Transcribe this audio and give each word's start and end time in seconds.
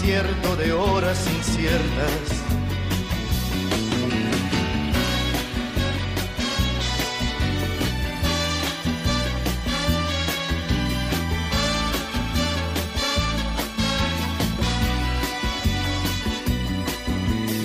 desierto 0.00 0.56
de 0.56 0.72
horas 0.72 1.26
inciertas. 1.26 2.20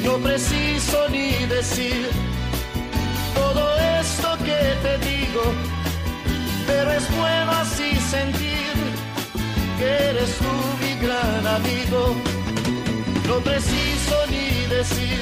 No 0.03 0.17
preciso 0.17 1.07
ni 1.09 1.31
decir 1.45 2.09
todo 3.33 3.77
esto 4.01 4.37
que 4.39 4.61
te 4.83 4.97
digo, 5.09 5.43
pero 6.67 6.91
es 6.91 7.17
bueno 7.17 7.51
así 7.51 7.95
sentir 7.95 8.73
que 9.77 10.09
eres 10.09 10.37
tú 10.37 10.74
gran 11.01 11.47
amigo. 11.47 12.15
No 13.27 13.39
preciso 13.39 14.15
ni 14.29 14.67
decir 14.67 15.19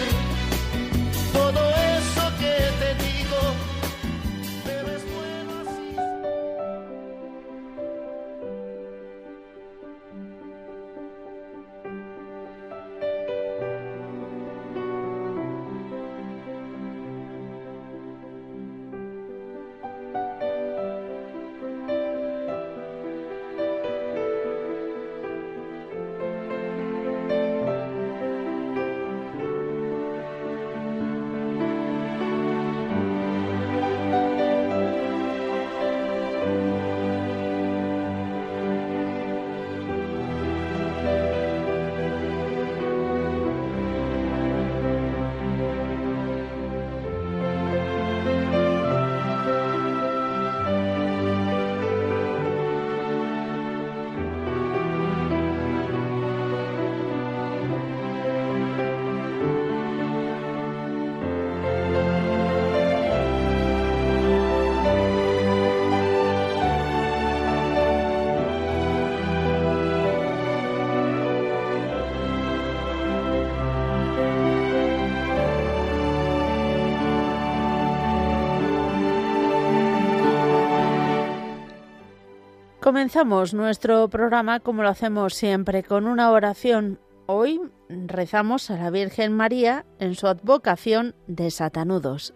Comenzamos 83.03 83.53
nuestro 83.53 84.07
programa 84.07 84.62
como 84.62 84.81
lo 84.81 84.88
hacemos 84.88 85.34
siempre 85.34 85.84
con 85.84 86.07
una 86.07 86.31
oración. 86.31 87.01
Hoy 87.25 87.59
rezamos 87.90 88.72
a 88.72 88.78
la 88.78 88.91
Virgen 88.91 89.34
María 89.34 89.85
en 90.00 90.16
su 90.16 90.25
advocación 90.25 91.13
de 91.28 91.51
Satanudos. 91.51 92.34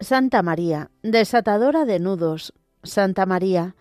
Santa 0.00 0.42
María, 0.42 0.90
desatadora 1.04 1.84
de 1.84 2.00
nudos, 2.00 2.54
Santa 2.82 3.24
María, 3.24 3.76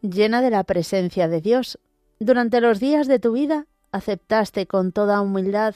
llena 0.00 0.40
de 0.40 0.48
la 0.48 0.64
presencia 0.64 1.28
de 1.28 1.42
Dios, 1.42 1.78
durante 2.18 2.62
los 2.62 2.80
días 2.80 3.06
de 3.08 3.18
tu 3.18 3.32
vida 3.32 3.66
aceptaste 3.96 4.66
con 4.66 4.92
toda 4.92 5.20
humildad 5.20 5.74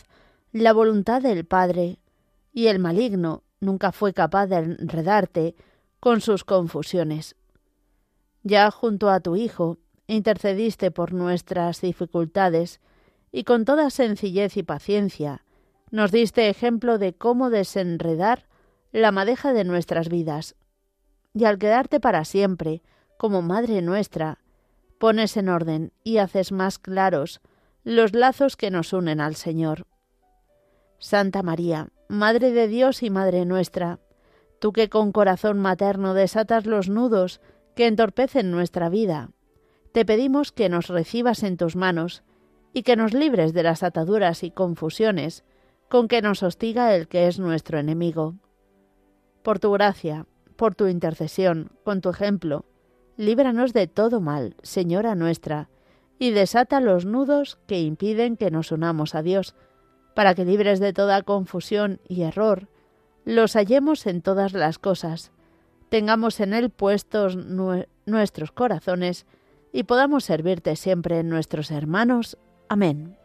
la 0.52 0.72
voluntad 0.72 1.22
del 1.22 1.44
Padre, 1.44 1.98
y 2.52 2.66
el 2.68 2.78
maligno 2.78 3.42
nunca 3.60 3.92
fue 3.92 4.12
capaz 4.12 4.46
de 4.46 4.56
enredarte 4.56 5.54
con 6.00 6.20
sus 6.20 6.44
confusiones. 6.44 7.36
Ya 8.42 8.70
junto 8.70 9.10
a 9.10 9.20
tu 9.20 9.36
Hijo 9.36 9.78
intercediste 10.06 10.90
por 10.90 11.12
nuestras 11.12 11.80
dificultades, 11.80 12.80
y 13.32 13.44
con 13.44 13.64
toda 13.64 13.90
sencillez 13.90 14.56
y 14.56 14.62
paciencia 14.62 15.44
nos 15.90 16.12
diste 16.12 16.48
ejemplo 16.48 16.98
de 16.98 17.14
cómo 17.14 17.50
desenredar 17.50 18.46
la 18.92 19.12
madeja 19.12 19.52
de 19.52 19.64
nuestras 19.64 20.08
vidas. 20.08 20.56
Y 21.34 21.44
al 21.44 21.58
quedarte 21.58 22.00
para 22.00 22.24
siempre, 22.24 22.82
como 23.16 23.42
Madre 23.42 23.82
nuestra, 23.82 24.38
pones 24.98 25.36
en 25.36 25.48
orden 25.48 25.92
y 26.04 26.18
haces 26.18 26.52
más 26.52 26.78
claros 26.78 27.40
los 27.84 28.12
lazos 28.12 28.56
que 28.56 28.70
nos 28.70 28.92
unen 28.92 29.20
al 29.20 29.36
Señor. 29.36 29.86
Santa 30.98 31.42
María, 31.42 31.88
Madre 32.08 32.50
de 32.50 32.68
Dios 32.68 33.02
y 33.02 33.08
Madre 33.08 33.46
nuestra, 33.46 34.00
tú 34.58 34.72
que 34.72 34.90
con 34.90 35.12
corazón 35.12 35.58
materno 35.58 36.12
desatas 36.12 36.66
los 36.66 36.88
nudos 36.90 37.40
que 37.74 37.86
entorpecen 37.86 38.50
nuestra 38.50 38.90
vida, 38.90 39.30
te 39.92 40.04
pedimos 40.04 40.52
que 40.52 40.68
nos 40.68 40.88
recibas 40.88 41.42
en 41.42 41.56
tus 41.56 41.74
manos 41.74 42.22
y 42.74 42.82
que 42.82 42.96
nos 42.96 43.14
libres 43.14 43.54
de 43.54 43.62
las 43.62 43.82
ataduras 43.82 44.42
y 44.44 44.50
confusiones 44.50 45.44
con 45.88 46.06
que 46.06 46.22
nos 46.22 46.42
hostiga 46.42 46.94
el 46.94 47.08
que 47.08 47.26
es 47.26 47.38
nuestro 47.38 47.78
enemigo. 47.78 48.34
Por 49.42 49.58
tu 49.58 49.72
gracia, 49.72 50.26
por 50.56 50.74
tu 50.74 50.86
intercesión, 50.86 51.72
con 51.82 52.02
tu 52.02 52.10
ejemplo, 52.10 52.66
líbranos 53.16 53.72
de 53.72 53.86
todo 53.86 54.20
mal, 54.20 54.54
Señora 54.62 55.14
nuestra, 55.14 55.70
y 56.20 56.30
desata 56.32 56.80
los 56.80 57.06
nudos 57.06 57.58
que 57.66 57.80
impiden 57.80 58.36
que 58.36 58.50
nos 58.50 58.70
unamos 58.70 59.14
a 59.14 59.22
Dios, 59.22 59.56
para 60.14 60.34
que 60.34 60.44
libres 60.44 60.78
de 60.78 60.92
toda 60.92 61.22
confusión 61.22 61.98
y 62.06 62.22
error, 62.22 62.68
los 63.24 63.54
hallemos 63.54 64.06
en 64.06 64.20
todas 64.20 64.52
las 64.52 64.78
cosas, 64.78 65.32
tengamos 65.88 66.38
en 66.40 66.52
Él 66.52 66.68
puestos 66.68 67.36
nuestros 68.04 68.52
corazones 68.52 69.24
y 69.72 69.84
podamos 69.84 70.24
servirte 70.24 70.76
siempre 70.76 71.20
en 71.20 71.30
nuestros 71.30 71.70
hermanos. 71.70 72.36
Amén. 72.68 73.19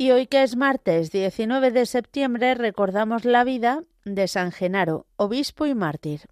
Y 0.00 0.12
hoy 0.12 0.26
que 0.26 0.42
es 0.42 0.56
martes 0.56 1.12
19 1.12 1.72
de 1.72 1.84
septiembre 1.84 2.54
recordamos 2.54 3.26
la 3.26 3.44
vida 3.44 3.84
de 4.06 4.28
San 4.28 4.50
Genaro, 4.50 5.04
obispo 5.16 5.66
y 5.66 5.74
mártir. 5.74 6.22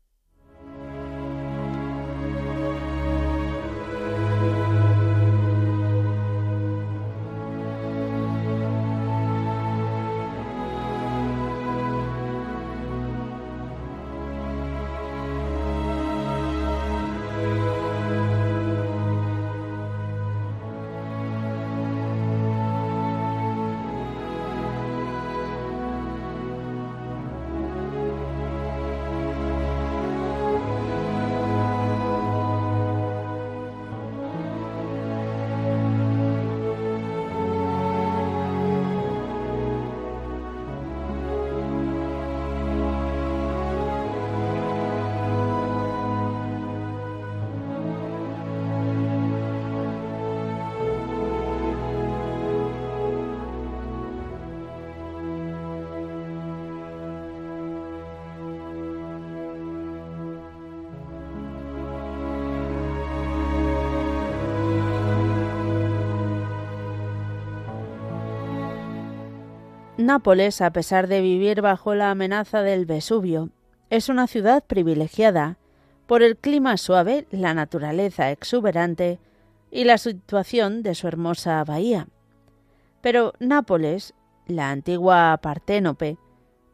Nápoles, 69.99 70.61
a 70.61 70.73
pesar 70.73 71.09
de 71.09 71.21
vivir 71.21 71.61
bajo 71.61 71.93
la 71.97 72.13
amenaza 72.13 72.63
del 72.63 72.87
Vesubio, 72.87 73.51
es 73.91 74.09
una 74.09 74.29
ciudad 74.29 74.63
privilegiada 74.65 75.59
por 76.07 76.23
el 76.23 76.37
clima 76.37 76.77
suave, 76.77 77.27
la 77.33 77.53
naturaleza 77.53 78.31
exuberante 78.31 79.19
y 79.73 79.83
la 79.83 79.99
situación 79.99 80.85
de 80.85 80.95
su 80.95 81.09
hermosa 81.09 81.65
bahía. 81.65 82.07
Pero 83.01 83.33
Nápoles, 83.41 84.15
la 84.47 84.71
antigua 84.71 85.37
Parténope, 85.43 86.17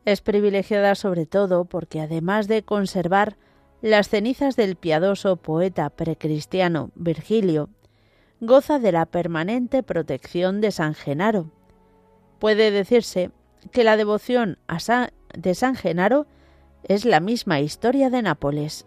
es 0.04 0.20
privilegiada 0.20 0.94
sobre 0.94 1.24
todo 1.24 1.64
porque 1.64 2.02
además 2.02 2.46
de 2.46 2.62
conservar 2.62 3.38
las 3.80 4.10
cenizas 4.10 4.54
del 4.54 4.76
piadoso 4.76 5.36
poeta 5.36 5.88
precristiano 5.88 6.90
Virgilio, 6.94 7.70
goza 8.42 8.78
de 8.78 8.92
la 8.92 9.06
permanente 9.06 9.82
protección 9.82 10.60
de 10.60 10.72
San 10.72 10.92
Genaro. 10.92 11.50
Puede 12.38 12.70
decirse 12.70 13.30
que 13.72 13.84
la 13.84 13.96
devoción 13.96 14.58
de 15.36 15.54
San 15.54 15.74
Genaro 15.76 16.26
es 16.84 17.04
la 17.04 17.20
misma 17.20 17.60
historia 17.60 18.10
de 18.10 18.22
Nápoles. 18.22 18.86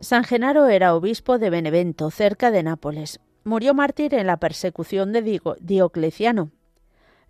San 0.00 0.24
Genaro 0.24 0.68
era 0.68 0.94
obispo 0.94 1.38
de 1.38 1.50
Benevento, 1.50 2.10
cerca 2.10 2.50
de 2.50 2.62
Nápoles. 2.62 3.20
Murió 3.48 3.72
mártir 3.72 4.12
en 4.12 4.26
la 4.26 4.36
persecución 4.36 5.10
de 5.14 5.40
Diocleciano, 5.62 6.50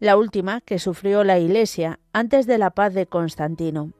la 0.01 0.17
última 0.17 0.61
que 0.63 0.81
sufrió 0.81 1.23
la 1.23 1.39
Iglesia 1.39 2.01
antes 2.13 2.49
de 2.49 2.59
la 2.59 2.71
paz 2.71 2.93
de 2.93 3.07
Constantino. 3.07 3.93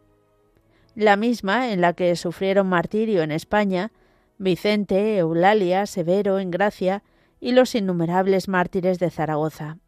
La 0.97 1.15
misma 1.15 1.71
en 1.71 1.81
la 1.81 1.93
que 1.93 2.17
sufrieron 2.17 2.69
martirio 2.69 3.23
en 3.23 3.31
España 3.31 3.93
Vicente, 4.37 5.17
Eulalia, 5.19 5.87
Severo 5.87 6.41
en 6.41 6.51
Gracia 6.51 7.05
y 7.39 7.53
los 7.53 7.77
innumerables 7.77 8.49
mártires 8.49 8.99
de 8.99 9.11
Zaragoza. 9.11 9.79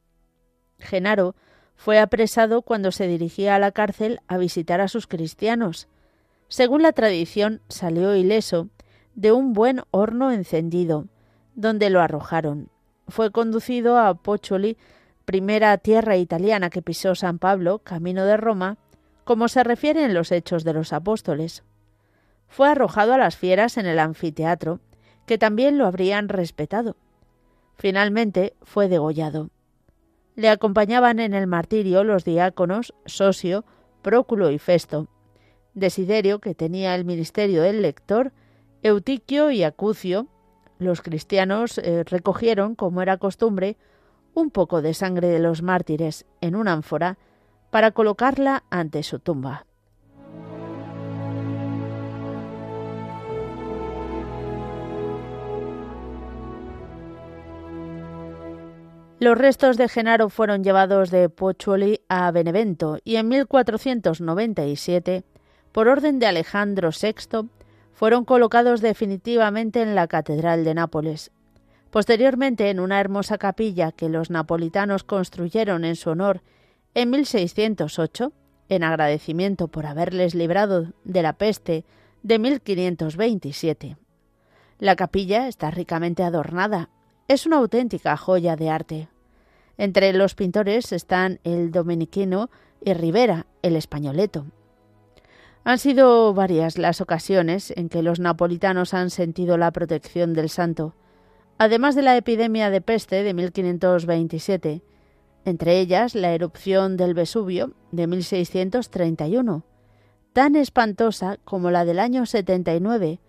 Genaro 0.78 1.34
fue 1.74 1.98
apresado 1.98 2.62
cuando 2.62 2.92
se 2.92 3.08
dirigía 3.08 3.56
a 3.56 3.58
la 3.58 3.72
cárcel 3.72 4.20
a 4.28 4.38
visitar 4.38 4.80
a 4.80 4.86
sus 4.86 5.08
cristianos. 5.08 5.88
Según 6.46 6.82
la 6.82 6.92
tradición, 6.92 7.60
salió 7.66 8.14
ileso 8.14 8.68
de 9.16 9.32
un 9.32 9.52
buen 9.52 9.82
horno 9.90 10.30
encendido, 10.30 11.08
donde 11.60 11.90
lo 11.90 12.00
arrojaron. 12.00 12.70
Fue 13.08 13.30
conducido 13.30 13.98
a 13.98 14.14
Pocholi, 14.14 14.76
primera 15.24 15.76
tierra 15.78 16.16
italiana 16.16 16.70
que 16.70 16.82
pisó 16.82 17.14
San 17.14 17.38
Pablo, 17.38 17.80
camino 17.80 18.24
de 18.24 18.36
Roma, 18.36 18.78
como 19.24 19.48
se 19.48 19.62
refiere 19.62 20.04
en 20.04 20.14
los 20.14 20.32
Hechos 20.32 20.64
de 20.64 20.72
los 20.72 20.92
Apóstoles. 20.92 21.62
Fue 22.48 22.68
arrojado 22.68 23.14
a 23.14 23.18
las 23.18 23.36
fieras 23.36 23.76
en 23.76 23.86
el 23.86 23.98
anfiteatro, 23.98 24.80
que 25.26 25.38
también 25.38 25.78
lo 25.78 25.86
habrían 25.86 26.28
respetado. 26.28 26.96
Finalmente 27.76 28.54
fue 28.62 28.88
degollado. 28.88 29.50
Le 30.34 30.48
acompañaban 30.48 31.20
en 31.20 31.34
el 31.34 31.46
martirio 31.46 32.02
los 32.04 32.24
diáconos 32.24 32.94
Sosio, 33.04 33.64
Próculo 34.02 34.50
y 34.50 34.58
Festo. 34.58 35.08
Desiderio, 35.74 36.40
que 36.40 36.54
tenía 36.54 36.94
el 36.94 37.04
ministerio 37.04 37.62
del 37.62 37.82
lector, 37.82 38.32
Eutiquio 38.82 39.50
y 39.50 39.62
Acucio, 39.62 40.26
los 40.80 41.02
cristianos 41.02 41.78
eh, 41.78 42.02
recogieron, 42.04 42.74
como 42.74 43.02
era 43.02 43.18
costumbre, 43.18 43.76
un 44.34 44.50
poco 44.50 44.82
de 44.82 44.94
sangre 44.94 45.28
de 45.28 45.38
los 45.38 45.62
mártires 45.62 46.26
en 46.40 46.56
una 46.56 46.72
ánfora 46.72 47.18
para 47.70 47.92
colocarla 47.92 48.64
ante 48.70 49.02
su 49.02 49.18
tumba. 49.20 49.66
Los 59.20 59.36
restos 59.36 59.76
de 59.76 59.86
Genaro 59.86 60.30
fueron 60.30 60.64
llevados 60.64 61.10
de 61.10 61.28
Pochuoli 61.28 62.00
a 62.08 62.30
Benevento 62.30 62.96
y 63.04 63.16
en 63.16 63.28
1497, 63.28 65.24
por 65.72 65.88
orden 65.88 66.18
de 66.18 66.26
Alejandro 66.26 66.88
VI, 66.88 67.50
fueron 67.92 68.24
colocados 68.24 68.80
definitivamente 68.80 69.82
en 69.82 69.94
la 69.94 70.06
Catedral 70.06 70.64
de 70.64 70.74
Nápoles. 70.74 71.30
Posteriormente, 71.90 72.70
en 72.70 72.80
una 72.80 73.00
hermosa 73.00 73.36
capilla 73.36 73.92
que 73.92 74.08
los 74.08 74.30
napolitanos 74.30 75.04
construyeron 75.04 75.84
en 75.84 75.96
su 75.96 76.10
honor 76.10 76.42
en 76.94 77.10
1608, 77.10 78.32
en 78.68 78.84
agradecimiento 78.84 79.68
por 79.68 79.86
haberles 79.86 80.34
librado 80.34 80.92
de 81.04 81.22
la 81.22 81.32
peste 81.32 81.84
de 82.22 82.38
1527. 82.38 83.96
La 84.78 84.96
capilla 84.96 85.48
está 85.48 85.70
ricamente 85.70 86.22
adornada. 86.22 86.88
Es 87.28 87.46
una 87.46 87.56
auténtica 87.58 88.16
joya 88.16 88.56
de 88.56 88.70
arte. 88.70 89.08
Entre 89.76 90.12
los 90.12 90.34
pintores 90.34 90.92
están 90.92 91.40
el 91.44 91.70
dominiquino 91.70 92.50
y 92.84 92.94
Rivera, 92.94 93.46
el 93.62 93.76
españoleto. 93.76 94.46
Han 95.62 95.78
sido 95.78 96.32
varias 96.32 96.78
las 96.78 97.00
ocasiones 97.00 97.72
en 97.76 97.88
que 97.88 98.02
los 98.02 98.18
napolitanos 98.18 98.94
han 98.94 99.10
sentido 99.10 99.58
la 99.58 99.70
protección 99.70 100.32
del 100.32 100.48
santo, 100.48 100.94
además 101.58 101.94
de 101.94 102.02
la 102.02 102.16
epidemia 102.16 102.70
de 102.70 102.80
peste 102.80 103.22
de 103.22 103.34
1527, 103.34 104.82
entre 105.44 105.78
ellas 105.78 106.14
la 106.14 106.32
erupción 106.32 106.96
del 106.96 107.14
Vesubio 107.14 107.74
de 107.92 108.06
1631, 108.06 109.64
tan 110.32 110.56
espantosa 110.56 111.38
como 111.44 111.70
la 111.70 111.84
del 111.84 111.98
año 111.98 112.24
79, 112.24 113.20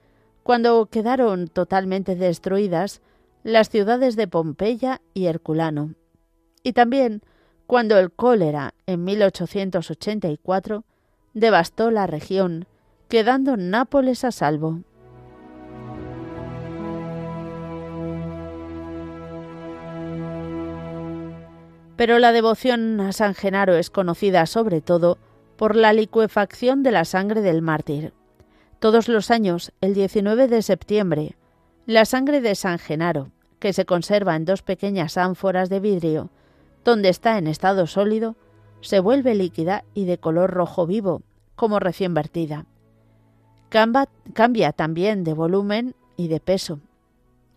cuando 0.43 0.85
quedaron 0.85 1.47
totalmente 1.47 2.15
destruidas 2.15 3.01
las 3.43 3.69
ciudades 3.69 4.15
de 4.15 4.27
Pompeya 4.27 5.01
y 5.13 5.25
Herculano, 5.25 5.95
y 6.63 6.73
también 6.73 7.21
cuando 7.67 7.97
el 7.97 8.11
cólera 8.11 8.73
en 8.85 9.03
1884 9.03 10.85
devastó 11.33 11.91
la 11.91 12.07
región, 12.07 12.65
quedando 13.07 13.57
Nápoles 13.57 14.23
a 14.23 14.31
salvo. 14.31 14.81
Pero 21.95 22.17
la 22.17 22.31
devoción 22.31 22.99
a 22.99 23.11
San 23.11 23.35
Genaro 23.35 23.75
es 23.75 23.89
conocida 23.91 24.45
sobre 24.47 24.81
todo 24.81 25.19
por 25.55 25.75
la 25.75 25.93
licuefacción 25.93 26.81
de 26.81 26.91
la 26.91 27.05
sangre 27.05 27.41
del 27.41 27.61
mártir. 27.61 28.13
Todos 28.79 29.07
los 29.07 29.29
años, 29.29 29.71
el 29.81 29.93
19 29.93 30.47
de 30.47 30.63
septiembre, 30.63 31.35
la 31.85 32.05
sangre 32.05 32.41
de 32.41 32.55
San 32.55 32.79
Genaro, 32.79 33.29
que 33.59 33.73
se 33.73 33.85
conserva 33.85 34.35
en 34.35 34.45
dos 34.45 34.63
pequeñas 34.63 35.17
ánforas 35.17 35.69
de 35.69 35.79
vidrio, 35.79 36.31
donde 36.83 37.09
está 37.09 37.37
en 37.37 37.45
estado 37.45 37.85
sólido, 37.85 38.35
se 38.81 38.99
vuelve 38.99 39.35
líquida 39.35 39.83
y 39.93 40.05
de 40.05 40.17
color 40.17 40.51
rojo 40.51 40.85
vivo, 40.85 41.21
como 41.55 41.79
recién 41.79 42.13
vertida. 42.13 42.65
Cambia, 43.69 44.73
también 44.73 45.23
de 45.23 45.33
volumen 45.33 45.95
y 46.17 46.27
de 46.27 46.39
peso. 46.39 46.79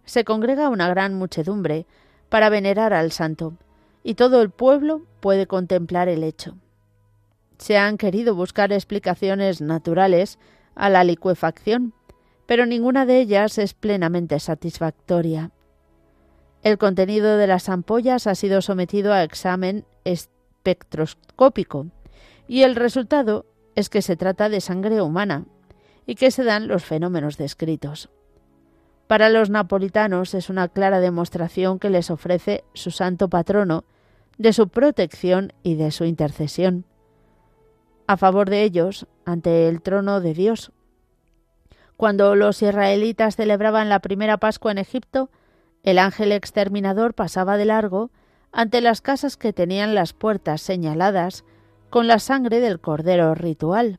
Se 0.04 0.24
congrega 0.24 0.68
una 0.68 0.88
gran 0.88 1.14
muchedumbre 1.14 1.86
para 2.28 2.50
venerar 2.50 2.92
al 2.92 3.10
santo, 3.10 3.54
y 4.02 4.14
todo 4.14 4.42
el 4.42 4.50
pueblo 4.50 5.02
puede 5.20 5.46
contemplar 5.46 6.08
el 6.08 6.22
hecho. 6.22 6.56
Se 7.58 7.78
han 7.78 7.96
querido 7.96 8.34
buscar 8.34 8.72
explicaciones 8.72 9.60
naturales 9.60 10.38
a 10.74 10.88
la 10.88 11.02
licuefacción, 11.04 11.94
pero 12.46 12.66
ninguna 12.66 13.06
de 13.06 13.20
ellas 13.20 13.58
es 13.58 13.74
plenamente 13.74 14.38
satisfactoria. 14.38 15.50
El 16.62 16.78
contenido 16.78 17.36
de 17.36 17.46
las 17.46 17.68
ampollas 17.68 18.26
ha 18.26 18.34
sido 18.34 18.62
sometido 18.62 19.12
a 19.12 19.22
examen 19.22 19.84
espectroscópico 20.64 21.86
y 22.48 22.62
el 22.62 22.74
resultado 22.74 23.44
es 23.74 23.90
que 23.90 24.02
se 24.02 24.16
trata 24.16 24.48
de 24.48 24.60
sangre 24.60 25.02
humana 25.02 25.44
y 26.06 26.14
que 26.14 26.30
se 26.30 26.44
dan 26.44 26.68
los 26.68 26.84
fenómenos 26.84 27.36
descritos. 27.36 28.08
Para 29.06 29.28
los 29.28 29.50
napolitanos 29.50 30.32
es 30.32 30.48
una 30.48 30.68
clara 30.68 31.00
demostración 31.00 31.78
que 31.78 31.90
les 31.90 32.10
ofrece 32.10 32.64
su 32.72 32.90
santo 32.90 33.28
patrono 33.28 33.84
de 34.38 34.52
su 34.52 34.68
protección 34.68 35.52
y 35.62 35.74
de 35.74 35.90
su 35.90 36.04
intercesión. 36.04 36.86
A 38.06 38.16
favor 38.16 38.48
de 38.48 38.62
ellos, 38.62 39.06
ante 39.24 39.68
el 39.68 39.82
trono 39.82 40.20
de 40.20 40.34
Dios. 40.34 40.72
Cuando 41.96 42.34
los 42.34 42.62
israelitas 42.62 43.36
celebraban 43.36 43.88
la 43.88 44.00
primera 44.00 44.38
Pascua 44.38 44.72
en 44.72 44.78
Egipto, 44.78 45.30
el 45.82 45.98
ángel 45.98 46.32
exterminador 46.32 47.14
pasaba 47.14 47.56
de 47.56 47.66
largo 47.66 48.10
ante 48.54 48.80
las 48.80 49.00
casas 49.00 49.36
que 49.36 49.52
tenían 49.52 49.96
las 49.96 50.12
puertas 50.12 50.62
señaladas 50.62 51.44
con 51.90 52.06
la 52.06 52.20
sangre 52.20 52.60
del 52.60 52.80
cordero 52.80 53.34
ritual. 53.34 53.98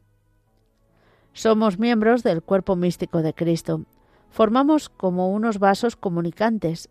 Somos 1.33 1.77
miembros 1.77 2.23
del 2.23 2.41
cuerpo 2.41 2.77
místico 2.77 3.21
de 3.21 3.33
Cristo. 3.33 3.81
Formamos 4.29 4.87
como 4.87 5.29
unos 5.29 5.59
vasos 5.59 5.97
comunicantes. 5.97 6.89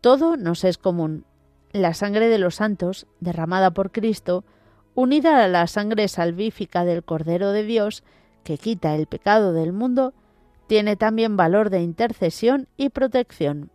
Todo 0.00 0.36
nos 0.36 0.62
es 0.64 0.78
común. 0.78 1.24
la 1.72 1.92
sangre 1.92 2.28
de 2.28 2.38
los 2.38 2.54
santos, 2.54 3.08
derramada 3.18 3.72
por 3.72 3.90
Cristo, 3.90 4.44
unida 4.94 5.42
a 5.42 5.48
la 5.48 5.66
sangre 5.66 6.06
salvífica 6.06 6.84
del 6.84 7.02
Cordero 7.02 7.50
de 7.50 7.64
Dios, 7.64 8.04
que 8.44 8.58
quita 8.58 8.94
el 8.94 9.08
pecado 9.08 9.52
del 9.52 9.72
mundo, 9.72 10.14
tiene 10.68 10.94
también 10.94 11.36
valor 11.36 11.70
de 11.70 11.82
intercesión 11.82 12.68
y 12.76 12.90
protección. 12.90 13.72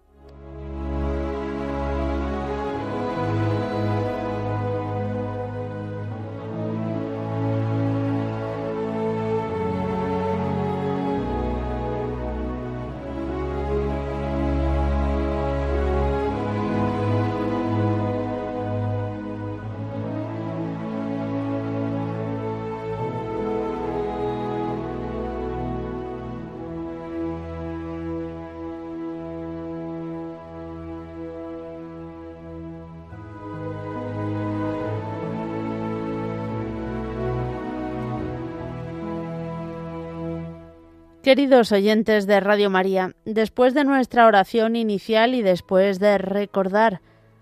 Queridos 41.30 41.72
oyentes 41.72 42.26
de 42.26 42.40
Radio 42.40 42.72
María, 42.72 43.14
después 43.24 43.76
de 43.76 43.84
nuestra 43.84 44.26
oración 44.26 44.76
inicial 44.76 45.36
y 45.36 45.44
después 45.44 46.00
de 46.00 46.18
recordar 46.18 47.02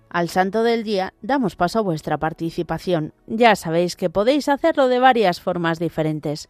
al 0.09 0.27
Santo 0.27 0.63
del 0.63 0.83
Día, 0.83 1.13
damos 1.21 1.55
paso 1.55 1.79
a 1.79 1.83
vuestra 1.83 2.17
participación. 2.17 3.13
Ya 3.27 3.55
sabéis 3.55 3.95
que 3.95 4.09
podéis 4.09 4.49
hacerlo 4.49 4.89
de 4.89 4.99
varias 4.99 5.39
formas 5.39 5.79
diferentes. 5.79 6.49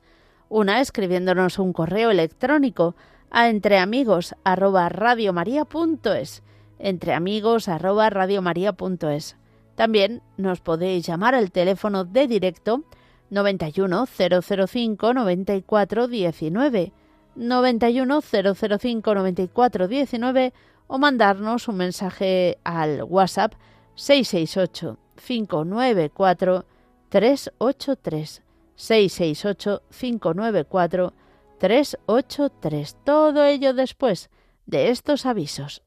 Una 0.49 0.81
escribiéndonos 0.81 1.59
un 1.59 1.73
correo 1.73 2.09
electrónico 2.09 2.95
a 3.29 3.49
entreamigos@radiomaria.es, 3.49 6.41
entreamigos@radiomaria.es. 6.79 9.37
También 9.75 10.23
nos 10.37 10.61
podéis 10.61 11.05
llamar 11.05 11.35
al 11.35 11.51
teléfono 11.51 12.03
de 12.03 12.25
directo 12.25 12.83
91 13.29 14.07
005 14.07 15.13
94 15.13 16.07
19 16.07 16.93
91 17.37 18.21
005 18.21 19.13
94 19.13 19.87
19 19.87 20.53
o 20.87 20.97
mandarnos 20.97 21.67
un 21.67 21.77
mensaje 21.77 22.57
al 22.63 23.03
WhatsApp 23.03 23.53
668 23.95 24.97
594 25.15 26.65
383 27.09 28.43
668 28.75 29.81
594 29.89 31.13
383. 31.59 32.97
Todo 33.03 33.43
ello 33.45 33.73
después 33.73 34.29
de 34.65 34.89
estos 34.89 35.25
avisos. 35.25 35.81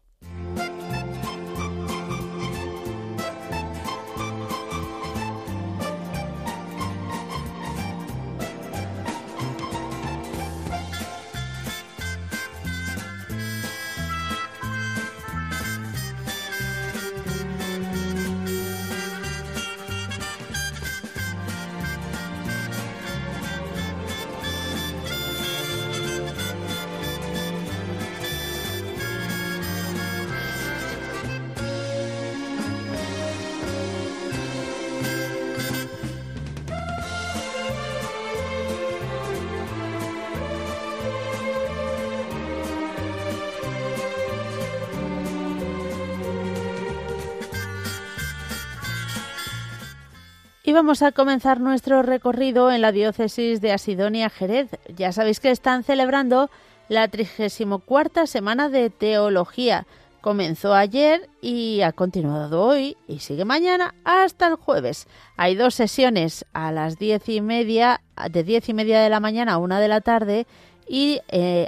Vamos 50.80 51.02
a 51.02 51.12
comenzar 51.12 51.60
nuestro 51.60 52.00
recorrido 52.00 52.72
en 52.72 52.80
la 52.80 52.90
diócesis 52.90 53.60
de 53.60 53.70
Asidonia 53.70 54.30
Jerez. 54.30 54.70
Ya 54.96 55.12
sabéis 55.12 55.38
que 55.38 55.50
están 55.50 55.84
celebrando 55.84 56.48
la 56.88 57.06
34 57.06 58.26
semana 58.26 58.70
de 58.70 58.88
teología. 58.88 59.86
Comenzó 60.22 60.72
ayer 60.72 61.28
y 61.42 61.82
ha 61.82 61.92
continuado 61.92 62.62
hoy 62.62 62.96
y 63.06 63.18
sigue 63.18 63.44
mañana 63.44 63.94
hasta 64.04 64.46
el 64.46 64.54
jueves. 64.54 65.06
Hay 65.36 65.54
dos 65.54 65.74
sesiones 65.74 66.46
a 66.54 66.72
las 66.72 66.98
diez 66.98 67.28
y 67.28 67.42
media, 67.42 68.00
de 68.30 68.42
diez 68.42 68.66
y 68.70 68.72
media 68.72 69.02
de 69.02 69.10
la 69.10 69.20
mañana 69.20 69.52
a 69.52 69.58
una 69.58 69.80
de 69.80 69.88
la 69.88 70.00
tarde 70.00 70.46
y 70.88 71.20
eh, 71.28 71.66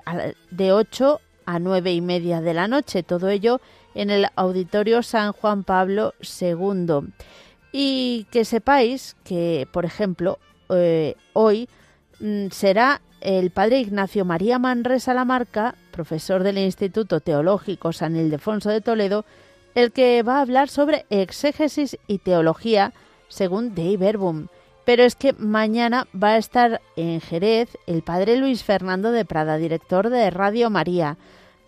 de 0.50 0.72
8 0.72 1.20
a 1.44 1.58
nueve 1.58 1.92
y 1.92 2.00
media 2.00 2.40
de 2.40 2.54
la 2.54 2.66
noche. 2.66 3.02
Todo 3.02 3.28
ello 3.28 3.60
en 3.94 4.08
el 4.08 4.28
Auditorio 4.36 5.02
San 5.02 5.32
Juan 5.32 5.64
Pablo 5.64 6.14
II. 6.40 7.12
Y 7.72 8.26
que 8.30 8.44
sepáis 8.44 9.16
que, 9.24 9.66
por 9.72 9.84
ejemplo, 9.84 10.38
eh, 10.68 11.16
hoy 11.32 11.68
mm, 12.20 12.48
será 12.50 13.00
el 13.20 13.50
padre 13.50 13.80
Ignacio 13.80 14.24
María 14.24 14.58
Manresa 14.58 15.14
Lamarca, 15.14 15.74
profesor 15.90 16.42
del 16.42 16.58
Instituto 16.58 17.20
Teológico 17.20 17.92
San 17.92 18.16
Ildefonso 18.16 18.70
de 18.70 18.80
Toledo, 18.80 19.24
el 19.74 19.92
que 19.92 20.22
va 20.22 20.38
a 20.38 20.42
hablar 20.42 20.68
sobre 20.68 21.06
exégesis 21.08 21.96
y 22.06 22.18
teología 22.18 22.92
según 23.28 23.74
Dei 23.74 23.96
Verbum. 23.96 24.48
Pero 24.84 25.04
es 25.04 25.14
que 25.14 25.32
mañana 25.34 26.08
va 26.12 26.30
a 26.30 26.38
estar 26.38 26.80
en 26.96 27.20
Jerez 27.20 27.68
el 27.86 28.02
padre 28.02 28.36
Luis 28.36 28.64
Fernando 28.64 29.12
de 29.12 29.24
Prada, 29.24 29.56
director 29.56 30.10
de 30.10 30.28
Radio 30.30 30.70
María. 30.70 31.16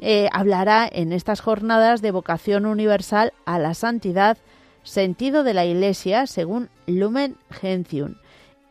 Eh, 0.00 0.28
hablará 0.32 0.88
en 0.90 1.12
estas 1.12 1.40
jornadas 1.40 2.02
de 2.02 2.10
vocación 2.10 2.66
universal 2.66 3.32
a 3.44 3.60
la 3.60 3.74
santidad, 3.74 4.36
sentido 4.84 5.42
de 5.42 5.54
la 5.54 5.64
Iglesia 5.64 6.26
según 6.26 6.70
Lumen 6.86 7.36
Gentium. 7.50 8.14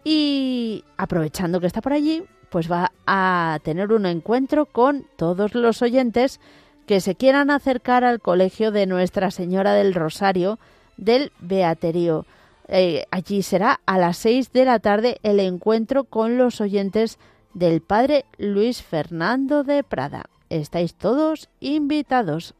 Y 0.05 0.85
aprovechando 0.97 1.59
que 1.59 1.67
está 1.67 1.81
por 1.81 1.93
allí, 1.93 2.23
pues 2.49 2.71
va 2.71 2.91
a 3.05 3.59
tener 3.63 3.91
un 3.91 4.05
encuentro 4.05 4.65
con 4.65 5.05
todos 5.17 5.55
los 5.55 5.81
oyentes 5.81 6.39
que 6.85 7.01
se 7.01 7.15
quieran 7.15 7.49
acercar 7.49 8.03
al 8.03 8.19
colegio 8.19 8.71
de 8.71 8.85
Nuestra 8.85 9.31
Señora 9.31 9.73
del 9.73 9.93
Rosario 9.93 10.59
del 10.97 11.31
Beaterío. 11.39 12.25
Eh, 12.67 13.05
allí 13.11 13.41
será 13.41 13.81
a 13.85 13.97
las 13.97 14.17
seis 14.17 14.51
de 14.53 14.65
la 14.65 14.79
tarde 14.79 15.17
el 15.23 15.39
encuentro 15.39 16.03
con 16.05 16.37
los 16.37 16.61
oyentes 16.61 17.17
del 17.53 17.81
Padre 17.81 18.25
Luis 18.37 18.81
Fernando 18.81 19.63
de 19.63 19.83
Prada. 19.83 20.25
Estáis 20.49 20.93
todos 20.95 21.49
invitados. 21.59 22.55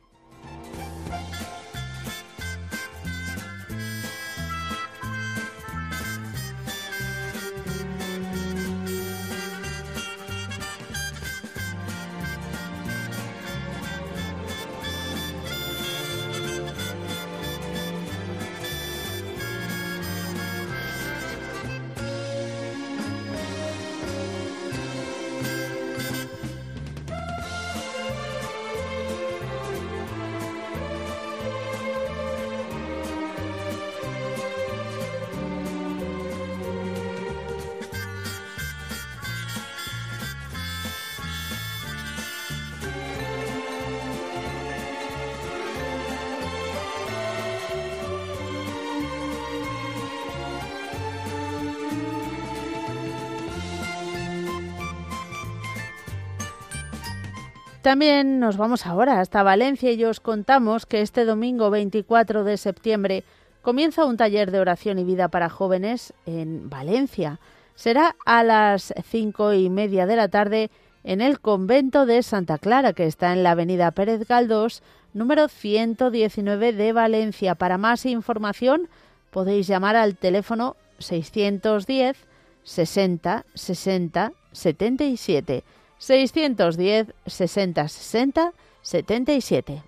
También 57.83 58.39
nos 58.39 58.55
vamos 58.55 58.85
ahora 58.85 59.19
hasta 59.19 59.43
Valencia 59.43 59.91
y 59.91 60.05
os 60.05 60.21
contamos 60.21 60.85
que 60.85 61.01
este 61.01 61.25
domingo 61.25 61.69
24 61.69 62.45
de 62.45 62.55
septiembre 62.55 63.25
comienza 63.61 64.05
un 64.05 64.15
taller 64.15 64.51
de 64.51 64.61
oración 64.61 64.99
y 64.99 65.03
vida 65.03 65.27
para 65.27 65.49
jóvenes 65.49 66.13
en 66.25 66.69
Valencia. 66.69 67.41
Será 67.75 68.15
a 68.25 68.41
las 68.45 68.93
cinco 69.03 69.51
y 69.51 69.69
media 69.69 70.05
de 70.05 70.15
la 70.15 70.29
tarde 70.29 70.71
en 71.03 71.19
el 71.19 71.41
convento 71.41 72.05
de 72.05 72.23
Santa 72.23 72.57
Clara, 72.57 72.93
que 72.93 73.05
está 73.05 73.33
en 73.33 73.43
la 73.43 73.51
avenida 73.51 73.91
Pérez 73.91 74.25
Galdós, 74.29 74.81
número 75.13 75.49
119 75.49 76.71
de 76.71 76.93
Valencia. 76.93 77.55
Para 77.55 77.77
más 77.77 78.05
información 78.05 78.87
podéis 79.29 79.67
llamar 79.67 79.97
al 79.97 80.15
teléfono 80.15 80.77
610 80.99 82.15
60 82.63 83.45
60 83.53 84.31
77. 84.53 85.63
610 86.03 87.13
60 87.25 87.87
60 87.87 88.51
77. 88.81 89.83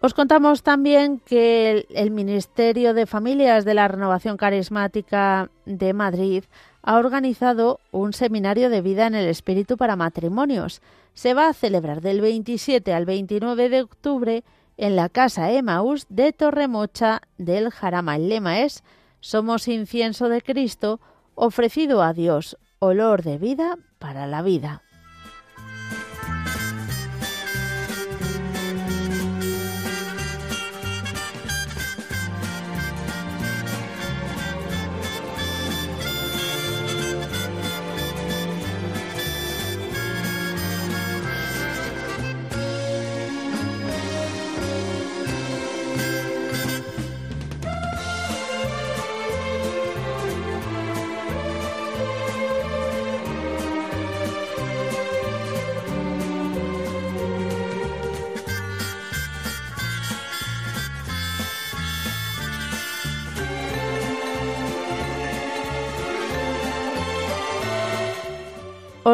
Os 0.00 0.12
contamos 0.12 0.62
también 0.62 1.20
que 1.20 1.86
el, 1.88 2.10
Ministerio 2.10 2.92
de 2.92 3.06
Familias 3.06 3.64
de 3.64 3.72
la 3.72 3.88
Renovación 3.88 4.36
Carismática 4.36 5.48
de 5.64 5.94
Madrid 5.94 6.44
ha 6.84 6.98
organizado 6.98 7.80
un 7.90 8.12
seminario 8.12 8.68
de 8.68 8.82
vida 8.82 9.06
en 9.06 9.14
el 9.14 9.26
espíritu 9.26 9.78
para 9.78 9.96
matrimonios. 9.96 10.82
Se 11.14 11.32
va 11.32 11.48
a 11.48 11.54
celebrar 11.54 12.02
del 12.02 12.20
27 12.20 12.92
al 12.92 13.06
29 13.06 13.70
de 13.70 13.82
octubre 13.82 14.44
en 14.76 14.94
la 14.94 15.08
Casa 15.08 15.50
Emaús 15.50 16.06
de 16.10 16.32
Torremocha 16.32 17.22
del 17.38 17.70
Jarama. 17.70 18.16
El 18.16 18.28
lema 18.28 18.60
es 18.60 18.84
Somos 19.20 19.66
incienso 19.66 20.28
de 20.28 20.42
Cristo 20.42 21.00
ofrecido 21.34 22.02
a 22.02 22.12
Dios, 22.12 22.58
olor 22.80 23.22
de 23.22 23.38
vida 23.38 23.78
para 23.98 24.26
la 24.26 24.42
vida. 24.42 24.83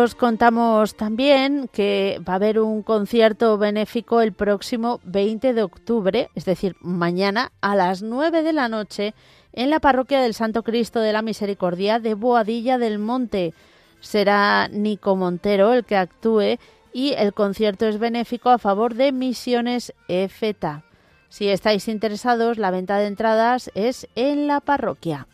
Os 0.03 0.15
contamos 0.15 0.95
también 0.95 1.69
que 1.69 2.23
va 2.27 2.33
a 2.33 2.37
haber 2.37 2.59
un 2.59 2.83
concierto 2.83 3.59
benéfico 3.59 4.23
el 4.23 4.33
próximo 4.33 4.99
20 5.05 5.53
de 5.53 5.63
octubre, 5.63 6.31
es 6.35 6.47
decir, 6.47 6.75
mañana 6.81 7.53
a 7.61 7.77
las 7.77 8.01
9 8.01 8.43
de 8.43 8.55
la 8.55 8.71
noche, 8.71 9.13
en 9.53 9.69
la 9.69 9.79
parroquia 9.79 10.23
del 10.23 10.33
Santo 10.33 10.63
Cristo 10.63 11.01
de 11.01 11.13
la 11.13 11.21
Misericordia 11.21 11.99
de 11.99 12.15
Boadilla 12.15 12.79
del 12.79 12.99
Monte. 12.99 13.53
Será 14.01 14.69
Nico 14.69 15.17
Montero 15.17 15.75
el 15.75 15.85
que 15.85 15.97
actúe 15.97 16.57
y 16.95 17.13
el 17.13 17.35
concierto 17.35 17.87
es 17.87 17.99
benéfico 17.99 18.49
a 18.49 18.57
favor 18.57 18.95
de 18.95 19.13
Misiones 19.13 19.93
EFETA. 20.09 20.83
Si 21.29 21.49
estáis 21.49 21.89
interesados, 21.89 22.57
la 22.57 22.71
venta 22.71 22.97
de 22.97 23.07
entradas 23.07 23.71
es 23.75 24.09
en 24.15 24.47
la 24.47 24.61
parroquia. 24.61 25.27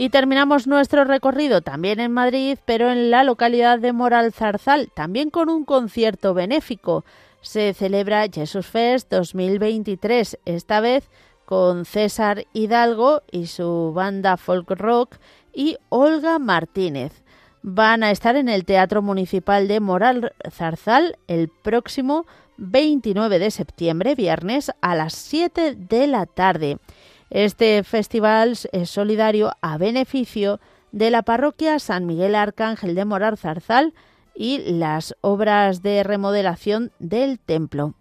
Y 0.00 0.08
terminamos 0.08 0.66
nuestro 0.66 1.04
recorrido 1.04 1.60
también 1.60 2.00
en 2.00 2.10
Madrid, 2.10 2.56
pero 2.64 2.90
en 2.90 3.10
la 3.10 3.22
localidad 3.22 3.78
de 3.80 3.92
Moral 3.92 4.32
Zarzal, 4.32 4.90
también 4.94 5.28
con 5.28 5.50
un 5.50 5.66
concierto 5.66 6.32
benéfico. 6.32 7.04
Se 7.42 7.74
celebra 7.74 8.26
Jesus 8.32 8.66
Fest 8.66 9.10
2023, 9.10 10.38
esta 10.46 10.80
vez 10.80 11.10
con 11.44 11.84
César 11.84 12.46
Hidalgo 12.54 13.24
y 13.30 13.48
su 13.48 13.92
banda 13.94 14.38
folk 14.38 14.70
rock 14.70 15.16
y 15.52 15.76
Olga 15.90 16.38
Martínez. 16.38 17.22
Van 17.60 18.02
a 18.02 18.10
estar 18.10 18.36
en 18.36 18.48
el 18.48 18.64
Teatro 18.64 19.02
Municipal 19.02 19.68
de 19.68 19.80
Moral 19.80 20.32
Zarzal 20.50 21.18
el 21.26 21.50
próximo 21.50 22.24
29 22.56 23.38
de 23.38 23.50
septiembre, 23.50 24.14
viernes, 24.14 24.72
a 24.80 24.94
las 24.94 25.12
7 25.12 25.74
de 25.74 26.06
la 26.06 26.24
tarde. 26.24 26.78
Este 27.30 27.84
festival 27.84 28.58
es 28.72 28.90
solidario 28.90 29.52
a 29.60 29.78
beneficio 29.78 30.60
de 30.90 31.10
la 31.10 31.22
parroquia 31.22 31.78
San 31.78 32.04
Miguel 32.04 32.34
Arcángel 32.34 32.96
de 32.96 33.04
Morar 33.04 33.36
Zarzal 33.36 33.94
y 34.34 34.58
las 34.58 35.14
obras 35.20 35.82
de 35.82 36.02
remodelación 36.02 36.90
del 36.98 37.38
templo. 37.38 37.94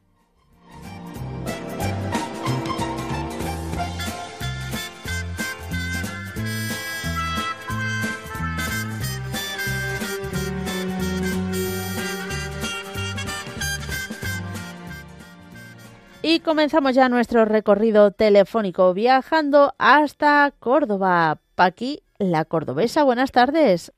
Y 16.32 16.42
comenzamos 16.42 16.94
ya 16.94 17.10
nuestro 17.10 17.44
recorrido 17.44 18.12
telefónico 18.12 18.94
viajando 18.94 19.74
hasta 19.80 20.54
Córdoba. 20.60 21.39
Paqui, 21.56 22.04
la 22.20 22.46
cordobesa, 22.46 23.04
buenas 23.04 23.32
tardes. 23.32 23.92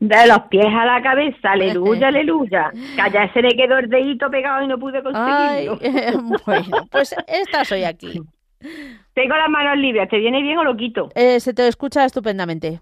De 0.00 0.26
los 0.26 0.40
pies 0.50 0.66
a 0.66 0.84
la 0.84 1.00
cabeza, 1.00 1.52
aleluya, 1.52 2.08
aleluya. 2.08 2.72
Que 2.72 3.30
se 3.32 3.42
le 3.42 3.50
quedó 3.50 3.78
el 3.78 3.88
dedito 3.88 4.28
pegado 4.28 4.64
y 4.64 4.66
no 4.66 4.76
pude 4.76 5.04
conseguirlo. 5.04 5.78
bueno, 6.46 6.88
pues 6.90 7.14
esta 7.28 7.64
soy 7.64 7.84
aquí. 7.84 8.20
Tengo 9.14 9.36
las 9.36 9.48
manos 9.48 9.78
libres, 9.78 10.08
¿te 10.08 10.18
viene 10.18 10.42
bien 10.42 10.58
o 10.58 10.64
lo 10.64 10.76
quito? 10.76 11.10
Eh, 11.14 11.38
se 11.38 11.54
te 11.54 11.68
escucha 11.68 12.04
estupendamente. 12.04 12.80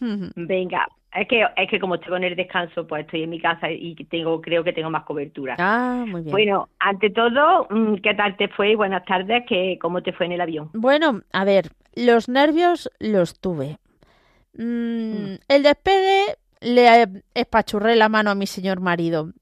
Venga, 0.00 0.88
es 1.14 1.28
que, 1.28 1.44
es 1.56 1.70
que 1.70 1.78
como 1.78 1.96
estoy 1.96 2.10
con 2.10 2.24
el 2.24 2.36
descanso, 2.36 2.86
pues 2.86 3.04
estoy 3.04 3.24
en 3.24 3.30
mi 3.30 3.40
casa 3.40 3.70
y 3.70 3.94
tengo, 4.06 4.40
creo 4.40 4.64
que 4.64 4.72
tengo 4.72 4.90
más 4.90 5.04
cobertura. 5.04 5.56
Ah, 5.58 6.04
muy 6.06 6.22
bien. 6.22 6.32
Bueno, 6.32 6.68
ante 6.78 7.10
todo, 7.10 7.66
mm, 7.68 7.96
¿qué 7.96 8.14
tal 8.14 8.36
te 8.36 8.48
fue? 8.48 8.76
Buenas 8.76 9.04
tardes, 9.04 9.44
¿qué, 9.46 9.78
¿cómo 9.80 10.02
te 10.02 10.12
fue 10.12 10.26
en 10.26 10.32
el 10.32 10.40
avión? 10.40 10.70
Bueno, 10.72 11.22
a 11.32 11.44
ver, 11.44 11.70
los 11.94 12.28
nervios 12.28 12.90
los 12.98 13.38
tuve. 13.38 13.78
Mm, 14.54 15.12
mm. 15.12 15.38
El 15.48 15.62
despegue 15.62 16.24
le 16.60 17.06
espachurré 17.34 17.96
la 17.96 18.08
mano 18.08 18.30
a 18.30 18.34
mi 18.34 18.46
señor 18.46 18.80
marido. 18.80 19.32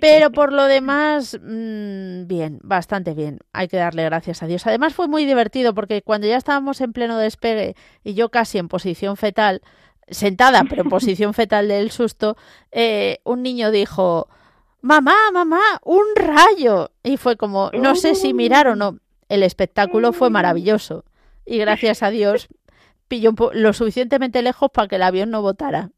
Pero 0.00 0.30
por 0.30 0.52
lo 0.52 0.64
demás, 0.66 1.38
bien, 1.42 2.60
bastante 2.62 3.14
bien. 3.14 3.40
Hay 3.52 3.68
que 3.68 3.76
darle 3.76 4.04
gracias 4.04 4.42
a 4.42 4.46
Dios. 4.46 4.66
Además 4.66 4.94
fue 4.94 5.08
muy 5.08 5.24
divertido 5.24 5.74
porque 5.74 6.02
cuando 6.02 6.26
ya 6.26 6.36
estábamos 6.36 6.80
en 6.80 6.92
pleno 6.92 7.18
despegue 7.18 7.74
y 8.04 8.14
yo 8.14 8.28
casi 8.28 8.58
en 8.58 8.68
posición 8.68 9.16
fetal, 9.16 9.60
sentada, 10.08 10.64
pero 10.68 10.82
en 10.82 10.88
posición 10.90 11.34
fetal 11.34 11.68
del 11.68 11.90
susto, 11.90 12.36
eh, 12.70 13.18
un 13.24 13.42
niño 13.42 13.70
dijo, 13.70 14.28
mamá, 14.80 15.14
mamá, 15.32 15.60
un 15.84 16.04
rayo. 16.16 16.90
Y 17.02 17.16
fue 17.16 17.36
como, 17.36 17.70
no 17.72 17.94
sé 17.94 18.14
si 18.14 18.34
mirar 18.34 18.68
o 18.68 18.76
no. 18.76 18.98
El 19.28 19.42
espectáculo 19.42 20.12
fue 20.12 20.28
maravilloso. 20.28 21.04
Y 21.46 21.58
gracias 21.58 22.02
a 22.02 22.10
Dios 22.10 22.48
pilló 23.08 23.32
lo 23.52 23.72
suficientemente 23.72 24.42
lejos 24.42 24.70
para 24.72 24.88
que 24.88 24.96
el 24.96 25.02
avión 25.02 25.30
no 25.30 25.42
botara. 25.42 25.90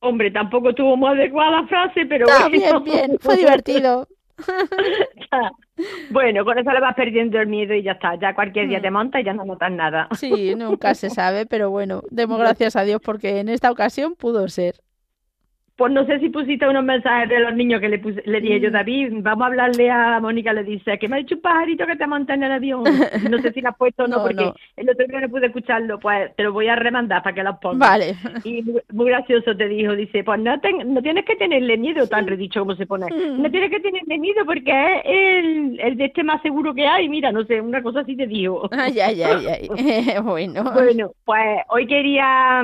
Hombre, 0.00 0.30
tampoco 0.30 0.74
tuvo 0.74 0.96
muy 0.96 1.10
adecuada 1.10 1.60
la 1.62 1.66
frase, 1.66 2.06
pero 2.06 2.26
bien, 2.50 2.84
bien, 2.84 3.18
fue 3.20 3.36
divertido. 3.36 4.08
bueno, 6.10 6.44
con 6.44 6.58
eso 6.58 6.70
le 6.70 6.80
vas 6.80 6.94
perdiendo 6.94 7.38
el 7.38 7.48
miedo 7.48 7.74
y 7.74 7.82
ya 7.82 7.92
está. 7.92 8.14
Ya 8.16 8.34
cualquier 8.34 8.68
día 8.68 8.78
mm. 8.78 8.82
te 8.82 8.90
montas 8.90 9.20
y 9.20 9.24
ya 9.24 9.32
no 9.32 9.44
notas 9.44 9.72
nada. 9.72 10.08
Sí, 10.16 10.54
nunca 10.54 10.94
se 10.94 11.10
sabe, 11.10 11.46
pero 11.46 11.70
bueno, 11.70 12.02
demos 12.10 12.38
gracias 12.40 12.76
a 12.76 12.82
Dios 12.82 13.00
porque 13.04 13.40
en 13.40 13.48
esta 13.48 13.70
ocasión 13.70 14.14
pudo 14.14 14.48
ser. 14.48 14.76
Pues 15.80 15.94
no 15.94 16.04
sé 16.04 16.18
si 16.18 16.28
pusiste 16.28 16.68
unos 16.68 16.84
mensajes 16.84 17.30
de 17.30 17.40
los 17.40 17.54
niños 17.54 17.80
que 17.80 17.88
le, 17.88 17.98
puse, 17.98 18.22
le 18.26 18.42
dije 18.42 18.60
yo, 18.60 18.68
mm. 18.68 18.72
David, 18.72 19.12
vamos 19.22 19.44
a 19.44 19.46
hablarle 19.46 19.90
a 19.90 20.20
Mónica, 20.20 20.52
le 20.52 20.62
dice, 20.62 20.98
que 20.98 21.08
me 21.08 21.16
ha 21.16 21.18
dicho 21.20 21.36
un 21.36 21.40
pajarito 21.40 21.86
que 21.86 21.96
te 21.96 22.06
monta 22.06 22.34
en 22.34 22.42
el 22.42 22.52
avión. 22.52 22.82
No 23.30 23.38
sé 23.38 23.50
si 23.50 23.62
la 23.62 23.70
has 23.70 23.78
puesto 23.78 24.04
o 24.04 24.06
no, 24.06 24.16
porque 24.22 24.52
el 24.76 24.90
otro 24.90 25.06
día 25.06 25.22
no 25.22 25.30
pude 25.30 25.46
escucharlo, 25.46 25.98
pues 25.98 26.36
te 26.36 26.42
lo 26.42 26.52
voy 26.52 26.68
a 26.68 26.76
remandar 26.76 27.22
para 27.22 27.34
que 27.34 27.42
lo 27.42 27.58
pongas. 27.58 27.88
Vale. 27.88 28.14
Y 28.44 28.62
muy, 28.92 29.06
gracioso 29.06 29.56
te 29.56 29.68
dijo, 29.68 29.96
dice, 29.96 30.22
pues 30.22 30.38
no, 30.38 30.54
no 30.84 31.00
tienes 31.00 31.24
que 31.24 31.36
tenerle 31.36 31.78
miedo, 31.78 32.06
tan 32.06 32.26
redicho 32.26 32.60
como 32.60 32.74
se 32.74 32.84
pone. 32.84 33.06
Mm. 33.06 33.40
No 33.40 33.50
tienes 33.50 33.70
que 33.70 33.80
tenerle 33.80 34.18
miedo 34.18 34.44
porque 34.44 34.70
es 34.70 35.02
el, 35.06 35.80
el 35.80 35.96
de 35.96 36.04
este 36.04 36.22
más 36.22 36.42
seguro 36.42 36.74
que 36.74 36.86
hay, 36.86 37.08
mira, 37.08 37.32
no 37.32 37.42
sé, 37.44 37.58
una 37.58 37.82
cosa 37.82 38.00
así 38.00 38.16
te 38.16 38.26
digo. 38.26 38.68
Ay, 38.72 39.00
ay, 39.00 39.22
ay, 39.22 39.46
ay. 39.46 40.14
bueno. 40.22 40.62
Bueno, 40.74 41.12
pues 41.24 41.60
hoy 41.70 41.86
quería, 41.86 42.62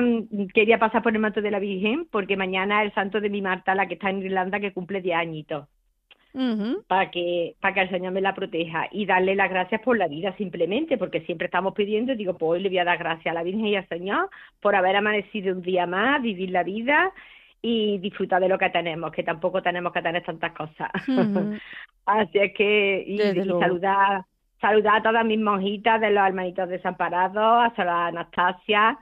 quería 0.53 0.77
pasar 0.77 1.01
por 1.01 1.13
el 1.13 1.19
manto 1.19 1.41
de 1.41 1.49
la 1.49 1.57
Virgen, 1.57 2.05
porque 2.11 2.37
mañana 2.37 2.83
el 2.83 2.91
de 3.11 3.29
mi 3.29 3.41
Marta, 3.41 3.75
la 3.75 3.87
que 3.87 3.95
está 3.95 4.09
en 4.09 4.23
Irlanda, 4.23 4.59
que 4.59 4.73
cumple 4.73 5.01
10 5.01 5.17
añitos. 5.17 5.67
para 6.87 7.09
que 7.09 7.55
para 7.59 7.73
que 7.73 7.81
el 7.81 7.89
Señor 7.89 8.11
me 8.13 8.21
la 8.21 8.35
proteja 8.35 8.87
y 8.91 9.05
darle 9.07 9.33
las 9.33 9.49
gracias 9.49 9.81
por 9.81 9.97
la 9.97 10.07
vida 10.07 10.35
simplemente 10.37 10.97
porque 10.97 11.21
siempre 11.21 11.45
estamos 11.45 11.73
pidiendo 11.73 12.13
digo 12.15 12.37
pues 12.37 12.51
hoy 12.51 12.59
le 12.61 12.69
voy 12.69 12.77
a 12.77 12.83
dar 12.83 12.99
gracias 12.99 13.31
a 13.31 13.33
la 13.33 13.41
Virgen 13.41 13.65
y 13.65 13.75
al 13.75 13.87
Señor 13.87 14.29
por 14.61 14.75
haber 14.75 14.97
amanecido 14.97 15.55
un 15.55 15.63
día 15.63 15.87
más 15.87 16.21
vivir 16.21 16.51
la 16.51 16.61
vida 16.61 17.11
y 17.61 17.97
disfrutar 17.99 18.39
de 18.39 18.49
lo 18.49 18.57
que 18.59 18.69
tenemos 18.69 19.11
que 19.11 19.23
tampoco 19.23 19.63
tenemos 19.63 19.91
que 19.91 20.01
tener 20.01 20.23
tantas 20.23 20.51
cosas. 20.51 20.91
Así 22.05 22.37
es 22.37 22.53
que 22.53 23.03
y, 23.07 23.17
saludar 23.17 24.25
saludar 24.61 24.97
a 24.97 25.03
todas 25.03 25.25
mis 25.25 25.39
monjitas 25.39 25.99
de 26.01 26.11
los 26.11 26.27
hermanitos 26.27 26.69
desamparados 26.69 27.65
a 27.65 27.73
Sor 27.75 27.87
Anastasia 27.87 28.97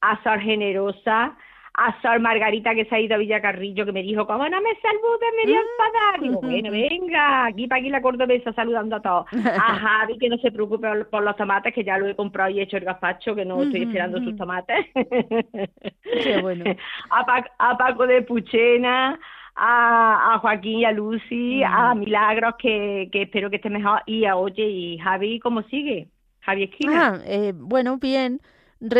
a 0.00 0.22
Sor 0.22 0.40
Generosa 0.40 1.36
a 1.80 1.98
Sor 2.02 2.20
Margarita 2.20 2.74
que 2.74 2.84
se 2.84 2.94
ha 2.94 3.00
ido 3.00 3.14
a 3.14 3.18
Villacarrillo 3.18 3.86
que 3.86 3.92
me 3.92 4.02
dijo, 4.02 4.26
como 4.26 4.46
no 4.46 4.60
me 4.60 4.74
saludes, 4.82 5.30
me 5.34 5.54
a 5.54 5.60
enfadar. 5.60 6.20
Digo, 6.20 6.40
bueno, 6.42 6.70
venga, 6.70 7.46
aquí 7.46 7.66
para 7.66 7.80
aquí 7.80 7.88
la 7.88 8.02
cordobesa 8.02 8.52
saludando 8.52 8.96
a 8.96 9.00
todos. 9.00 9.26
A 9.32 9.74
Javi 9.80 10.18
que 10.18 10.28
no 10.28 10.36
se 10.38 10.52
preocupe 10.52 11.06
por 11.06 11.22
los 11.22 11.36
tomates, 11.36 11.72
que 11.72 11.82
ya 11.82 11.96
lo 11.96 12.06
he 12.06 12.14
comprado 12.14 12.50
y 12.50 12.60
he 12.60 12.64
hecho 12.64 12.76
el 12.76 12.84
gazpacho, 12.84 13.34
que 13.34 13.46
no 13.46 13.62
estoy 13.62 13.84
esperando 13.84 14.18
sus 14.18 14.36
tomates. 14.36 14.86
Qué 14.92 16.38
bueno. 16.42 16.64
A, 17.08 17.78
Paco 17.78 18.06
de 18.06 18.22
Puchena, 18.22 19.18
a, 19.56 20.38
Joaquín 20.42 20.80
y 20.80 20.84
a 20.84 20.92
Lucy, 20.92 21.62
a 21.64 21.94
Milagros, 21.94 22.56
que, 22.58 23.08
que 23.10 23.22
espero 23.22 23.48
que 23.48 23.56
esté 23.56 23.70
mejor, 23.70 24.02
y 24.04 24.26
a 24.26 24.36
Oye 24.36 24.68
y 24.68 24.98
Javi, 24.98 25.40
¿cómo 25.40 25.62
sigue? 25.62 26.08
Javi 26.40 26.64
Esquina. 26.64 27.14
Ah, 27.14 27.18
eh, 27.24 27.54
bueno, 27.54 27.96
bien 27.96 28.40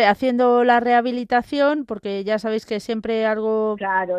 haciendo 0.06 0.64
la 0.64 0.80
rehabilitación, 0.80 1.84
porque 1.84 2.22
ya 2.24 2.38
sabéis 2.38 2.66
que 2.66 2.80
siempre 2.80 3.26
algo, 3.26 3.76
claro, 3.78 4.18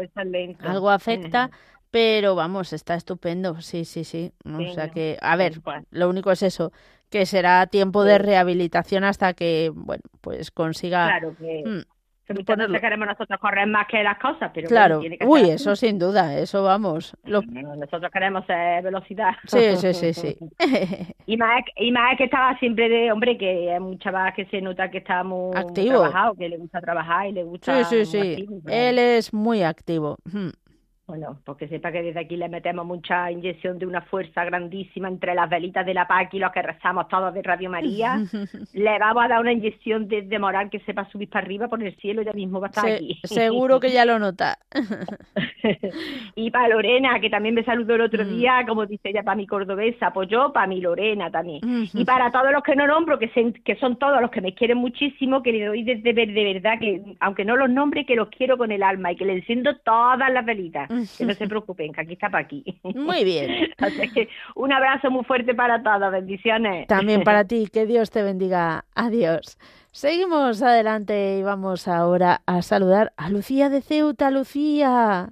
algo 0.59 0.89
afecta, 0.89 1.51
pero 1.91 2.35
vamos, 2.35 2.73
está 2.73 2.95
estupendo, 2.95 3.61
sí, 3.61 3.85
sí, 3.85 4.03
sí. 4.03 4.33
o 4.45 4.73
sea 4.73 4.89
que, 4.89 5.17
a 5.21 5.35
ver, 5.35 5.61
lo 5.91 6.09
único 6.09 6.31
es 6.31 6.41
eso, 6.41 6.71
que 7.09 7.25
será 7.25 7.67
tiempo 7.67 8.03
de 8.03 8.17
rehabilitación 8.17 9.03
hasta 9.03 9.33
que, 9.33 9.71
bueno, 9.73 10.03
pues 10.21 10.51
consiga... 10.51 11.07
Claro 11.07 11.35
que... 11.37 11.63
Mm, 11.65 11.81
queremos 12.81 13.07
nosotros 13.07 13.39
correr 13.39 13.67
más 13.67 13.87
que 13.87 14.03
las 14.03 14.17
cosas, 14.17 14.51
pero 14.53 14.67
claro, 14.67 15.01
uy, 15.25 15.49
eso 15.49 15.75
sin 15.75 15.99
duda, 15.99 16.37
eso 16.37 16.63
vamos. 16.63 17.15
Nosotros 17.23 18.11
queremos 18.11 18.45
velocidad. 18.47 19.33
Sí, 19.45 19.75
sí, 19.77 19.93
sí, 19.93 20.13
sí. 20.13 20.37
y 21.25 21.37
más 21.37 21.63
y 21.75 21.91
más 21.91 22.17
que 22.17 22.25
estaba 22.25 22.57
siempre 22.59 22.89
de 22.89 23.11
hombre 23.11 23.37
que 23.37 23.71
hay 23.71 23.79
mucha 23.79 24.11
más 24.11 24.33
que 24.33 24.45
se 24.45 24.61
nota 24.61 24.89
que 24.89 24.99
está 24.99 25.23
muy 25.23 25.55
activo, 25.55 25.99
trabajado, 25.99 26.35
que 26.35 26.49
le 26.49 26.57
gusta 26.57 26.81
trabajar 26.81 27.27
y 27.27 27.31
le 27.33 27.43
gusta. 27.43 27.83
Sí, 27.83 28.05
sí, 28.05 28.05
sí. 28.05 28.47
Él 28.67 28.99
es 28.99 29.33
muy 29.33 29.63
activo. 29.63 30.17
Bueno, 31.07 31.39
porque 31.43 31.67
sepa 31.67 31.91
que 31.91 32.03
desde 32.03 32.21
aquí 32.21 32.37
le 32.37 32.47
metemos 32.47 32.85
mucha 32.85 33.29
inyección 33.31 33.79
de 33.79 33.85
una 33.85 34.01
fuerza 34.01 34.45
grandísima 34.45 35.09
entre 35.09 35.33
las 35.35 35.49
velitas 35.49 35.85
de 35.85 35.93
la 35.93 36.07
PAC 36.07 36.35
y 36.35 36.39
los 36.39 36.51
que 36.51 36.61
rezamos 36.61 37.07
todos 37.09 37.33
de 37.33 37.41
Radio 37.41 37.69
María. 37.69 38.17
le 38.73 38.99
vamos 38.99 39.25
a 39.25 39.27
dar 39.27 39.41
una 39.41 39.51
inyección 39.51 40.07
de, 40.07 40.39
moral 40.39 40.69
que 40.69 40.79
sepa 40.81 41.09
subir 41.09 41.29
para 41.29 41.43
arriba 41.43 41.67
por 41.67 41.83
el 41.83 41.95
cielo, 41.97 42.21
ya 42.21 42.33
mismo 42.33 42.61
va 42.61 42.67
a 42.67 42.69
estar 42.69 42.85
aquí. 42.85 43.19
Seguro 43.23 43.79
que 43.79 43.91
ya 43.91 44.05
lo 44.05 44.19
nota. 44.19 44.57
y 46.35 46.49
para 46.51 46.69
Lorena, 46.69 47.19
que 47.19 47.29
también 47.29 47.55
me 47.55 47.63
saludó 47.63 47.95
el 47.95 48.01
otro 48.01 48.23
mm. 48.23 48.29
día, 48.29 48.63
como 48.67 48.85
dice 48.85 49.09
ella, 49.09 49.23
para 49.23 49.35
mi 49.35 49.47
cordobesa, 49.47 50.13
pues 50.13 50.29
yo, 50.29 50.53
para 50.53 50.67
mi 50.67 50.81
Lorena 50.81 51.29
también. 51.29 51.61
y 51.93 52.05
para 52.05 52.31
todos 52.31 52.51
los 52.53 52.63
que 52.63 52.75
no 52.75 52.87
nombro, 52.87 53.19
que, 53.19 53.29
que 53.65 53.75
son 53.77 53.97
todos 53.97 54.21
los 54.21 54.31
que 54.31 54.41
me 54.41 54.53
quieren 54.53 54.77
muchísimo, 54.77 55.41
que 55.43 55.51
le 55.51 55.65
doy 55.65 55.83
de, 55.83 55.95
de, 55.95 56.53
verdad, 56.53 56.79
que 56.79 57.01
aunque 57.19 57.43
no 57.43 57.57
los 57.57 57.69
nombre, 57.69 58.05
que 58.05 58.15
los 58.15 58.29
quiero 58.29 58.57
con 58.57 58.71
el 58.71 58.83
alma 58.83 59.11
y 59.11 59.15
que 59.15 59.25
le 59.25 59.33
enciendo 59.33 59.75
todas 59.79 60.31
las 60.31 60.45
velitas 60.45 60.90
que 61.17 61.25
no 61.25 61.33
se 61.33 61.47
preocupen, 61.47 61.93
que 61.93 62.01
aquí 62.01 62.13
está 62.13 62.29
para 62.29 62.45
aquí. 62.45 62.63
Muy 62.83 63.23
bien. 63.23 63.71
Así 63.77 64.09
que 64.09 64.29
un 64.55 64.71
abrazo 64.71 65.09
muy 65.11 65.23
fuerte 65.23 65.53
para 65.53 65.81
todos, 65.81 66.11
bendiciones. 66.11 66.87
También 66.87 67.23
para 67.25 67.45
ti, 67.45 67.67
que 67.71 67.85
Dios 67.85 68.09
te 68.09 68.23
bendiga. 68.23 68.85
Adiós. 68.95 69.57
Seguimos 69.91 70.61
adelante 70.61 71.37
y 71.37 71.43
vamos 71.43 71.87
ahora 71.87 72.41
a 72.45 72.61
saludar 72.61 73.11
a 73.17 73.29
Lucía 73.29 73.69
de 73.69 73.81
Ceuta. 73.81 74.31
Lucía. 74.31 75.29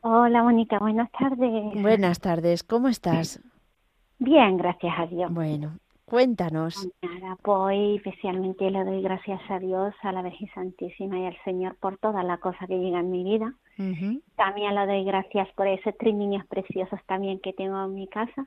Hola, 0.00 0.42
Mónica, 0.42 0.78
buenas 0.80 1.10
tardes. 1.12 1.80
Buenas 1.80 2.18
tardes, 2.18 2.64
¿cómo 2.64 2.88
estás? 2.88 3.40
Bien, 4.18 4.56
gracias 4.56 4.92
a 4.98 5.06
Dios. 5.06 5.32
Bueno, 5.32 5.78
Cuéntanos. 6.12 6.86
Nada, 7.00 7.38
pues 7.40 7.96
especialmente 7.96 8.70
le 8.70 8.84
doy 8.84 9.00
gracias 9.00 9.40
a 9.48 9.58
Dios, 9.58 9.94
a 10.02 10.12
la 10.12 10.20
Virgen 10.20 10.50
Santísima 10.54 11.18
y 11.18 11.24
al 11.24 11.36
Señor 11.42 11.74
por 11.76 11.96
todas 11.96 12.22
las 12.22 12.38
cosas 12.38 12.68
que 12.68 12.78
llegan 12.78 13.06
en 13.06 13.10
mi 13.10 13.24
vida. 13.24 13.54
También 14.36 14.74
le 14.74 14.86
doy 14.86 15.04
gracias 15.04 15.48
por 15.54 15.66
esos 15.68 15.94
tres 15.98 16.14
niños 16.14 16.44
preciosos 16.48 17.00
también 17.06 17.40
que 17.40 17.54
tengo 17.54 17.82
en 17.82 17.94
mi 17.94 18.08
casa. 18.08 18.46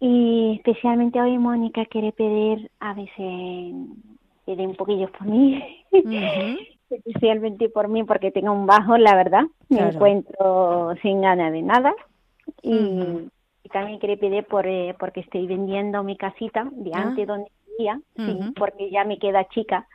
Y 0.00 0.54
especialmente 0.56 1.20
hoy 1.20 1.36
Mónica 1.36 1.84
quiere 1.84 2.12
pedir, 2.12 2.70
a 2.80 2.94
veces 2.94 3.74
pide 4.46 4.66
un 4.66 4.76
poquillo 4.76 5.12
por 5.12 5.26
mí, 5.26 5.62
especialmente 6.88 7.68
por 7.68 7.88
mí 7.88 8.02
porque 8.04 8.30
tengo 8.30 8.52
un 8.52 8.64
bajo, 8.64 8.96
la 8.96 9.14
verdad, 9.14 9.44
me 9.68 9.80
encuentro 9.80 10.94
sin 11.02 11.20
ganas 11.20 11.52
de 11.52 11.60
nada. 11.60 11.94
Y 12.62 13.28
también 13.68 13.98
quería 13.98 14.16
pedir 14.16 14.44
por, 14.44 14.66
eh, 14.66 14.94
porque 14.98 15.20
estoy 15.20 15.46
vendiendo 15.46 16.02
mi 16.02 16.16
casita 16.16 16.68
de 16.72 16.90
ah. 16.94 17.02
antes 17.02 17.26
donde 17.26 17.50
vivía, 17.66 18.00
porque 18.56 18.90
ya 18.90 19.04
me 19.04 19.18
queda 19.18 19.48
chica. 19.48 19.86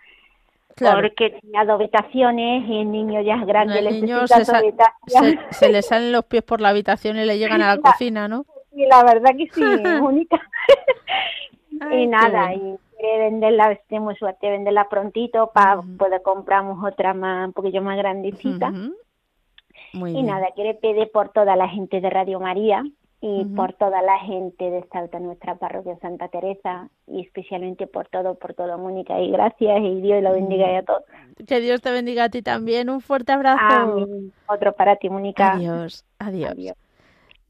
Porque 0.76 1.40
tenía 1.42 1.66
dos 1.66 1.76
habitaciones 1.76 2.68
y 2.68 2.80
el 2.80 2.92
niño 2.92 3.22
ya 3.22 3.36
es 3.36 3.46
grande. 3.46 3.80
El 3.80 4.02
niño 4.02 4.26
se, 4.26 4.44
se, 4.44 5.70
le 5.70 5.82
salen 5.84 6.12
los 6.12 6.26
pies 6.26 6.42
por 6.42 6.62
la 6.62 6.70
habitación 6.70 7.18
y 7.18 7.26
le 7.26 7.38
llegan 7.38 7.62
a 7.62 7.76
la 7.76 7.82
cocina, 7.92 8.28
¿no? 8.28 8.46
Sí, 8.74 8.86
la 8.88 9.04
verdad 9.04 9.32
que 9.38 9.48
sí, 9.52 9.62
única. 10.02 10.42
y 11.92 12.08
nada, 12.08 12.54
y 12.56 12.76
quiere 12.98 13.30
venderla, 13.30 13.78
tenemos 13.88 14.18
suerte 14.18 14.48
de 14.48 14.54
venderla 14.54 14.90
prontito 14.90 15.52
para 15.54 15.82
poder 15.82 16.22
compramos 16.22 16.84
otra 16.84 17.14
más, 17.14 17.48
un 17.48 17.54
poquillo 17.54 17.82
más 17.82 17.98
grandecita. 17.98 18.72
y 19.94 20.24
nada, 20.24 20.48
quiere 20.56 20.74
pedir 20.74 21.12
por 21.12 21.30
toda 21.30 21.56
la 21.56 21.68
gente 21.68 22.02
de 22.02 22.10
Radio 22.10 22.40
María, 22.40 22.84
y 23.26 23.46
por 23.56 23.72
toda 23.72 24.02
la 24.02 24.20
gente 24.20 24.70
de 24.70 24.80
esta 24.80 25.00
nuestra 25.20 25.56
parroquia 25.56 25.98
Santa 26.00 26.28
Teresa 26.28 26.90
y 27.08 27.22
especialmente 27.22 27.88
por 27.88 28.10
todo, 28.10 28.36
por 28.36 28.54
todo 28.54 28.78
Mónica 28.78 29.18
y 29.22 29.32
gracias 29.32 29.80
y 29.82 30.02
Dios 30.02 30.22
lo 30.22 30.34
bendiga 30.34 30.78
a 30.78 30.84
todos. 30.84 31.04
Que 31.48 31.62
Dios 31.62 31.82
te 31.82 31.90
bendiga 31.90 32.26
a 32.26 32.30
ti 32.30 32.42
también, 32.42 32.90
un 32.90 33.00
fuerte 33.00 33.32
abrazo. 33.32 34.08
Otro 34.48 34.74
para 34.74 34.98
ti 34.98 35.10
Mónica. 35.10 35.54
Adiós, 35.54 36.06
adiós, 36.20 36.76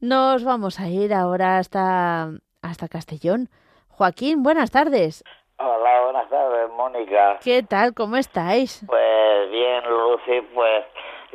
Nos 0.00 0.44
vamos 0.44 0.78
a 0.78 0.88
ir 0.88 1.12
ahora 1.12 1.58
hasta, 1.58 2.30
hasta 2.62 2.86
Castellón. 2.86 3.48
Joaquín, 3.88 4.44
buenas 4.44 4.70
tardes. 4.70 5.24
Hola, 5.58 6.02
buenas 6.04 6.28
tardes, 6.30 6.70
Mónica. 6.76 7.40
¿Qué 7.42 7.64
tal? 7.64 7.94
¿Cómo 7.94 8.16
estáis? 8.16 8.84
Pues 8.86 9.50
bien, 9.50 9.82
Lucy, 9.90 10.40
pues 10.54 10.84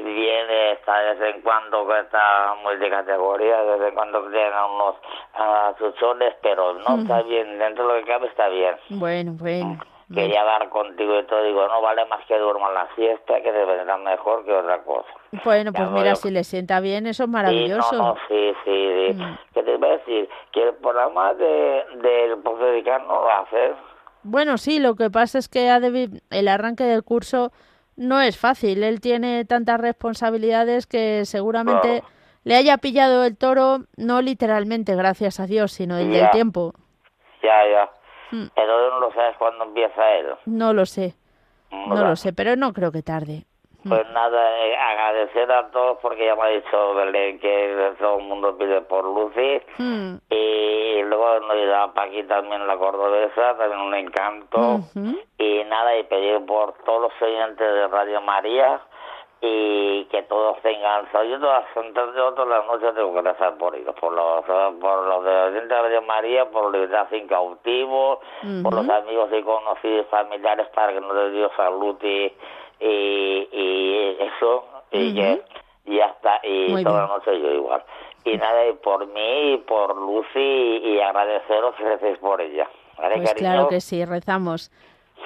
viene, 0.04 0.74
está 0.74 1.00
de 1.00 1.16
vez 1.16 1.36
en 1.36 1.42
cuando 1.42 1.88
que 1.88 2.00
está 2.00 2.56
muy 2.62 2.78
de 2.78 2.90
categoría, 2.90 3.62
de 3.62 3.78
vez 3.78 3.90
en 3.90 3.96
cuando 3.96 4.30
llega 4.30 4.66
unos 4.66 4.96
uh, 4.96 6.34
pero 6.42 6.74
no 6.74 7.02
está 7.02 7.22
bien, 7.24 7.60
dentro 7.60 7.88
de 7.88 7.94
lo 7.94 8.06
que 8.06 8.12
cabe 8.12 8.28
está 8.28 8.48
bien. 8.50 8.76
Bueno, 8.90 9.34
bueno. 9.38 9.80
Quería 10.14 10.42
hablar 10.42 10.70
contigo 10.70 11.20
y 11.20 11.24
todo, 11.26 11.44
digo, 11.44 11.68
no 11.68 11.82
vale 11.84 12.04
más 12.08 12.26
que 12.26 12.36
duerma 12.36 12.72
la 12.72 12.88
siesta, 12.96 13.36
que 13.44 13.52
te 13.52 13.66
vendrá 13.66 13.96
mejor 13.98 14.44
que 14.44 14.52
otra 14.52 14.82
cosa. 14.84 15.08
Bueno, 15.44 15.72
pues 15.72 15.88
mira, 15.92 16.16
si 16.16 16.32
le 16.32 16.44
sienta 16.44 16.80
bien, 16.80 17.06
eso 17.06 17.26
es 17.26 17.30
maravilloso. 17.30 17.90
Sí, 17.92 17.96
no, 17.96 18.16
sí, 18.28 18.54
sí, 18.66 19.14
mm. 19.14 19.38
¿qué 19.54 19.62
te 19.62 19.76
iba 19.76 19.88
a 19.88 19.92
decir? 19.92 20.28
Que 20.52 20.64
el 20.64 20.74
programa 20.76 21.36
de, 21.36 21.86
del 22.02 22.40
no 22.44 23.22
lo 23.22 23.30
haces. 23.30 23.76
Bueno, 24.24 24.58
sí, 24.58 24.80
lo 24.80 24.96
que 24.96 25.12
pasa 25.12 25.38
es 25.38 25.48
que 25.48 25.70
ha 25.70 25.80
de, 25.80 26.10
el 26.32 26.48
arranque 26.48 26.86
del 26.86 27.04
curso 27.04 27.52
no 28.00 28.22
es 28.22 28.38
fácil. 28.38 28.84
Él 28.84 29.02
tiene 29.02 29.46
tantas 29.46 29.80
responsabilidades 29.80 30.88
que 30.88 31.26
seguramente 31.26 32.02
le 32.46 32.56
haya 32.56 32.78
pillado 32.78 33.26
el 33.26 33.38
toro, 33.38 33.80
no 33.98 34.22
literalmente, 34.22 34.96
gracias 34.96 35.40
a 35.40 35.46
Dios, 35.46 35.74
sino 35.74 35.98
el 35.98 36.10
del 36.10 36.30
tiempo. 36.32 36.74
Ya, 37.44 37.68
ya. 37.70 37.90
Hmm. 38.32 38.48
Pero 38.56 38.90
no 38.92 39.00
lo 39.02 39.14
sabes 39.14 39.36
cuándo 39.38 39.66
empieza 39.66 40.12
él. 40.14 40.28
No 40.46 40.74
lo 40.74 40.86
sé. 40.86 41.16
No 41.72 42.04
lo 42.04 42.16
sé, 42.16 42.34
pero 42.34 42.56
no 42.56 42.74
creo 42.74 42.92
que 42.92 43.04
tarde. 43.04 43.46
Pues 43.90 44.10
nada, 44.12 44.66
eh, 44.66 44.76
agradecer 44.78 45.52
a 45.52 45.70
todos 45.72 45.98
porque 46.02 46.26
ya 46.26 46.36
me 46.36 46.44
ha 46.44 46.48
dicho 46.48 46.94
Belén 46.96 47.40
que 47.40 47.94
todo 48.00 48.20
el 48.20 48.26
mundo 48.26 48.58
pide 48.58 48.82
por 48.82 49.04
Lucy. 49.04 49.62
Mm. 49.78 50.16
Y 50.30 51.02
luego 51.04 51.40
nos 51.42 51.52
ayudaba 51.52 51.94
Paqui 51.94 52.24
también 52.24 52.68
la 52.68 52.78
cordobesa, 52.78 53.58
también 53.58 53.82
un 53.82 53.96
encanto. 53.96 54.80
Y 55.38 55.64
nada, 55.66 55.98
y 55.98 56.04
pedir 56.04 56.46
por 56.46 56.74
todos 56.86 57.02
los 57.04 57.22
oyentes 57.22 57.74
de 57.74 57.88
Radio 57.88 58.22
María 58.22 58.82
y 59.42 60.06
que 60.06 60.24
todos 60.24 60.62
tengan 60.62 61.10
salud. 61.12 61.32
Yo 61.32 61.40
todas, 61.40 61.66
todas 61.74 62.48
las 62.48 62.66
noches 62.66 62.94
tengo 62.94 63.14
que 63.14 63.22
rezar 63.22 63.58
por 63.58 63.76
ellos, 63.76 63.96
por 64.00 64.14
los, 64.14 64.44
por 64.80 65.08
los 65.08 65.24
de 65.24 65.66
la 65.66 65.82
Radio 65.82 66.02
María, 66.02 66.50
por 66.50 66.72
Libertad 66.74 67.08
sin 67.10 67.28
cautivo, 67.28 68.20
por 68.64 68.74
los 68.74 68.90
amigos 68.90 69.30
y 69.32 69.42
conocidos 69.42 70.08
familiares 70.08 70.68
para 70.76 70.94
que 70.94 71.02
nos 71.02 71.16
dé 71.16 71.32
Dios 71.32 71.52
salud 71.56 71.96
y, 72.04 72.34
y, 72.80 74.18
eso, 74.20 74.66
y 74.92 75.16
que 75.16 75.42
y 75.86 76.00
hasta, 76.00 76.40
y 76.44 76.84
toda 76.84 77.02
la 77.02 77.08
noche 77.08 77.40
yo 77.40 77.52
igual. 77.52 77.84
Y 78.26 78.38
nada, 78.38 78.68
y 78.68 78.74
por 78.74 79.08
mí, 79.08 79.54
y 79.54 79.58
por 79.58 79.96
Lucy, 79.96 80.82
y 80.84 81.00
agradeceros 81.00 81.76
que 81.76 81.84
recéis 81.84 82.18
por 82.20 82.40
ella. 82.42 82.70
¿Vale, 82.98 83.16
pues 83.18 83.34
claro 83.34 83.68
que 83.70 83.82
sí, 83.82 84.04
rezamos. 84.06 84.72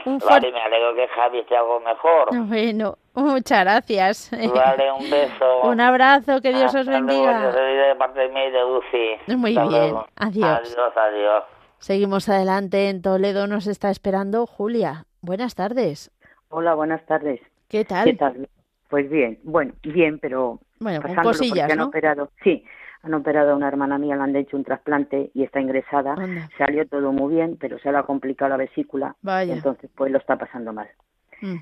vale, 0.05 0.51
me 0.51 0.61
alegro 0.61 0.95
que 0.95 1.07
Javi 1.07 1.39
esté 1.39 1.57
algo 1.57 1.79
mejor. 1.79 2.29
Bueno, 2.47 2.97
Muchas 3.15 3.59
gracias. 3.59 4.31
Vale, 4.31 4.91
un 4.91 5.09
beso. 5.09 5.61
un 5.63 5.79
abrazo, 5.79 6.41
que 6.41 6.51
Dios 6.51 6.73
os 6.73 6.87
bendiga. 6.87 7.51
de 7.51 7.95
parte 7.95 8.21
de 8.21 8.29
mí 8.29 8.51
de 8.51 8.61
Lucy. 8.61 9.35
Muy 9.37 9.51
bien, 9.51 9.61
adiós. 9.61 10.05
Adiós, 10.15 10.93
adiós. 10.95 11.43
Seguimos 11.77 12.27
adelante. 12.29 12.89
En 12.89 13.01
Toledo 13.01 13.45
nos 13.45 13.67
está 13.67 13.91
esperando 13.91 14.47
Julia. 14.47 15.05
Buenas 15.21 15.53
tardes. 15.55 16.12
Hola, 16.55 16.75
buenas 16.75 17.03
tardes. 17.07 17.41
¿Qué 17.67 17.83
tal? 17.83 18.05
¿Qué 18.05 18.13
tal? 18.13 18.47
Pues 18.87 19.09
bien, 19.09 19.39
bueno, 19.43 19.73
bien, 19.81 20.19
pero 20.19 20.59
bueno, 20.79 21.01
con 21.01 21.15
cosillas, 21.15 21.71
han 21.71 21.79
operado, 21.79 22.29
sí, 22.43 22.63
han 23.01 23.15
operado 23.15 23.53
a 23.53 23.55
una 23.55 23.67
hermana 23.67 23.97
mía, 23.97 24.15
le 24.15 24.21
han 24.21 24.35
hecho 24.35 24.55
un 24.55 24.63
trasplante 24.63 25.31
y 25.33 25.41
está 25.41 25.59
ingresada. 25.59 26.15
Salió 26.55 26.87
todo 26.87 27.11
muy 27.11 27.33
bien, 27.33 27.57
pero 27.59 27.79
se 27.79 27.91
le 27.91 27.97
ha 27.97 28.03
complicado 28.03 28.49
la 28.49 28.57
vesícula. 28.57 29.15
Vaya. 29.23 29.51
Entonces, 29.51 29.89
pues 29.95 30.11
lo 30.11 30.19
está 30.19 30.37
pasando 30.37 30.73
mal. 30.73 30.89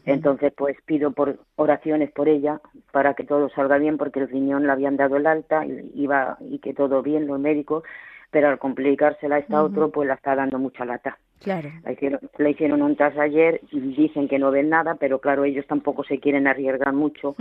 Entonces, 0.06 0.52
pues 0.58 0.76
pido 0.86 1.12
por 1.12 1.40
oraciones 1.56 2.12
por 2.12 2.28
ella 2.28 2.60
para 2.92 3.14
que 3.14 3.24
todo 3.24 3.48
salga 3.50 3.78
bien, 3.78 3.98
porque 3.98 4.20
el 4.20 4.28
riñón 4.28 4.66
le 4.66 4.74
habían 4.74 4.98
dado 4.98 5.16
el 5.16 5.26
alta 5.26 5.66
y, 5.66 5.90
iba, 5.96 6.38
y 6.42 6.60
que 6.60 6.74
todo 6.74 7.02
bien, 7.02 7.28
los 7.28 7.40
médicos, 7.40 7.86
pero 8.32 8.48
al 8.48 8.58
complicársela 8.58 9.36
a 9.36 9.40
esta 9.40 9.62
otro, 9.62 9.92
pues 9.92 10.08
la 10.08 10.16
está 10.16 10.36
dando 10.36 10.58
mucha 10.58 10.86
lata. 10.86 11.18
Claro. 11.42 11.72
Le 11.84 11.94
hicieron, 11.94 12.20
hicieron 12.48 12.82
un 12.82 12.96
tras 12.96 13.18
ayer 13.18 13.62
y 13.72 13.80
dicen 13.80 14.28
que 14.28 14.38
no 14.38 14.52
ven 14.52 14.70
nada, 14.70 14.96
pero 14.96 15.20
claro, 15.20 15.44
ellos 15.44 15.66
tampoco 15.66 16.04
se 16.04 16.20
quieren 16.20 16.48
arriesgar 16.48 16.94
mucho 16.94 17.36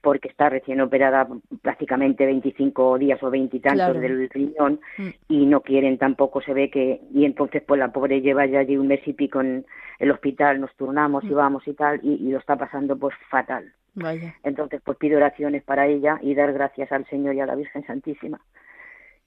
porque 0.00 0.28
está 0.28 0.48
recién 0.48 0.80
operada 0.80 1.26
prácticamente 1.60 2.24
25 2.24 2.98
días 2.98 3.20
o 3.22 3.30
20 3.30 3.56
y 3.56 3.60
tantos 3.60 4.00
del 4.00 4.28
riñón 4.30 4.80
mm. 4.96 5.08
y 5.28 5.46
no 5.46 5.60
quieren 5.60 5.98
tampoco, 5.98 6.40
se 6.40 6.54
ve 6.54 6.70
que, 6.70 7.00
y 7.12 7.24
entonces 7.24 7.62
pues 7.66 7.78
la 7.80 7.92
pobre 7.92 8.20
lleva 8.20 8.46
ya 8.46 8.60
allí 8.60 8.76
un 8.76 8.88
mes 8.88 9.06
y 9.06 9.12
pico 9.12 9.40
en 9.40 9.66
el 9.98 10.10
hospital, 10.12 10.60
nos 10.60 10.74
turnamos 10.76 11.24
y 11.24 11.30
mm. 11.30 11.34
vamos 11.34 11.66
y 11.66 11.74
tal, 11.74 12.00
y, 12.02 12.30
lo 12.30 12.38
está 12.38 12.56
pasando 12.56 12.96
pues 12.96 13.14
fatal. 13.28 13.72
Vaya. 13.94 14.34
Entonces 14.44 14.80
pues 14.84 14.96
pido 14.98 15.16
oraciones 15.16 15.64
para 15.64 15.86
ella 15.86 16.18
y 16.22 16.34
dar 16.34 16.52
gracias 16.52 16.90
al 16.92 17.06
Señor 17.06 17.34
y 17.34 17.40
a 17.40 17.46
la 17.46 17.56
Virgen 17.56 17.84
Santísima 17.86 18.40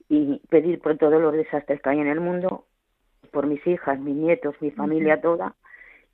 y 0.08 0.40
pedir 0.48 0.80
por 0.80 0.96
todos 0.98 1.20
los 1.20 1.32
desastres 1.32 1.80
que 1.80 1.90
hay 1.90 2.00
en 2.00 2.08
el 2.08 2.20
mundo 2.20 2.64
por 3.36 3.46
mis 3.46 3.66
hijas, 3.66 3.98
mis 4.00 4.16
nietos, 4.16 4.54
mi 4.60 4.70
familia 4.70 5.20
toda, 5.20 5.54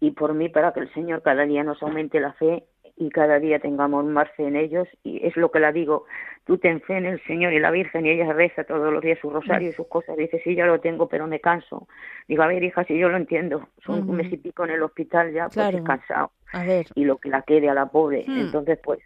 y 0.00 0.10
por 0.10 0.34
mí 0.34 0.48
para 0.48 0.72
que 0.72 0.80
el 0.80 0.92
Señor 0.92 1.22
cada 1.22 1.44
día 1.44 1.62
nos 1.62 1.80
aumente 1.82 2.18
la 2.18 2.32
fe 2.32 2.64
y 2.96 3.10
cada 3.10 3.38
día 3.38 3.58
tengamos 3.58 4.04
más 4.04 4.28
fe 4.32 4.48
en 4.48 4.56
ellos. 4.56 4.88
Y 5.04 5.24
es 5.24 5.36
lo 5.36 5.50
que 5.50 5.60
la 5.60 5.70
digo, 5.72 6.04
tú 6.44 6.58
ten 6.58 6.80
fe 6.80 6.96
en 6.96 7.06
el 7.06 7.22
Señor 7.24 7.52
y 7.52 7.60
la 7.60 7.70
Virgen, 7.70 8.06
y 8.06 8.10
ella 8.10 8.32
reza 8.32 8.64
todos 8.64 8.92
los 8.92 9.02
días 9.02 9.18
su 9.20 9.30
rosario 9.30 9.68
y 9.68 9.72
sus 9.72 9.86
cosas. 9.86 10.16
Dice, 10.16 10.40
sí, 10.42 10.54
ya 10.54 10.66
lo 10.66 10.80
tengo, 10.80 11.08
pero 11.08 11.26
me 11.26 11.40
canso. 11.40 11.86
Digo, 12.26 12.42
a 12.42 12.48
ver, 12.48 12.62
hija, 12.62 12.84
si 12.84 12.98
yo 12.98 13.08
lo 13.08 13.16
entiendo, 13.16 13.68
son 13.84 14.08
un 14.08 14.16
mes 14.16 14.32
y 14.32 14.36
pico 14.36 14.64
en 14.64 14.70
el 14.70 14.82
hospital 14.82 15.32
ya, 15.32 15.48
pues 15.48 15.82
cansado. 15.82 16.32
A 16.52 16.64
ver. 16.64 16.86
Y 16.96 17.04
lo 17.04 17.18
que 17.18 17.28
la 17.28 17.42
quede 17.42 17.68
a 17.68 17.74
la 17.74 17.86
pobre. 17.86 18.24
Hmm. 18.26 18.40
Entonces, 18.40 18.78
pues. 18.82 18.98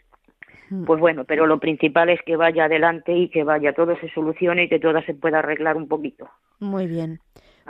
Pues 0.85 1.00
bueno, 1.00 1.24
pero 1.24 1.46
lo 1.46 1.59
principal 1.61 2.09
es 2.09 2.20
que 2.22 2.37
vaya 2.37 2.64
adelante 2.64 3.12
y 3.12 3.29
que 3.29 3.44
vaya, 3.44 3.72
todo 3.72 3.96
se 3.98 4.11
solucione 4.11 4.64
y 4.64 4.68
que 4.68 4.81
todo 4.81 5.00
se 5.02 5.14
pueda 5.14 5.38
arreglar 5.38 5.76
un 5.76 5.88
poquito. 5.88 6.29
Muy 6.59 6.87
bien 6.87 7.20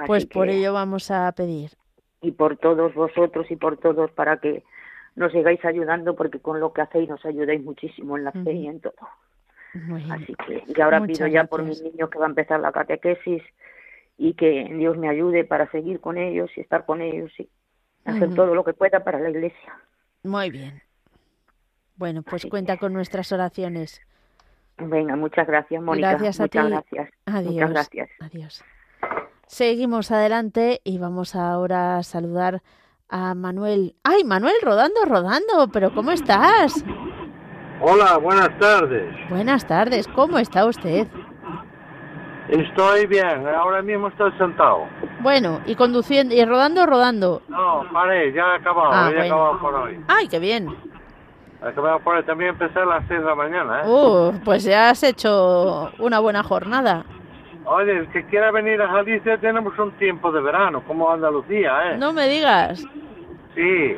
pues 0.07 0.27
por 0.27 0.49
ello 0.49 0.73
vamos 0.73 1.11
a 1.11 1.31
pedir. 1.33 1.71
Y 2.21 2.33
por 2.33 2.57
todos 2.57 2.95
vosotros 2.95 3.51
y 3.51 3.57
por 3.57 3.79
todos 3.79 4.11
para 4.11 4.39
que 4.39 4.65
nos 5.15 5.33
sigáis 5.33 5.65
ayudando 5.65 6.15
porque 6.17 6.41
con 6.41 6.61
lo 6.61 6.73
que 6.73 6.83
hacéis 6.83 7.09
nos 7.09 7.25
ayudáis 7.25 7.63
muchísimo 7.63 8.17
en 8.17 8.25
la 8.25 8.33
fe 8.33 8.53
y 8.53 8.67
en 8.67 8.81
todo. 8.81 8.95
Así 10.11 10.35
que 10.35 10.65
y 10.67 10.81
ahora 10.81 11.05
pido 11.05 11.27
ya 11.27 11.45
por 11.45 11.63
mis 11.63 11.83
niños 11.83 12.11
que 12.11 12.19
va 12.19 12.27
a 12.27 12.29
empezar 12.29 12.61
la 12.61 12.73
catequesis 12.73 13.43
y 14.19 14.35
que 14.35 14.71
Dios 14.73 14.97
me 14.97 15.09
ayude 15.09 15.45
para 15.45 15.71
seguir 15.71 16.01
con 16.01 16.19
ellos 16.19 16.51
y 16.57 16.61
estar 16.61 16.87
con 16.87 17.01
ellos 17.03 17.31
y 17.39 17.49
hacer 18.05 18.35
todo 18.35 18.55
lo 18.55 18.65
que 18.65 18.73
pueda 18.73 19.05
para 19.05 19.21
la 19.21 19.31
iglesia. 19.31 19.75
Muy 20.23 20.51
bien. 20.51 20.83
Bueno, 21.97 22.23
pues 22.23 22.47
cuenta 22.47 22.77
con 22.77 22.93
nuestras 22.93 23.33
oraciones. 23.33 24.01
Venga, 24.79 25.17
muchas 25.17 25.47
gracias, 25.47 25.83
Mónica. 25.83 26.11
Gracias 26.11 26.41
a 26.41 26.43
muchas 26.45 26.69
gracias. 26.69 27.11
Adiós. 27.27 27.53
Muchas 27.53 27.71
gracias. 27.71 28.11
Adiós. 28.21 28.65
Seguimos 29.47 30.11
adelante 30.11 30.81
y 30.85 30.99
vamos 30.99 31.35
ahora 31.35 31.99
a 31.99 32.03
saludar 32.03 32.63
a 33.09 33.35
Manuel. 33.35 33.95
¡Ay, 34.03 34.25
Manuel, 34.25 34.57
rodando, 34.63 35.05
rodando! 35.07 35.69
¿Pero 35.73 35.95
cómo 35.95 36.11
estás? 36.11 36.85
Hola, 37.81 38.19
buenas 38.19 38.59
tardes. 38.59 39.15
Buenas 39.29 39.67
tardes, 39.67 40.09
¿cómo 40.09 40.39
está 40.39 40.65
usted? 40.67 41.07
Estoy 42.49 43.07
bien, 43.07 43.47
ahora 43.47 43.83
mismo 43.83 44.09
estoy 44.09 44.33
sentado. 44.39 44.87
Bueno, 45.21 45.61
y 45.67 45.75
conduciendo, 45.75 46.35
y 46.35 46.45
rodando, 46.45 46.87
rodando. 46.87 47.43
No, 47.49 47.85
paré, 47.93 48.33
ya 48.33 48.43
he 48.53 48.57
acabado, 48.57 48.91
ah, 48.93 49.11
ya 49.13 49.25
he 49.25 49.27
acabado 49.27 49.61
por 49.61 49.75
hoy. 49.75 50.01
¡Ay, 50.09 50.29
qué 50.29 50.39
bien! 50.39 50.69
Acabado 51.63 52.01
por 52.01 52.17
hoy, 52.17 52.23
también 52.25 52.51
empecé 52.51 52.79
a 52.79 52.85
las 52.85 53.05
6 53.09 53.21
de 53.21 53.27
la 53.27 53.35
mañana, 53.35 53.83
¿eh? 53.83 53.89
Uh, 53.89 54.33
pues 54.45 54.65
ya 54.65 54.91
has 54.91 55.03
hecho 55.03 55.91
una 55.99 56.19
buena 56.19 56.43
jornada. 56.43 57.05
Oye, 57.65 57.99
el 57.99 58.09
que 58.09 58.25
quiera 58.27 58.51
venir 58.53 58.81
a 58.81 58.87
Galicia 58.87 59.39
tenemos 59.39 59.77
un 59.79 59.91
tiempo 59.93 60.31
de 60.31 60.41
verano, 60.41 60.83
como 60.87 61.11
Andalucía, 61.11 61.93
¿eh? 61.93 61.99
No 61.99 62.13
me 62.13 62.29
digas. 62.29 62.85
Sí. 63.55 63.97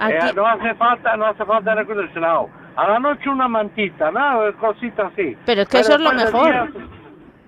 Eh, 0.00 0.32
no 0.34 0.46
hace 0.46 0.74
falta, 0.74 1.16
no 1.16 1.26
hace 1.26 1.44
falta 1.44 1.72
acondicionado. 1.72 2.50
A 2.76 2.88
la 2.88 2.98
noche 2.98 3.28
una 3.28 3.48
mantita, 3.48 4.10
¿no? 4.10 4.52
Cositas 4.60 5.12
así. 5.12 5.36
Pero 5.46 5.62
es 5.62 5.68
que 5.68 5.80
eso 5.80 5.94
es 5.94 6.00
lo 6.00 6.12
mejor. 6.12 6.68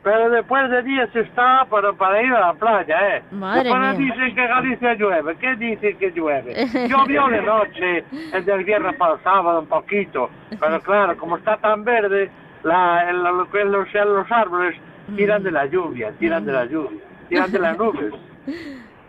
Pero 0.03 0.31
después 0.31 0.71
de 0.71 0.83
días 0.83 1.15
está 1.15 1.67
para, 1.69 1.93
para 1.93 2.23
ir 2.23 2.33
a 2.33 2.41
la 2.41 2.55
playa, 2.55 3.17
¿eh? 3.17 3.23
Madre 3.33 3.65
después 3.65 3.99
dicen 3.99 4.35
que 4.35 4.47
Galicia 4.47 4.95
llueve. 4.95 5.37
¿Qué 5.37 5.57
dicen 5.57 5.99
que 5.99 6.11
llueve? 6.13 6.67
Llovió 6.89 7.29
de 7.29 7.43
noche, 7.43 8.05
el 8.33 8.45
del 8.45 8.65
viernes 8.65 8.97
para 8.97 9.15
el 9.15 9.23
sábado 9.23 9.61
un 9.61 9.67
poquito. 9.67 10.31
Pero 10.59 10.81
claro, 10.83 11.17
como 11.19 11.37
está 11.37 11.59
tan 11.59 11.85
verde, 11.85 12.31
la, 12.63 13.13
los, 13.13 13.49
los 13.53 14.33
árboles 14.33 14.77
tiran 15.17 15.43
de 15.43 15.51
la 15.51 15.67
lluvia, 15.67 16.13
tiran 16.19 16.47
de 16.47 16.53
la 16.53 16.65
lluvia, 16.65 17.01
tiran 17.29 17.53
de 17.53 17.59
las 17.59 17.77
nubes. 17.79 18.15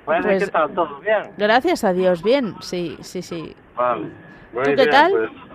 Bueno, 0.05 0.23
pues, 0.25 0.43
¿qué 0.43 0.51
tal? 0.51 0.73
¿Todo 0.73 0.99
bien? 0.99 1.31
Gracias 1.37 1.83
a 1.85 1.93
Dios, 1.93 2.21
bien, 2.21 2.55
sí, 2.59 2.97
sí, 3.01 3.21
sí. 3.21 3.55
Vale. 3.77 4.07
¿Tú 4.53 4.71
qué 4.75 4.87
tal? 4.87 5.11
Pues. 5.11 5.50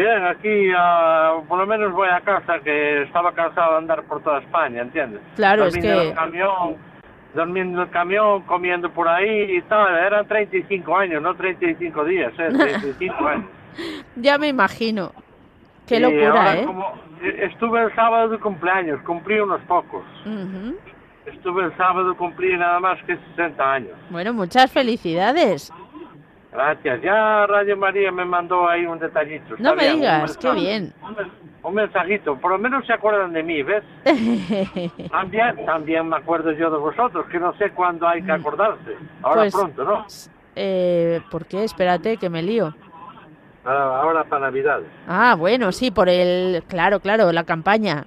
Bien, 0.00 0.24
aquí 0.24 0.70
uh, 0.70 1.44
por 1.46 1.58
lo 1.58 1.66
menos 1.66 1.92
voy 1.92 2.08
a 2.08 2.22
casa, 2.22 2.58
que 2.60 3.02
estaba 3.02 3.34
cansado 3.34 3.72
de 3.72 3.78
andar 3.80 4.02
por 4.04 4.22
toda 4.22 4.38
España, 4.38 4.80
¿entiendes? 4.80 5.20
Claro, 5.36 5.66
es 5.66 5.76
que... 5.76 5.92
En 5.92 6.08
el 6.08 6.14
camión, 6.14 6.76
dormiendo 7.34 7.82
en 7.82 7.86
el 7.86 7.92
camión, 7.92 8.40
comiendo 8.44 8.90
por 8.90 9.06
ahí 9.06 9.58
y 9.58 9.60
tal. 9.60 9.94
Eran 9.94 10.26
35 10.26 10.96
años, 10.96 11.20
no 11.20 11.34
35 11.34 12.04
días, 12.06 12.32
¿eh? 12.38 12.48
35 12.50 13.28
años. 13.28 13.44
ya 14.16 14.38
me 14.38 14.48
imagino. 14.48 15.12
Qué 15.86 16.00
locura, 16.00 16.54
¿eh? 16.54 16.66
estuve 17.42 17.82
el 17.82 17.94
sábado 17.94 18.30
de 18.30 18.38
cumpleaños, 18.38 19.02
cumplí 19.02 19.38
unos 19.38 19.60
pocos. 19.62 20.04
Estuve 21.26 21.64
el 21.64 21.76
sábado, 21.76 22.16
cumplí 22.16 22.56
nada 22.56 22.80
más 22.80 22.98
que 23.02 23.18
60 23.36 23.70
años. 23.70 23.92
Bueno, 24.08 24.32
muchas 24.32 24.72
felicidades. 24.72 25.70
Gracias. 26.52 27.02
Ya 27.02 27.46
Radio 27.46 27.76
María 27.76 28.10
me 28.10 28.24
mandó 28.24 28.68
ahí 28.68 28.84
un 28.84 28.98
detallito. 28.98 29.54
No 29.58 29.74
me 29.74 29.90
digas, 29.90 30.36
qué 30.36 30.50
bien. 30.52 30.92
Un, 31.62 31.74
mensajito, 31.74 32.36
por 32.36 32.52
lo 32.52 32.58
menos 32.58 32.86
se 32.86 32.92
acuerdan 32.92 33.32
de 33.32 33.42
mí, 33.42 33.62
¿ves? 33.62 33.84
también, 35.10 35.64
también 35.66 36.08
me 36.08 36.16
acuerdo 36.16 36.52
yo 36.52 36.70
de 36.70 36.78
vosotros, 36.78 37.26
que 37.30 37.38
no 37.38 37.54
sé 37.58 37.70
cuándo 37.70 38.08
hay 38.08 38.22
que 38.22 38.32
acordarse. 38.32 38.96
Ahora 39.22 39.42
pues, 39.42 39.54
pronto, 39.54 39.84
¿no? 39.84 40.06
Eh, 40.56 41.20
¿Por 41.30 41.46
qué? 41.46 41.64
Espérate, 41.64 42.16
que 42.16 42.30
me 42.30 42.42
lío. 42.42 42.74
Ahora, 43.64 44.24
para 44.24 44.46
Navidad. 44.46 44.80
Ah, 45.06 45.36
bueno, 45.38 45.70
sí, 45.70 45.90
por 45.90 46.08
el, 46.08 46.62
claro, 46.66 47.00
claro, 47.00 47.30
la 47.30 47.44
campaña. 47.44 48.04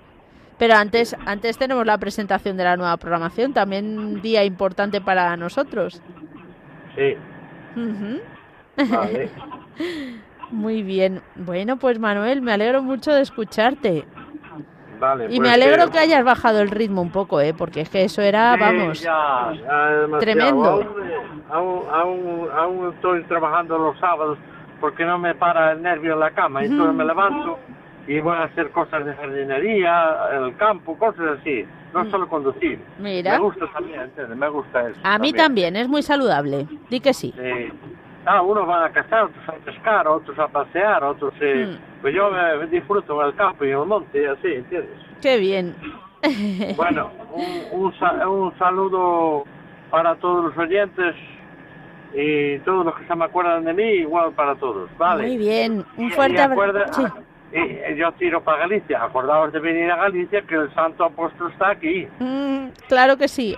Pero 0.57 0.75
antes, 0.75 1.15
antes 1.25 1.57
tenemos 1.57 1.85
la 1.85 1.97
presentación 1.97 2.57
de 2.57 2.63
la 2.63 2.75
nueva 2.75 2.97
programación, 2.97 3.53
también 3.53 3.97
un 3.99 4.21
día 4.21 4.43
importante 4.43 4.99
para 4.99 5.37
nosotros. 5.37 6.01
Sí. 6.95 7.15
Vale. 8.77 9.29
Muy 10.51 10.83
bien. 10.83 11.21
Bueno, 11.35 11.77
pues 11.77 11.99
Manuel, 11.99 12.41
me 12.41 12.51
alegro 12.53 12.81
mucho 12.83 13.11
de 13.11 13.21
escucharte. 13.21 14.05
Vale, 14.99 15.25
y 15.25 15.27
pues 15.27 15.39
me 15.41 15.49
alegro 15.49 15.85
que- 15.87 15.91
que 15.93 15.97
hayas 15.99 16.23
bajado 16.23 16.61
el 16.61 16.69
ritmo 16.69 17.01
un 17.01 17.11
poco, 17.11 17.41
¿eh? 17.41 17.53
Porque 17.57 17.81
es 17.81 17.89
que 17.89 18.03
eso 18.03 18.21
era, 18.21 18.53
Sí, 18.53 18.59
vamos, 18.61 19.01
ya, 19.01 19.51
ya 19.53 20.19
tremendo. 20.19 20.65
Aún, 20.65 20.85
aún, 21.49 21.83
aún, 21.91 22.47
aún 22.55 22.93
estoy 22.93 23.23
trabajando 23.23 23.77
los 23.77 23.97
sábados 23.99 24.37
porque 24.79 25.03
no 25.05 25.17
me 25.17 25.35
para 25.35 25.73
el 25.73 25.81
nervio 25.81 26.13
en 26.13 26.19
la 26.19 26.31
cama. 26.31 26.63
Entonces 26.63 26.95
me 26.95 27.03
levanto 27.05 27.57
y 28.07 28.19
voy 28.21 28.35
a 28.37 28.43
hacer 28.43 28.69
cosas 28.71 29.05
de 29.05 29.13
jardinería, 29.15 30.15
en 30.35 30.43
el 30.43 30.55
campo, 30.57 30.97
cosas 30.97 31.39
así. 31.39 31.65
No 31.93 32.09
solo 32.09 32.27
conducir. 32.27 32.79
Mm. 32.99 33.03
Mira. 33.03 33.33
Me 33.33 33.39
gusta 33.43 33.65
también, 33.73 34.01
¿entiendes? 34.01 34.37
Me 34.37 34.49
gusta 34.49 34.89
eso. 34.89 34.99
a 35.03 35.17
mí 35.19 35.33
también, 35.33 35.75
es 35.75 35.87
muy 35.89 36.01
saludable. 36.01 36.65
Di 36.89 36.99
que 37.01 37.13
sí. 37.13 37.33
Sí. 37.37 37.71
Ah, 38.25 38.41
unos 38.41 38.65
van 38.65 38.83
a 38.83 38.89
cazar, 38.91 39.23
otros 39.25 39.49
a 39.49 39.51
pescar, 39.65 40.07
otros 40.07 40.37
a 40.39 40.47
pasear, 40.47 41.03
otros... 41.03 41.33
Eh, 41.41 41.65
Mm. 41.77 42.01
Pues 42.01 42.13
yo 42.15 42.29
me, 42.31 42.57
me 42.57 42.67
disfruto 42.67 43.21
en 43.21 43.27
el 43.27 43.35
campo 43.35 43.63
y 43.63 43.71
en 43.71 43.79
el 43.79 43.85
monte 43.85 44.27
así, 44.27 44.47
¿entiendes? 44.47 44.97
Qué 45.21 45.37
bien. 45.37 45.75
Bueno, 46.77 47.11
un, 47.33 47.91
un, 47.91 48.27
un 48.27 48.57
saludo 48.57 49.43
para 49.89 50.15
todos 50.15 50.45
los 50.45 50.57
oyentes 50.57 51.15
y 52.13 52.59
todos 52.59 52.85
los 52.85 52.95
que 52.95 53.05
se 53.07 53.15
me 53.15 53.25
acuerdan 53.25 53.65
de 53.65 53.73
mí, 53.73 53.83
igual 53.83 54.31
para 54.33 54.55
todos, 54.55 54.89
¿vale? 54.97 55.23
Muy 55.27 55.37
bien. 55.37 55.85
Un 55.97 56.11
fuerte 56.11 56.41
abrazo. 56.41 57.01
Sí. 57.07 57.07
Y 57.53 57.95
yo 57.97 58.11
tiro 58.13 58.43
para 58.43 58.59
Galicia, 58.59 59.03
acordaos 59.03 59.51
de 59.53 59.59
venir 59.59 59.91
a 59.91 59.97
Galicia 59.97 60.41
que 60.41 60.55
el 60.55 60.73
santo 60.73 61.05
apóstol 61.05 61.51
está 61.51 61.69
aquí 61.71 62.07
Mm, 62.19 62.67
claro 62.87 63.15
que 63.17 63.27
sí. 63.27 63.55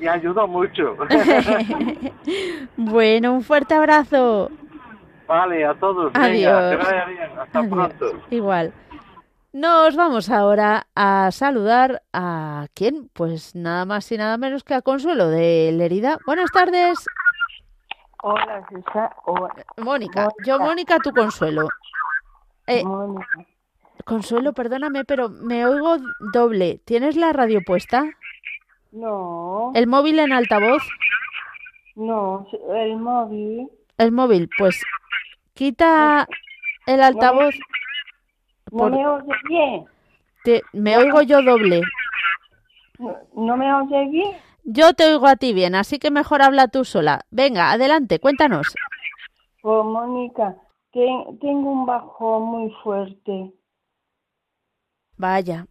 y, 0.00 0.04
y 0.04 0.08
ayudó 0.08 0.46
mucho. 0.48 0.96
bueno, 2.76 3.32
un 3.32 3.42
fuerte 3.42 3.74
abrazo. 3.74 4.50
vale, 5.26 5.64
a 5.64 5.74
todos, 5.74 6.12
venga, 6.12 6.26
Adiós. 6.26 6.70
que 6.70 6.84
vaya 6.92 7.04
bien, 7.06 7.30
hasta 7.38 7.58
Adiós. 7.58 7.72
pronto. 7.74 8.22
Igual. 8.30 8.72
Nos 9.52 9.96
vamos 9.96 10.30
ahora 10.30 10.86
a 10.94 11.30
saludar 11.32 12.02
a 12.12 12.66
quién, 12.74 13.08
pues 13.14 13.54
nada 13.54 13.84
más 13.86 14.10
y 14.12 14.18
nada 14.18 14.36
menos 14.36 14.62
que 14.62 14.74
a 14.74 14.82
Consuelo 14.82 15.28
de 15.28 15.70
Lerida. 15.72 16.18
Buenas 16.26 16.50
tardes, 16.52 17.04
Hola, 18.22 18.66
César. 18.68 19.10
Hola, 19.26 19.54
Mónica. 19.76 20.28
Yo, 20.44 20.58
Mónica, 20.58 20.98
tu 20.98 21.12
Consuelo. 21.12 21.68
Eh. 22.68 22.82
Consuelo, 24.04 24.52
perdóname, 24.52 25.04
pero 25.04 25.28
me 25.28 25.66
oigo 25.66 25.96
doble. 26.32 26.80
¿Tienes 26.84 27.16
la 27.16 27.32
radio 27.32 27.60
puesta? 27.66 28.04
No, 28.92 29.72
¿El 29.74 29.86
móvil 29.86 30.18
en 30.18 30.32
altavoz? 30.32 30.82
no, 31.94 32.46
el 32.74 32.96
móvil. 32.96 33.68
El 33.98 34.12
móvil, 34.12 34.48
pues 34.56 34.80
quita 35.54 36.26
el 36.86 37.02
altavoz. 37.02 37.54
¿No 38.70 38.78
Por- 38.78 38.92
me 38.92 39.06
oye 39.06 39.32
bien? 39.48 39.84
Te- 40.44 40.62
me 40.72 40.96
oigo 40.96 41.20
yo 41.22 41.42
doble. 41.42 41.82
¿No, 42.98 43.16
no 43.34 43.56
me 43.56 43.74
oye 43.74 44.08
bien? 44.10 44.36
Yo 44.64 44.94
te 44.94 45.06
oigo 45.12 45.26
a 45.26 45.36
ti 45.36 45.52
bien, 45.52 45.74
así 45.74 45.98
que 45.98 46.10
mejor 46.10 46.40
habla 46.42 46.68
tú 46.68 46.84
sola. 46.84 47.26
Venga, 47.30 47.72
adelante, 47.72 48.20
cuéntanos. 48.20 48.74
Pues, 49.60 49.84
Mónica, 49.84 50.54
ten- 50.98 51.38
tengo 51.38 51.70
un 51.70 51.86
bajo 51.86 52.40
muy 52.40 52.70
fuerte. 52.82 53.52
Vaya. 55.16 55.66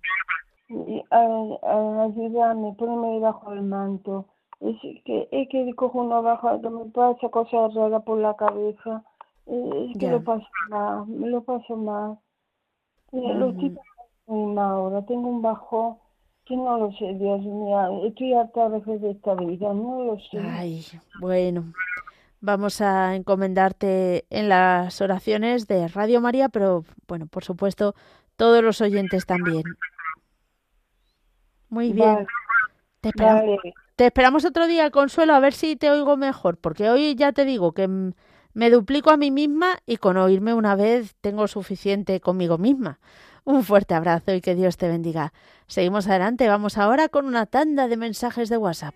Y, 0.70 1.04
a- 1.12 1.58
a- 1.64 2.04
ayúdame, 2.04 2.74
ponme 2.78 3.08
debajo 3.16 3.52
del 3.52 3.64
manto. 3.64 4.26
Es 4.60 4.76
que, 5.06 5.28
es 5.32 5.50
que 5.50 5.74
cojo 5.76 6.00
una 6.02 6.20
baja 6.22 6.60
que 6.62 6.70
me 6.70 6.86
pasa 6.86 7.30
cosas 7.30 7.74
raras 7.74 8.04
por 8.04 8.18
la 8.20 8.36
cabeza. 8.36 9.04
Es 9.46 9.98
que 9.98 10.06
Ya. 10.08 10.12
lo 10.12 10.24
paso 10.24 10.48
mal, 10.70 11.08
me 11.08 11.28
lo 11.30 11.42
paso 11.44 11.76
mal. 11.78 12.18
Lo 13.12 13.50
estoy 13.50 13.70
Ujú. 13.70 13.78
pasando 13.78 14.12
muy 14.28 14.54
mal 14.56 14.72
ahora. 14.72 15.06
Tengo 15.06 15.28
un 15.30 15.42
bajo 15.42 16.00
que 16.46 16.56
no 16.58 16.78
lo 16.78 16.92
sé, 16.94 17.14
Dios 17.14 17.42
mío. 17.42 18.06
Estoy 18.06 18.34
harta 18.34 18.66
a 18.66 18.70
veces 18.70 19.02
de 19.02 19.12
esta 19.12 19.36
vida, 19.36 19.74
no 19.74 20.04
lo 20.04 20.20
sé. 20.20 20.40
Ay, 20.40 20.86
bueno. 21.22 21.64
Vamos 22.40 22.82
a 22.82 23.16
encomendarte 23.16 24.26
en 24.30 24.50
las 24.50 25.02
oraciones 25.02 25.68
de 25.68 25.88
Radio 25.88 26.22
María, 26.22 26.50
pero 26.50 26.86
bueno, 27.08 27.28
por 27.28 27.44
supuesto, 27.44 27.96
todos 28.36 28.64
los 28.64 28.80
oyentes 28.82 29.26
también. 29.26 29.64
Muy 31.70 31.92
bien. 31.94 32.16
Vale, 32.16 32.28
Te 33.02 33.10
esperamos, 33.10 33.42
vale. 33.58 33.74
te 33.96 34.06
esperamos 34.08 34.46
otro 34.46 34.68
día, 34.68 34.92
Consuelo, 34.92 35.34
a 35.34 35.40
ver 35.40 35.54
si 35.54 35.76
te 35.76 35.90
oigo 35.92 36.18
mejor, 36.18 36.58
porque 36.58 36.90
hoy 36.90 37.16
ya 37.16 37.32
te 37.34 37.46
digo 37.46 37.74
que 37.74 37.88
me 38.54 38.70
duplico 38.70 39.12
a 39.12 39.18
mí 39.18 39.32
misma 39.32 39.78
y 39.86 39.98
con 39.98 40.18
oírme 40.18 40.54
una 40.54 40.76
vez 40.76 41.16
tengo 41.22 41.48
suficiente 41.48 42.20
conmigo 42.22 42.58
misma. 42.58 43.00
Un 43.44 43.64
fuerte 43.64 43.94
abrazo 43.96 44.34
y 44.34 44.42
que 44.42 44.56
Dios 44.56 44.78
te 44.78 44.88
bendiga. 44.90 45.34
Seguimos 45.68 46.08
adelante, 46.08 46.48
vamos 46.48 46.78
ahora 46.78 47.10
con 47.10 47.26
una 47.26 47.46
tanda 47.46 47.88
de 47.88 47.98
mensajes 47.98 48.50
de 48.50 48.58
WhatsApp. 48.58 48.96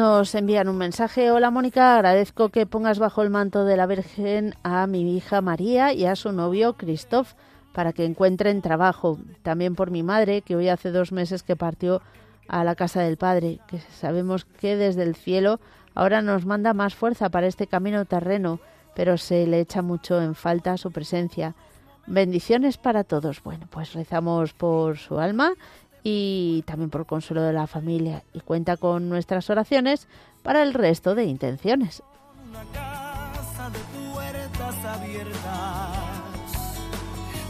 Nos 0.00 0.34
envían 0.34 0.70
un 0.70 0.78
mensaje. 0.78 1.30
Hola 1.30 1.50
Mónica, 1.50 1.94
agradezco 1.94 2.48
que 2.48 2.64
pongas 2.64 2.98
bajo 2.98 3.20
el 3.20 3.28
manto 3.28 3.66
de 3.66 3.76
la 3.76 3.84
Virgen 3.84 4.54
a 4.62 4.86
mi 4.86 5.14
hija 5.14 5.42
María 5.42 5.92
y 5.92 6.06
a 6.06 6.16
su 6.16 6.32
novio 6.32 6.72
Christoph 6.72 7.34
para 7.74 7.92
que 7.92 8.06
encuentren 8.06 8.62
trabajo. 8.62 9.18
También 9.42 9.74
por 9.74 9.90
mi 9.90 10.02
madre, 10.02 10.40
que 10.40 10.56
hoy 10.56 10.70
hace 10.70 10.90
dos 10.90 11.12
meses 11.12 11.42
que 11.42 11.54
partió 11.54 12.00
a 12.48 12.64
la 12.64 12.76
casa 12.76 13.02
del 13.02 13.18
Padre, 13.18 13.60
que 13.68 13.78
sabemos 13.78 14.46
que 14.46 14.74
desde 14.74 15.02
el 15.02 15.16
cielo 15.16 15.60
ahora 15.94 16.22
nos 16.22 16.46
manda 16.46 16.72
más 16.72 16.94
fuerza 16.94 17.28
para 17.28 17.46
este 17.46 17.66
camino 17.66 18.06
terreno, 18.06 18.58
pero 18.96 19.18
se 19.18 19.46
le 19.46 19.60
echa 19.60 19.82
mucho 19.82 20.22
en 20.22 20.34
falta 20.34 20.78
su 20.78 20.90
presencia. 20.92 21.54
Bendiciones 22.06 22.78
para 22.78 23.04
todos. 23.04 23.42
Bueno, 23.42 23.66
pues 23.68 23.92
rezamos 23.92 24.54
por 24.54 24.96
su 24.96 25.18
alma 25.18 25.52
y 26.02 26.62
también 26.66 26.90
por 26.90 27.06
consuelo 27.06 27.42
de 27.42 27.52
la 27.52 27.66
familia 27.66 28.22
y 28.32 28.40
cuenta 28.40 28.76
con 28.76 29.08
nuestras 29.08 29.50
oraciones 29.50 30.08
para 30.42 30.62
el 30.62 30.74
resto 30.74 31.14
de 31.14 31.24
intenciones. 31.24 32.02
una 32.48 32.64
casa 32.72 33.70
de 33.70 33.78
puertas 34.12 34.84
abiertas. 34.84 36.00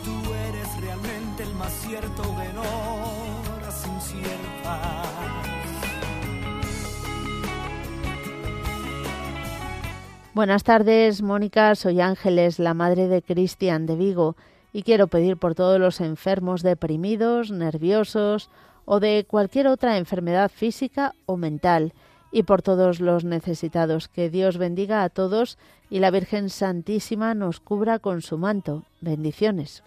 Tú 0.05 0.35
eres 0.35 0.81
realmente 0.81 1.43
el 1.43 1.55
más 1.55 1.73
cierto 1.73 2.23
de 2.23 2.59
horas 2.59 3.87
inciertas. 3.87 5.11
Buenas 10.33 10.63
tardes, 10.63 11.23
Mónica. 11.23 11.75
Soy 11.75 12.01
Ángeles, 12.01 12.59
la 12.59 12.73
madre 12.73 13.09
de 13.09 13.21
Cristian 13.21 13.85
de 13.87 13.97
Vigo, 13.97 14.37
y 14.73 14.83
quiero 14.83 15.09
pedir 15.09 15.37
por 15.37 15.55
todos 15.55 15.81
los 15.81 16.01
enfermos 16.01 16.63
deprimidos, 16.63 17.51
nerviosos 17.51 18.51
o 18.85 19.01
de 19.01 19.25
cualquier 19.29 19.69
otra 19.69 19.99
enfermedad 19.99 20.51
física 20.51 21.15
o 21.27 21.37
mental, 21.37 21.93
y 22.33 22.45
por 22.45 22.63
todos 22.63 23.01
los 23.01 23.25
necesitados. 23.25 24.09
Que 24.09 24.31
Dios 24.31 24.59
bendiga 24.59 25.03
a 25.03 25.09
todos 25.09 25.59
y 25.89 25.99
la 25.99 26.11
Virgen 26.11 26.51
Santísima 26.51 27.35
nos 27.35 27.61
cubra 27.61 27.99
con 27.99 28.23
su 28.23 28.39
manto. 28.39 28.85
Bendiciones. 29.01 29.83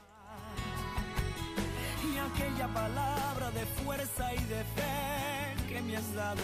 Y 2.03 2.17
aquella 2.17 2.67
palabra 2.73 3.51
de 3.51 3.65
fuerza 3.65 4.33
y 4.33 4.43
de 4.45 4.63
fe 4.75 5.73
que 5.73 5.81
me 5.81 5.97
has 5.97 6.13
dado 6.13 6.41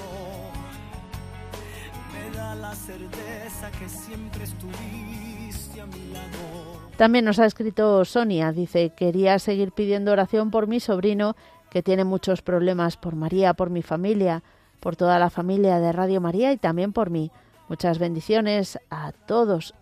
me 2.13 2.37
da 2.37 2.55
la 2.55 2.73
certeza 2.73 3.71
que 3.71 3.89
siempre 3.89 4.43
estuviste. 4.45 5.09
También 6.99 7.23
nos 7.23 7.39
ha 7.39 7.45
escrito 7.45 8.03
Sonia, 8.03 8.51
dice, 8.51 8.89
quería 8.89 9.39
seguir 9.39 9.71
pidiendo 9.71 10.11
oración 10.11 10.51
por 10.51 10.67
mi 10.67 10.81
sobrino 10.81 11.37
que 11.69 11.81
tiene 11.81 12.03
muchos 12.03 12.41
problemas, 12.41 12.97
por 12.97 13.15
María, 13.15 13.53
por 13.53 13.69
mi 13.69 13.81
familia, 13.81 14.43
por 14.81 14.97
toda 14.97 15.17
la 15.17 15.29
familia 15.29 15.79
de 15.79 15.93
Radio 15.93 16.19
María 16.19 16.51
y 16.51 16.57
también 16.57 16.91
por 16.91 17.09
mí. 17.09 17.31
Muchas 17.69 17.99
bendiciones 17.99 18.79
a 18.89 19.13
todos. 19.13 19.75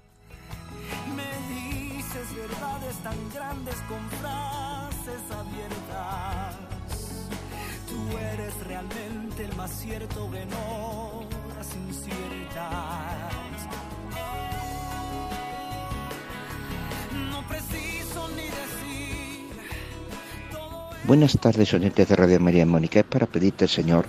Buenas 21.07 21.39
tardes, 21.39 21.73
oyentes 21.73 22.09
de 22.09 22.17
Radio 22.17 22.37
María 22.41 22.65
Mónica. 22.65 22.99
Es 22.99 23.05
para 23.05 23.27
pedirte, 23.27 23.65
Señor, 23.69 24.07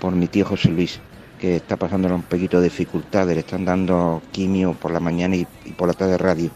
por 0.00 0.14
mi 0.14 0.26
tío 0.26 0.46
José 0.46 0.70
Luis, 0.70 1.00
que 1.38 1.56
está 1.56 1.76
pasándole 1.76 2.14
un 2.14 2.22
poquito 2.22 2.62
de 2.62 2.70
dificultades, 2.70 3.34
le 3.34 3.40
están 3.40 3.66
dando 3.66 4.22
quimio 4.32 4.72
por 4.72 4.90
la 4.90 5.00
mañana 5.00 5.36
y, 5.36 5.44
por 5.76 5.86
la 5.86 5.92
tarde 5.92 6.16
radio, 6.16 6.50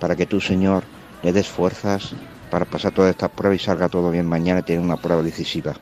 para 0.00 0.16
que 0.16 0.26
tú, 0.26 0.40
Señor, 0.40 0.82
le 1.22 1.32
des 1.32 1.46
fuerzas 1.46 2.16
para 2.50 2.64
pasar 2.64 2.90
todas 2.90 3.12
estas 3.12 3.30
pruebas 3.30 3.60
y 3.60 3.64
salga 3.64 3.88
todo 3.88 4.10
bien 4.10 4.26
mañana 4.26 4.58
y 4.58 4.64
tener 4.64 4.82
una 4.82 4.96
prueba 4.96 5.22
decisiva. 5.22 5.76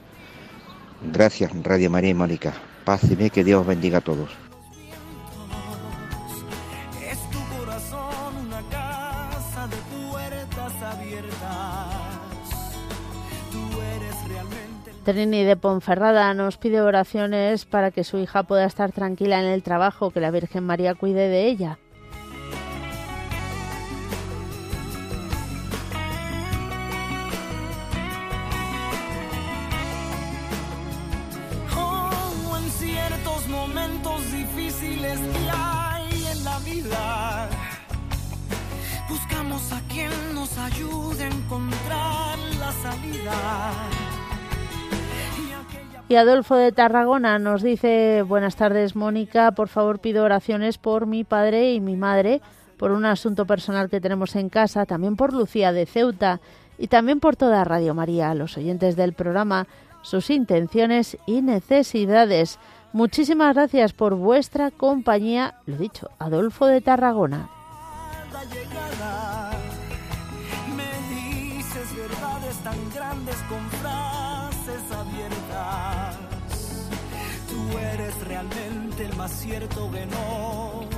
Gracias, 1.10 1.50
Radio 1.62 1.88
María 1.88 2.10
y 2.10 2.14
Mónica. 2.14 2.52
Paz 2.84 3.04
y 3.10 3.16
bien, 3.16 3.30
que 3.30 3.42
Dios 3.42 3.66
bendiga 3.66 3.98
a 3.98 4.02
todos. 4.02 4.47
Trini 15.08 15.42
de 15.42 15.56
Ponferrada 15.56 16.34
nos 16.34 16.58
pide 16.58 16.82
oraciones 16.82 17.64
para 17.64 17.90
que 17.90 18.04
su 18.04 18.18
hija 18.18 18.42
pueda 18.42 18.66
estar 18.66 18.92
tranquila 18.92 19.40
en 19.40 19.46
el 19.46 19.62
trabajo, 19.62 20.10
que 20.10 20.20
la 20.20 20.30
Virgen 20.30 20.64
María 20.64 20.94
cuide 20.94 21.28
de 21.28 21.46
ella. 21.46 21.78
Oh, 31.74 32.58
en 32.58 32.70
ciertos 32.72 33.48
momentos 33.48 34.30
difíciles 34.30 35.18
que 35.18 35.50
hay 35.50 36.26
en 36.32 36.44
la 36.44 36.58
vida, 36.58 37.48
buscamos 39.08 39.72
a 39.72 39.80
quien 39.88 40.10
nos 40.34 40.58
ayude 40.58 41.24
a 41.24 41.28
encontrar 41.28 42.38
la 42.60 42.72
salida. 42.72 43.97
Y 46.08 46.16
Adolfo 46.16 46.56
de 46.56 46.72
Tarragona 46.72 47.38
nos 47.38 47.62
dice, 47.62 48.22
buenas 48.22 48.56
tardes 48.56 48.96
Mónica, 48.96 49.52
por 49.52 49.68
favor 49.68 49.98
pido 49.98 50.24
oraciones 50.24 50.78
por 50.78 51.06
mi 51.06 51.22
padre 51.22 51.74
y 51.74 51.80
mi 51.80 51.96
madre, 51.96 52.40
por 52.78 52.92
un 52.92 53.04
asunto 53.04 53.44
personal 53.44 53.90
que 53.90 54.00
tenemos 54.00 54.34
en 54.34 54.48
casa, 54.48 54.86
también 54.86 55.16
por 55.16 55.34
Lucía 55.34 55.70
de 55.70 55.84
Ceuta 55.84 56.40
y 56.78 56.86
también 56.86 57.20
por 57.20 57.36
toda 57.36 57.62
Radio 57.64 57.92
María, 57.92 58.34
los 58.34 58.56
oyentes 58.56 58.96
del 58.96 59.12
programa, 59.12 59.66
sus 60.00 60.30
intenciones 60.30 61.18
y 61.26 61.42
necesidades. 61.42 62.58
Muchísimas 62.94 63.54
gracias 63.54 63.92
por 63.92 64.14
vuestra 64.14 64.70
compañía, 64.70 65.56
lo 65.66 65.76
dicho, 65.76 66.08
Adolfo 66.18 66.64
de 66.66 66.80
Tarragona. 66.80 67.50
Cierto 79.28 79.90
que 79.90 80.06
no 80.06 80.88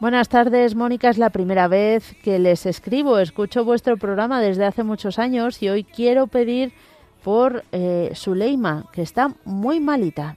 Buenas 0.00 0.28
tardes, 0.28 0.76
Mónica. 0.76 1.10
Es 1.10 1.18
la 1.18 1.30
primera 1.30 1.66
vez 1.66 2.14
que 2.22 2.38
les 2.38 2.66
escribo. 2.66 3.18
Escucho 3.18 3.64
vuestro 3.64 3.96
programa 3.96 4.40
desde 4.40 4.64
hace 4.64 4.84
muchos 4.84 5.18
años 5.18 5.60
y 5.60 5.68
hoy 5.68 5.82
quiero 5.82 6.28
pedir 6.28 6.72
por 7.24 7.64
eh, 7.72 8.12
Zuleima, 8.14 8.86
que 8.92 9.02
está 9.02 9.34
muy 9.44 9.80
malita. 9.80 10.36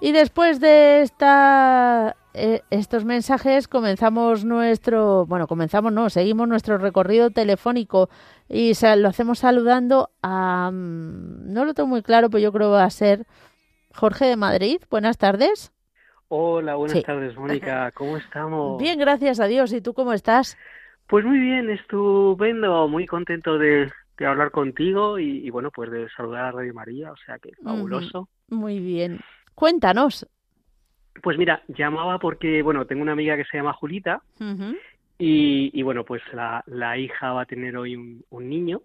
Y 0.00 0.12
después 0.12 0.60
de 0.60 1.02
esta 1.02 2.16
eh, 2.36 2.62
estos 2.70 3.06
mensajes 3.06 3.66
comenzamos 3.66 4.44
nuestro, 4.44 5.24
bueno, 5.24 5.46
comenzamos, 5.46 5.90
no, 5.92 6.10
seguimos 6.10 6.46
nuestro 6.46 6.76
recorrido 6.76 7.30
telefónico 7.30 8.10
y 8.48 8.72
lo 8.98 9.08
hacemos 9.08 9.38
saludando 9.38 10.10
a, 10.22 10.70
mm, 10.70 11.52
no 11.52 11.64
lo 11.64 11.72
tengo 11.72 11.88
muy 11.88 12.02
claro, 12.02 12.28
pero 12.28 12.42
yo 12.42 12.52
creo 12.52 12.68
que 12.68 12.74
va 12.74 12.84
a 12.84 12.90
ser 12.90 13.26
Jorge 13.94 14.26
de 14.26 14.36
Madrid. 14.36 14.82
Buenas 14.90 15.16
tardes. 15.16 15.72
Hola, 16.28 16.74
buenas 16.74 17.02
tardes, 17.02 17.36
Mónica. 17.36 17.90
¿Cómo 17.94 18.18
estamos? 18.18 18.82
Bien, 18.82 18.98
gracias 18.98 19.40
a 19.40 19.46
Dios. 19.46 19.72
¿Y 19.72 19.80
tú 19.80 19.94
cómo 19.94 20.12
estás? 20.12 20.58
Pues 21.08 21.24
muy 21.24 21.38
bien, 21.38 21.70
estupendo, 21.70 22.86
muy 22.88 23.06
contento 23.06 23.56
de, 23.58 23.90
hablar 24.18 24.50
contigo 24.50 25.18
y, 25.18 25.48
bueno, 25.50 25.70
pues 25.70 25.90
de 25.90 26.08
saludar 26.16 26.46
a 26.46 26.52
Radio 26.52 26.74
María, 26.74 27.12
o 27.12 27.16
sea 27.16 27.38
que 27.38 27.52
fabuloso. 27.62 28.28
Muy 28.48 28.80
bien. 28.80 29.20
Cuéntanos, 29.54 30.26
pues 31.22 31.38
mira, 31.38 31.62
llamaba 31.68 32.18
porque, 32.18 32.62
bueno, 32.62 32.86
tengo 32.86 33.02
una 33.02 33.12
amiga 33.12 33.36
que 33.36 33.44
se 33.44 33.56
llama 33.56 33.72
Julita 33.72 34.22
y, 35.18 35.70
y, 35.72 35.82
bueno, 35.82 36.04
pues 36.04 36.22
la, 36.34 36.62
la, 36.66 36.98
hija 36.98 37.32
va 37.32 37.42
a 37.42 37.46
tener 37.46 37.76
hoy 37.76 37.96
un, 37.96 38.48
niño. 38.50 38.82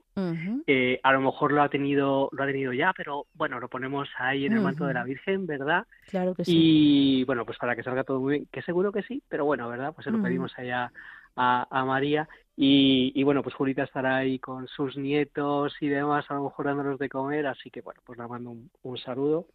eh, 0.65 0.99
a 1.03 1.11
lo 1.11 1.19
mejor 1.19 1.51
lo 1.51 1.61
ha 1.61 1.67
tenido 1.67 2.29
lo 2.32 2.43
ha 2.43 2.47
tenido 2.47 2.71
ya, 2.71 2.93
pero 2.95 3.25
bueno, 3.34 3.59
lo 3.59 3.67
ponemos 3.67 4.07
ahí 4.17 4.45
en 4.45 4.53
el 4.53 4.61
manto 4.61 4.86
de 4.86 4.93
la 4.93 5.03
Virgen, 5.03 5.45
¿verdad? 5.45 5.86
Claro 6.09 6.34
que 6.34 6.45
sí. 6.45 6.53
Y 6.55 7.23
bueno, 7.25 7.45
pues 7.45 7.57
para 7.57 7.75
que 7.75 7.84
salga 7.84 8.05
todo 8.05 8.21
muy 8.21 8.34
bien, 8.36 8.47
que 8.49 8.61
seguro 8.61 8.93
que 8.93 9.03
sí, 9.03 9.21
pero 9.27 9.43
bueno, 9.43 9.67
¿verdad? 9.67 9.93
Pues 9.93 10.05
se 10.05 10.11
lo 10.11 10.21
pedimos 10.21 10.57
allá 10.57 10.91
a, 11.36 11.67
a 11.69 11.86
María 11.86 12.27
y, 12.55 13.11
y, 13.15 13.23
bueno, 13.23 13.41
pues 13.41 13.55
Julita 13.55 13.84
estará 13.84 14.17
ahí 14.17 14.38
con 14.38 14.67
sus 14.67 14.95
nietos 14.97 15.73
y 15.82 15.88
demás, 15.88 16.25
a 16.29 16.36
lo 16.36 16.43
mejor 16.43 16.65
dándolos 16.65 16.99
de 16.99 17.09
comer, 17.09 17.47
así 17.47 17.71
que 17.71 17.82
bueno, 17.82 18.01
pues 18.05 18.19
le 18.19 18.27
mando 18.27 18.51
un, 18.51 18.69
un 18.84 18.97
saludo. 18.97 19.47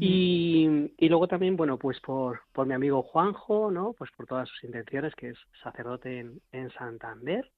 y, 0.00 0.92
y 0.96 1.08
luego 1.08 1.26
también, 1.28 1.56
bueno, 1.56 1.76
pues 1.76 2.00
por, 2.00 2.40
por 2.52 2.66
mi 2.66 2.74
amigo 2.74 3.02
Juanjo, 3.02 3.70
¿no? 3.70 3.92
Pues 3.94 4.10
por 4.16 4.26
todas 4.26 4.48
sus 4.48 4.64
intenciones, 4.64 5.14
que 5.16 5.30
es 5.30 5.38
sacerdote 5.62 6.20
en, 6.20 6.40
en 6.52 6.70
Santander. 6.70 7.50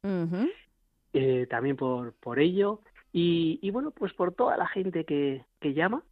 eh, 1.13 1.47
también 1.49 1.77
por, 1.77 2.15
por 2.15 2.39
ello. 2.41 2.81
Y, 3.13 3.59
y 3.63 3.71
bueno, 3.71 3.91
pues 3.91 4.13
por 4.15 4.33
toda 4.35 4.57
la 4.57 4.67
gente 4.67 5.05
que, 5.05 5.45
que 5.61 5.75
llama, 5.75 6.03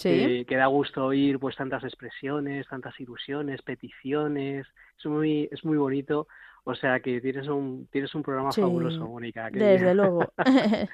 Sí. 0.00 0.44
que 0.46 0.56
da 0.56 0.66
gusto 0.66 1.04
oír 1.04 1.38
pues 1.38 1.56
tantas 1.56 1.84
expresiones, 1.84 2.66
tantas 2.68 2.98
ilusiones, 3.00 3.62
peticiones, 3.62 4.66
es 4.98 5.06
muy, 5.06 5.48
es 5.52 5.64
muy 5.64 5.76
bonito 5.76 6.26
o 6.64 6.74
sea 6.74 7.00
que 7.00 7.20
tienes 7.20 7.48
un, 7.48 7.88
tienes 7.90 8.14
un 8.14 8.22
programa 8.22 8.52
fabuloso, 8.52 9.06
Mónica. 9.06 9.48
Desde 9.50 9.94
luego. 9.94 10.32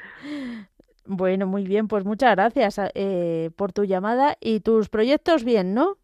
bueno, 1.04 1.46
muy 1.46 1.64
bien, 1.64 1.88
pues 1.88 2.04
muchas 2.04 2.34
gracias 2.34 2.80
eh, 2.94 3.50
por 3.56 3.72
tu 3.72 3.84
llamada 3.84 4.36
y 4.40 4.60
tus 4.60 4.88
proyectos 4.88 5.44
bien, 5.44 5.74
¿no? 5.74 5.96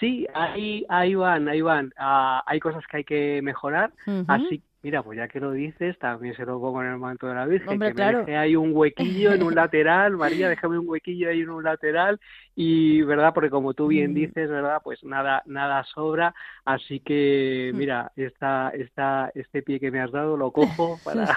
Sí, 0.00 0.26
ahí, 0.34 0.84
ahí 0.88 1.14
van, 1.14 1.48
ahí 1.48 1.60
van. 1.60 1.92
Ah, 1.96 2.42
hay 2.46 2.60
cosas 2.60 2.84
que 2.86 2.98
hay 2.98 3.04
que 3.04 3.40
mejorar, 3.42 3.92
así 4.26 4.62
Mira, 4.82 5.00
pues 5.04 5.16
ya 5.16 5.28
que 5.28 5.38
lo 5.38 5.52
dices, 5.52 5.96
también 6.00 6.34
se 6.34 6.44
lo 6.44 6.60
pongo 6.60 6.82
en 6.82 6.88
el 6.88 6.98
manto 6.98 7.28
de 7.28 7.36
la 7.36 7.46
Virgen, 7.46 7.78
que 7.78 7.92
claro. 7.92 8.24
me 8.26 8.32
deje 8.32 8.56
un 8.56 8.72
huequillo 8.74 9.32
en 9.32 9.44
un 9.44 9.54
lateral, 9.54 10.16
María, 10.16 10.48
déjame 10.48 10.76
un 10.76 10.88
huequillo 10.88 11.30
ahí 11.30 11.42
en 11.42 11.50
un 11.50 11.62
lateral, 11.62 12.18
y 12.56 13.00
verdad, 13.02 13.32
porque 13.32 13.48
como 13.48 13.74
tú 13.74 13.86
bien 13.86 14.10
mm. 14.10 14.14
dices, 14.14 14.50
verdad, 14.50 14.80
pues 14.82 15.04
nada, 15.04 15.44
nada 15.46 15.84
sobra, 15.84 16.34
así 16.64 16.98
que 16.98 17.70
mm. 17.72 17.76
mira, 17.76 18.10
esta, 18.16 18.70
esta, 18.70 19.30
este 19.36 19.62
pie 19.62 19.78
que 19.78 19.92
me 19.92 20.00
has 20.00 20.10
dado 20.10 20.36
lo 20.36 20.50
cojo 20.50 20.98
para, 21.04 21.28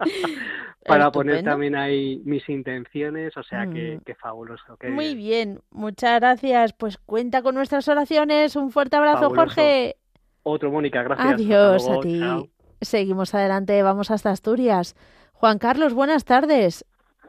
para 0.84 1.12
poner 1.12 1.44
también 1.44 1.76
ahí 1.76 2.20
mis 2.24 2.48
intenciones, 2.48 3.36
o 3.36 3.44
sea 3.44 3.68
que, 3.68 3.98
mm. 3.98 4.00
que 4.00 4.16
fabuloso. 4.16 4.76
Muy 4.88 5.14
bien, 5.14 5.60
muchas 5.70 6.18
gracias, 6.18 6.72
pues 6.72 6.98
cuenta 6.98 7.42
con 7.42 7.54
nuestras 7.54 7.86
oraciones, 7.86 8.56
un 8.56 8.72
fuerte 8.72 8.96
abrazo, 8.96 9.30
Jorge. 9.30 9.94
Otro, 10.42 10.72
Mónica, 10.72 11.04
gracias. 11.04 11.34
Adiós 11.34 11.88
a 11.88 12.00
ti. 12.00 12.50
Seguimos 12.80 13.34
adelante, 13.34 13.82
vamos 13.82 14.10
hasta 14.10 14.30
Asturias. 14.30 14.96
Juan 15.32 15.58
Carlos, 15.58 15.94
buenas 15.94 16.24
tardes. 16.24 16.84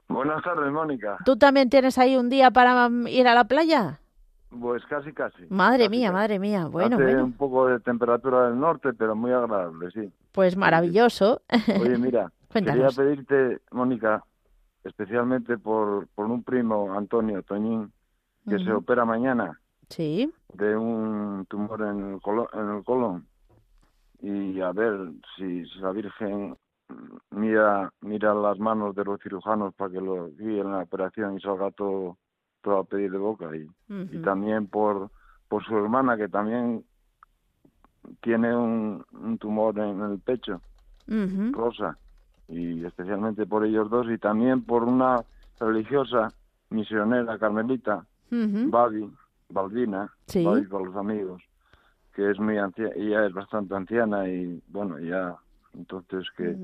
Buenas 0.08 0.44
tardes, 0.44 0.72
Mónica. 0.72 1.18
¿Tú 1.26 1.38
también 1.38 1.70
tienes 1.70 1.98
ahí 1.98 2.18
un 2.18 2.30
día 2.30 2.52
para 2.52 2.90
ir 3.08 3.28
a 3.28 3.34
la 3.34 3.46
playa? 3.46 4.00
Pues 4.60 4.84
casi, 4.86 5.14
casi. 5.14 5.44
Madre 5.50 5.88
mía, 5.88 6.12
madre 6.12 6.38
mía. 6.38 6.66
Bueno, 6.66 6.98
Hace 6.98 7.06
bueno. 7.06 7.24
un 7.24 7.34
poco 7.34 7.68
de 7.68 7.80
temperatura 7.80 8.48
del 8.48 8.60
norte, 8.60 8.94
pero 8.94 9.16
muy 9.16 9.32
agradable, 9.32 9.90
sí. 9.92 10.12
Pues 10.34 10.58
maravilloso. 10.58 11.42
Oye, 11.80 11.98
mira, 11.98 12.32
quería 12.52 12.90
pedirte, 12.90 13.62
Mónica, 13.72 14.24
especialmente 14.84 15.58
por, 15.58 16.08
por 16.10 16.26
un 16.26 16.44
primo, 16.44 16.94
Antonio 16.94 17.44
Toñín, 17.44 17.94
que 18.48 18.60
se 18.60 18.72
opera 18.74 19.06
mañana. 19.06 19.60
Sí. 19.88 20.30
De 20.54 20.76
un 20.76 21.46
tumor 21.50 21.82
en 21.84 22.14
el, 22.14 22.22
colon, 22.22 22.48
en 22.54 22.70
el 22.78 22.84
colon 22.84 23.26
y 24.22 24.62
a 24.62 24.72
ver 24.72 25.12
si, 25.36 25.64
la 25.80 25.92
Virgen 25.92 26.56
mira 27.32 27.92
mira 28.02 28.34
las 28.34 28.60
manos 28.60 28.96
de 28.96 29.06
los 29.06 29.20
cirujanos 29.22 29.74
para 29.76 29.92
que 29.92 30.02
lo 30.02 30.30
guíen 30.38 30.72
la 30.72 30.80
operación 30.80 31.38
y 31.38 31.42
salga 31.42 31.72
todo 31.72 32.18
todo 32.62 32.80
a 32.80 32.84
pedir 32.84 33.12
de 33.12 33.18
boca. 33.18 33.50
Y, 33.56 33.68
y 34.12 34.18
también 34.22 34.68
por 34.68 35.10
por 35.48 35.64
su 35.66 35.76
hermana 35.78 36.16
que 36.18 36.28
también 36.30 36.84
tiene 38.22 38.56
un, 38.56 39.04
un 39.12 39.38
tumor 39.38 39.78
en 39.80 40.02
el 40.02 40.20
pecho 40.20 40.62
rosa 41.52 41.98
y 42.48 42.86
especialmente 42.86 43.46
por 43.46 43.66
ellos 43.66 43.90
dos 43.90 44.08
y 44.10 44.18
también 44.18 44.64
por 44.64 44.84
una 44.84 45.24
religiosa 45.60 46.34
misionera 46.70 47.38
carmelita 47.38 48.06
Babi, 48.70 49.12
Balbina, 49.50 50.10
Sí. 50.28 50.46
Babi 50.46 50.66
los 50.70 50.96
amigos, 50.96 51.42
que 52.14 52.30
es 52.32 52.40
muy 52.40 52.58
anciana, 52.58 52.92
ella 52.96 53.26
es 53.26 53.34
bastante 53.34 53.76
anciana 53.76 54.28
y 54.28 54.62
bueno, 54.68 55.00
ya, 55.00 55.36
entonces 55.74 56.28
que, 56.38 56.56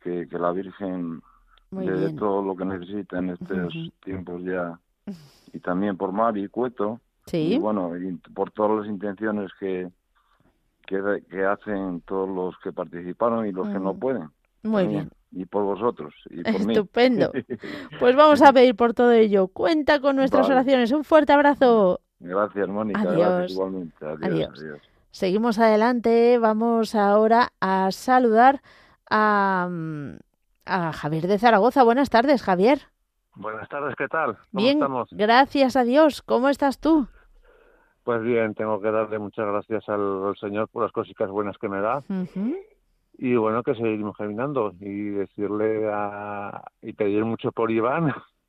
que, 0.00 0.26
que 0.28 0.38
la 0.38 0.50
Virgen 0.52 1.22
Muy 1.70 1.86
le 1.86 1.92
dé 1.92 2.06
bien. 2.06 2.16
todo 2.16 2.42
lo 2.42 2.56
que 2.56 2.64
necesita 2.64 3.18
en 3.18 3.30
estos 3.30 3.74
tiempos 4.04 4.42
ya. 4.44 4.78
Y 5.52 5.60
también 5.60 5.96
por 5.96 6.10
Mari 6.12 6.48
Cueto, 6.48 7.00
Sí. 7.26 7.54
y 7.54 7.58
bueno, 7.58 7.96
y 7.96 8.12
por 8.34 8.50
todas 8.50 8.80
las 8.80 8.86
intenciones 8.88 9.50
que, 9.60 9.88
que, 10.86 11.22
que 11.30 11.44
hacen 11.44 12.00
todos 12.02 12.28
los 12.28 12.54
que 12.58 12.72
participaron 12.72 13.46
y 13.46 13.52
los 13.52 13.68
que 13.68 13.78
no 13.78 13.94
pueden. 13.94 14.28
Muy 14.64 14.82
también. 14.82 15.10
Y 15.30 15.46
por 15.46 15.62
vosotros, 15.64 16.12
y 16.30 16.42
por 16.42 16.52
mí. 16.66 16.72
Estupendo. 16.74 17.32
Pues 18.00 18.14
vamos 18.16 18.42
a 18.42 18.52
pedir 18.52 18.74
por 18.76 18.92
todo 18.94 19.12
ello. 19.12 19.46
Cuenta 19.48 20.00
con 20.00 20.16
nuestras 20.16 20.42
Vale. 20.48 20.54
oraciones. 20.60 20.90
Un 20.92 21.04
fuerte 21.04 21.32
abrazo. 21.32 22.00
Gracias, 22.20 22.68
Mónica. 22.68 23.00
Adiós. 23.00 23.16
Gracias 23.18 23.52
igualmente. 23.52 23.96
Adiós. 24.04 24.22
Adiós. 24.22 24.60
adiós. 24.60 24.82
Seguimos 25.10 25.58
adelante. 25.58 26.38
Vamos 26.38 26.94
ahora 26.94 27.48
a 27.60 27.90
saludar 27.92 28.62
a, 29.10 29.68
a 30.66 30.92
Javier 30.92 31.26
de 31.26 31.38
Zaragoza. 31.38 31.84
Buenas 31.84 32.10
tardes, 32.10 32.42
Javier. 32.42 32.80
Buenas 33.36 33.68
tardes, 33.68 33.94
¿qué 33.96 34.06
tal? 34.08 34.36
¿Cómo 34.36 34.62
Bien, 34.62 34.78
estamos? 34.78 35.08
gracias 35.10 35.76
a 35.76 35.82
Dios. 35.84 36.22
¿Cómo 36.22 36.48
estás 36.48 36.78
tú? 36.78 37.08
Pues 38.04 38.22
bien, 38.22 38.54
tengo 38.54 38.80
que 38.80 38.90
darle 38.90 39.18
muchas 39.18 39.46
gracias 39.46 39.88
al, 39.88 40.24
al 40.26 40.36
Señor 40.36 40.68
por 40.68 40.82
las 40.82 40.92
cositas 40.92 41.30
buenas 41.30 41.56
que 41.58 41.68
me 41.68 41.80
da 41.80 42.02
y 43.16 43.34
bueno, 43.36 43.62
que 43.62 43.74
seguimos 43.74 44.16
caminando 44.16 44.72
y 44.78 45.10
decirle 45.10 45.88
a, 45.90 46.64
y 46.82 46.92
pedir 46.92 47.24
mucho 47.24 47.50
por 47.52 47.70
Iván 47.70 48.08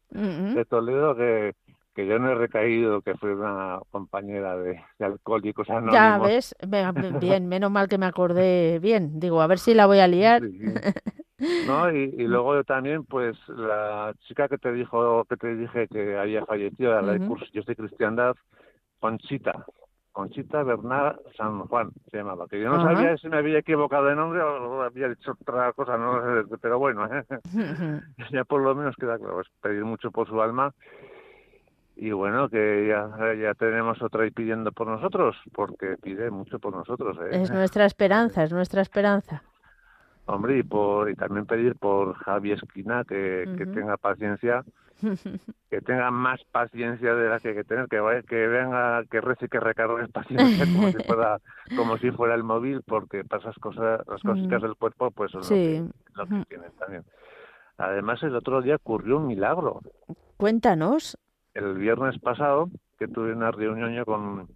Ujú. 0.10 0.56
de 0.56 0.66
Toledo 0.66 1.16
que, 1.16 1.56
que 1.96 2.06
yo 2.06 2.20
no 2.20 2.30
he 2.30 2.36
recaído, 2.36 3.02
que 3.02 3.16
fue 3.16 3.34
una 3.34 3.80
compañera 3.90 4.58
de, 4.58 4.82
de 5.00 5.06
alcohólicos 5.06 5.70
anónimos. 5.70 5.96
Ya 5.96 6.20
ves, 6.20 6.56
bien, 7.22 7.48
menos 7.48 7.72
mal 7.72 7.88
que 7.88 7.98
me 7.98 8.06
acordé 8.06 8.80
bien. 8.80 9.20
Digo, 9.20 9.42
a 9.42 9.48
ver 9.48 9.60
si 9.60 9.74
la 9.74 9.86
voy 9.86 10.00
a 10.00 10.08
liar. 10.08 10.42
¿no? 11.66 11.90
Y, 11.92 12.14
y 12.18 12.28
luego 12.28 12.56
yo 12.56 12.64
también, 12.66 13.06
pues, 13.06 13.38
la 13.48 14.14
chica 14.28 14.50
que 14.50 14.58
te 14.58 14.74
dijo, 14.74 15.24
que 15.26 15.38
te 15.38 15.56
dije 15.56 15.88
que 15.88 16.18
había 16.18 16.46
fallecido, 16.46 17.02
la 17.02 17.14
de 17.14 17.20
Ujú. 17.20 17.30
cursillos 17.30 17.66
de 17.66 17.76
cristiandad, 17.78 18.36
Conchita, 19.00 19.66
Conchita 20.12 20.64
Bernard 20.64 21.18
San 21.38 21.60
Juan 21.68 21.92
se 22.12 22.18
llamaba, 22.18 22.48
que 22.48 22.60
yo 22.60 22.70
no 22.70 22.82
sabía 22.82 23.16
si 23.18 23.30
me 23.30 23.38
había 23.38 23.60
equivocado 23.60 24.06
de 24.06 24.16
nombre 24.16 24.42
o 24.42 24.82
había 24.82 25.10
dicho 25.10 25.32
otra 25.40 25.72
cosa, 25.74 25.98
no 25.98 26.20
lo 26.20 26.48
sé, 26.48 26.58
pero 26.62 26.78
bueno, 26.78 27.06
¿eh? 27.06 27.24
ya 28.32 28.44
por 28.44 28.62
lo 28.62 28.76
menos 28.76 28.96
queda 28.98 29.18
claro, 29.18 29.42
es 29.42 29.48
pedir 29.62 29.86
mucho 29.86 30.12
por 30.12 30.28
su 30.28 30.42
alma 30.42 30.74
y 31.96 32.12
bueno, 32.12 32.50
que 32.50 32.88
ya, 32.88 33.34
ya 33.36 33.54
tenemos 33.54 34.02
otra 34.02 34.24
ahí 34.24 34.32
pidiendo 34.32 34.72
por 34.72 34.88
nosotros, 34.88 35.36
porque 35.54 35.96
pide 36.02 36.30
mucho 36.32 36.60
por 36.60 36.76
nosotros, 36.76 37.18
¿eh? 37.22 37.42
Es 37.44 37.52
nuestra 37.52 37.86
esperanza, 37.86 38.44
es 38.44 38.52
nuestra 38.52 38.82
esperanza. 38.82 39.44
Hombre, 40.28 40.58
y, 40.58 40.64
por, 40.64 41.10
y 41.10 41.16
también 41.16 41.46
pedir 41.46 41.76
por 41.76 42.16
Javi 42.16 42.52
Esquina 42.52 43.04
que, 43.08 43.46
que 43.58 43.66
tenga 43.68 43.96
paciencia, 43.98 44.64
que 45.70 45.82
tenga 45.82 46.10
más 46.10 46.44
paciencia 46.52 47.14
de 47.14 47.30
la 47.30 47.40
que 47.40 47.50
hay 47.50 47.56
que 47.56 47.64
tener, 47.64 47.88
que 47.88 48.00
vaya, 48.00 48.22
que 48.24 48.48
venga, 48.48 49.04
que 49.06 49.22
rece, 49.22 49.48
que 49.48 49.60
recargue 49.60 50.08
paciencia 50.08 50.66
como 50.66 50.92
si 50.92 50.98
fuera, 51.04 51.40
como 51.76 51.98
si 52.00 52.12
fuera 52.12 52.34
el 52.36 52.44
móvil, 52.44 52.82
porque 52.86 53.24
para 53.24 53.42
esas 53.44 53.56
cosas, 53.60 54.02
las 54.08 54.22
cositas 54.24 54.62
del 54.64 54.76
cuerpo, 54.76 55.12
pues 55.12 55.32
Sí. 55.42 55.80
lo 55.80 55.86
que, 55.86 55.94
lo 56.16 56.28
que 56.28 56.34
Ujú. 56.36 56.46
tienen 56.46 56.72
también. 56.80 57.04
Además, 57.78 58.24
el 58.24 58.36
otro 58.36 58.62
día 58.62 58.76
ocurrió 58.78 59.18
un 59.18 59.28
milagro. 59.28 59.82
Cuéntanos. 60.38 61.18
El 61.56 61.74
viernes 61.76 62.20
pasado, 62.20 62.70
que 63.00 63.08
tuve 63.08 63.34
una 63.34 63.50
reunión 63.50 63.94
yo 63.94 64.06
con, 64.06 64.48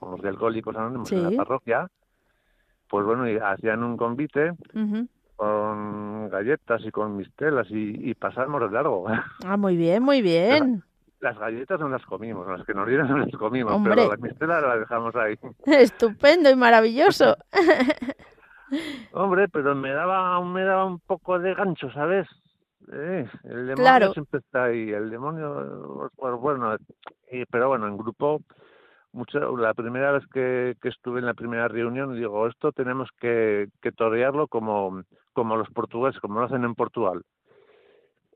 con 0.00 0.10
los 0.12 0.22
de 0.22 0.30
Alcohólicos 0.30 0.74
Anónimos 0.74 1.12
en 1.12 1.22
la 1.22 1.36
parroquia, 1.36 1.88
pues 2.88 3.04
bueno, 3.06 3.28
y 3.28 3.36
hacían 3.36 3.84
un 3.84 3.96
convite 3.96 4.52
con 5.36 6.28
galletas 6.30 6.82
y 6.84 6.90
con 6.90 7.16
mistelas 7.16 7.70
y, 7.70 8.10
y 8.10 8.14
pasamos 8.14 8.60
de 8.62 8.70
largo. 8.70 9.06
Ah, 9.46 9.56
muy 9.56 9.76
bien, 9.76 10.02
muy 10.02 10.20
bien. 10.22 10.82
Las 11.20 11.38
galletas 11.38 11.78
no 11.80 11.88
las 11.88 12.04
comimos, 12.06 12.46
las 12.48 12.64
que 12.64 12.74
nos 12.74 12.88
dieron 12.88 13.08
no 13.08 13.18
las 13.18 13.30
comimos, 13.36 13.72
Hombre. 13.72 13.94
pero 13.94 14.10
las 14.10 14.20
mistelas 14.20 14.62
las 14.62 14.80
dejamos 14.80 15.14
ahí. 15.16 15.38
Estupendo 15.66 16.50
y 16.50 16.56
maravilloso. 16.56 17.36
Hombre, 19.12 19.48
pero 19.48 19.74
me 19.74 19.90
daba, 19.92 20.42
me 20.44 20.62
daba 20.64 20.84
un 20.86 20.98
poco 21.00 21.38
de 21.38 21.54
gancho, 21.54 21.90
¿sabes? 21.92 22.26
Eh, 22.92 23.26
el 23.44 23.66
demonio 23.66 23.74
Claro. 23.76 24.12
siempre 24.12 24.40
está 24.40 24.64
ahí, 24.64 24.90
el 24.90 25.10
demonio, 25.10 26.10
bueno, 26.16 26.76
pero 27.50 27.68
bueno, 27.68 27.86
en 27.86 27.96
grupo, 27.96 28.40
mucho, 29.12 29.56
la 29.56 29.74
primera 29.74 30.12
vez 30.12 30.26
que, 30.28 30.76
que 30.80 30.88
estuve 30.88 31.20
en 31.20 31.26
la 31.26 31.34
primera 31.34 31.68
reunión, 31.68 32.14
digo, 32.14 32.46
esto 32.46 32.72
tenemos 32.72 33.10
que, 33.20 33.68
que 33.82 33.92
torearlo 33.92 34.46
como, 34.48 35.02
como 35.32 35.56
los 35.56 35.68
portugueses, 35.70 36.20
como 36.20 36.40
lo 36.40 36.46
hacen 36.46 36.64
en 36.64 36.74
Portugal. 36.74 37.22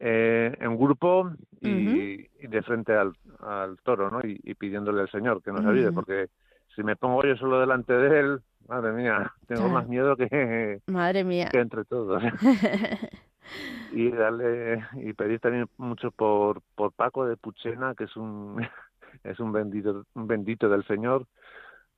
Eh, 0.04 0.56
en 0.58 0.76
grupo 0.76 1.30
y, 1.60 2.26
y 2.40 2.46
de 2.48 2.62
frente 2.62 2.92
al, 2.96 3.12
al 3.38 3.76
toro, 3.84 4.10
¿no? 4.10 4.20
Y, 4.20 4.40
y 4.42 4.54
pidiéndole 4.54 5.02
al 5.02 5.10
Señor 5.10 5.40
que 5.42 5.52
nos 5.52 5.64
ayude, 5.64 5.92
porque 5.92 6.26
si 6.74 6.82
me 6.82 6.96
pongo 6.96 7.22
yo 7.22 7.36
solo 7.36 7.60
delante 7.60 7.92
de 7.92 8.18
él, 8.20 8.40
madre 8.68 8.92
mía, 8.92 9.32
tengo 9.46 9.62
Claro. 9.62 9.74
más 9.74 9.88
miedo 9.88 10.16
que, 10.16 10.80
Madre 10.86 11.24
mía. 11.24 11.48
que 11.50 11.60
entre 11.60 11.84
todos. 11.84 12.22
y 13.92 14.10
darle 14.10 14.84
y 14.94 15.12
pedir 15.12 15.40
también 15.40 15.66
mucho 15.76 16.10
por 16.10 16.62
por 16.74 16.92
Paco 16.92 17.26
de 17.26 17.36
Puchena 17.36 17.94
que 17.94 18.04
es 18.04 18.16
un 18.16 18.56
es 19.24 19.38
un 19.40 19.52
bendito 19.52 20.04
un 20.14 20.26
bendito 20.26 20.68
del 20.68 20.84
Señor 20.86 21.26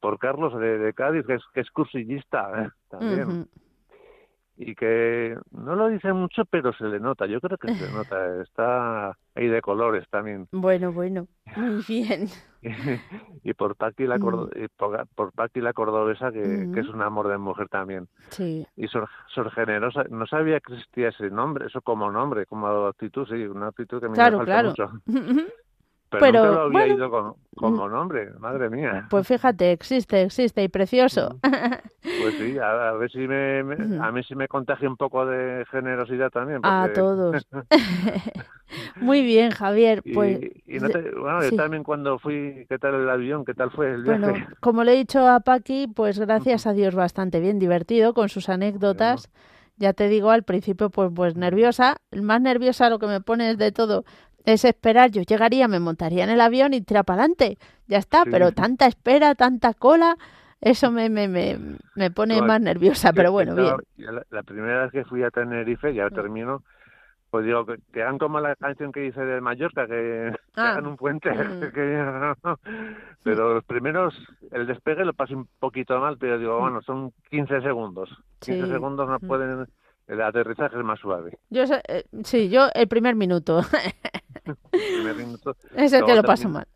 por 0.00 0.18
Carlos 0.18 0.58
de, 0.58 0.78
de 0.78 0.92
Cádiz 0.94 1.24
que 1.26 1.34
es 1.34 1.42
que 1.52 1.60
es 1.60 1.70
cursillista 1.70 2.64
¿eh? 2.64 2.68
también. 2.88 3.48
Y 4.56 4.74
que 4.74 5.36
no 5.50 5.74
lo 5.74 5.88
dice 5.88 6.12
mucho 6.12 6.44
pero 6.44 6.72
se 6.72 6.84
le 6.84 7.00
nota 7.00 7.26
yo 7.26 7.40
creo 7.40 7.58
que 7.58 7.74
se 7.74 7.82
le 7.84 7.90
nota 7.92 8.42
está 8.42 9.16
ahí 9.34 9.48
de 9.48 9.60
colores 9.60 10.08
también 10.10 10.48
Bueno, 10.52 10.92
bueno. 10.92 11.26
Muy 11.56 11.84
bien. 11.88 12.28
y 13.44 13.52
por 13.54 13.76
Paqui 13.76 14.06
la 14.06 14.18
cordo- 14.18 14.48
y 14.56 14.68
por, 14.68 15.06
por 15.14 15.32
Paqui 15.32 15.60
la 15.60 15.72
cordobesa 15.72 16.32
que, 16.32 16.68
es 16.74 16.88
un 16.88 17.02
amor 17.02 17.28
de 17.28 17.36
mujer 17.38 17.68
también 17.68 18.08
Sí. 18.30 18.66
y 18.76 18.88
Sor, 18.88 19.08
Sor 19.34 19.50
Generosa, 19.52 20.04
no 20.10 20.26
sabía 20.26 20.60
que 20.60 20.72
existía 20.74 21.08
ese 21.10 21.30
nombre, 21.30 21.66
eso 21.66 21.82
como 21.82 22.10
nombre, 22.10 22.46
como 22.46 22.66
actitud, 22.86 23.26
sí, 23.28 23.34
una 23.44 23.68
actitud 23.68 24.00
que 24.00 24.06
a 24.06 24.08
mí 24.08 24.14
Claro, 24.14 24.38
me 24.38 24.44
claro. 24.46 24.74
falta 24.74 24.92
mucho. 24.92 25.02
Pero, 26.20 26.32
Pero, 26.32 26.44
nunca 26.44 26.54
lo 26.56 26.60
había 26.62 26.78
bueno. 26.78 26.94
ido 26.94 27.10
con- 27.10 27.34
como 27.56 27.88
nombre, 27.88 28.30
madre 28.38 28.68
mía. 28.70 29.06
Pues 29.10 29.26
fíjate, 29.26 29.72
existe, 29.72 30.22
existe 30.22 30.62
y 30.62 30.68
precioso. 30.68 31.38
Pues 32.20 32.34
sí, 32.38 32.58
a, 32.58 32.88
a 32.90 32.92
ver 32.92 33.10
si 33.10 33.18
me, 33.18 33.60
a 34.00 34.12
mí 34.12 34.22
sí 34.22 34.34
me 34.34 34.46
contagia 34.48 34.88
un 34.88 34.96
poco 34.96 35.26
de 35.26 35.64
generosidad 35.70 36.30
también. 36.30 36.60
A 36.62 36.88
todos. 36.94 37.46
Muy 39.00 39.22
bien, 39.22 39.50
Javier. 39.50 40.02
y, 40.04 40.14
Pues 40.14 40.40
y 40.66 40.78
no 40.78 40.88
te- 40.88 41.10
bueno, 41.12 41.42
yo 41.42 41.56
también 41.56 41.82
cuando 41.82 42.18
fui, 42.18 42.66
¿qué 42.68 42.78
tal 42.78 42.94
el 42.94 43.08
avión? 43.10 43.44
¿Qué 43.44 43.54
tal 43.54 43.70
fue 43.70 43.92
el 43.92 44.02
viaje? 44.02 44.20
Bueno, 44.20 44.46
como 44.60 44.84
le 44.84 44.92
he 44.92 44.96
dicho 44.96 45.26
a 45.26 45.40
Paqui, 45.40 45.88
pues 45.94 46.18
gracias 46.18 46.66
a 46.66 46.72
Dios 46.72 46.94
bastante 46.94 47.40
bien, 47.40 47.58
divertido 47.58 48.14
con 48.14 48.28
sus 48.28 48.48
anécdotas. 48.48 49.30
Ya 49.76 49.92
te 49.92 50.08
digo, 50.08 50.30
al 50.30 50.44
principio 50.44 50.90
pues 50.90 51.10
pues 51.14 51.34
nerviosa, 51.36 51.96
más 52.12 52.40
nerviosa 52.40 52.90
lo 52.90 52.98
que 53.00 53.06
me 53.08 53.20
pone 53.20 53.50
es 53.50 53.58
de 53.58 53.72
todo 53.72 54.04
es 54.44 54.64
esperar, 54.64 55.10
yo 55.10 55.22
llegaría, 55.22 55.68
me 55.68 55.80
montaría 55.80 56.24
en 56.24 56.30
el 56.30 56.40
avión 56.40 56.74
y 56.74 56.80
tira 56.82 57.02
para 57.02 57.22
adelante, 57.22 57.58
ya 57.86 57.98
está, 57.98 58.24
Sí. 58.24 58.30
pero 58.30 58.52
tanta 58.52 58.86
espera, 58.86 59.34
tanta 59.34 59.74
cola, 59.74 60.16
eso 60.60 60.90
me, 60.90 61.08
me, 61.10 61.28
me, 61.28 61.58
me 61.94 62.10
pone 62.10 62.38
No, 62.40 62.46
más 62.46 62.60
nerviosa, 62.60 63.12
pero 63.12 63.32
bueno, 63.32 63.54
bien. 63.54 63.74
La, 63.96 64.22
la 64.30 64.42
primera 64.42 64.82
vez 64.82 64.92
que 64.92 65.04
fui 65.04 65.22
a 65.22 65.30
Tenerife, 65.30 65.92
ya 65.94 66.08
termino, 66.10 66.62
pues 67.30 67.44
digo, 67.46 67.66
que, 67.66 67.76
que 67.92 68.02
hagan 68.02 68.18
como 68.18 68.38
la 68.40 68.54
canción 68.56 68.92
que 68.92 69.00
dice 69.00 69.20
de 69.20 69.40
Mallorca, 69.40 69.86
que, 69.86 70.32
que 70.54 70.60
Ah. 70.60 70.72
hagan 70.72 70.86
un 70.86 70.96
puente. 70.96 71.30
Mm. 71.34 71.72
que- 71.72 72.44
pero 73.22 73.54
los 73.54 73.64
primeros, 73.64 74.14
el 74.52 74.66
despegue 74.66 75.04
lo 75.04 75.14
pasé 75.14 75.34
un 75.34 75.48
poquito 75.58 75.98
mal, 76.00 76.16
pero 76.18 76.38
digo, 76.38 76.58
bueno, 76.60 76.80
son 76.82 77.12
15 77.30 77.60
segundos. 77.62 78.08
15 78.40 78.62
Mm. 78.62 78.66
Sí. 78.66 78.72
segundos 78.72 79.08
no 79.08 79.16
Mm. 79.20 79.26
pueden, 79.26 79.66
el 80.06 80.20
aterrizaje 80.22 80.78
es 80.78 80.84
más 80.84 81.00
suave. 81.00 81.38
Yo 81.50 81.62
eh, 81.88 82.04
sí, 82.24 82.48
yo 82.50 82.68
el 82.74 82.86
primer 82.88 83.14
minuto, 83.16 83.60
Primer 84.70 85.16
minuto. 85.16 85.56
es 85.74 85.92
el 85.92 86.00
que 86.00 86.06
Luego 86.06 86.22
lo 86.22 86.22
paso 86.22 86.48
mal. 86.48 86.66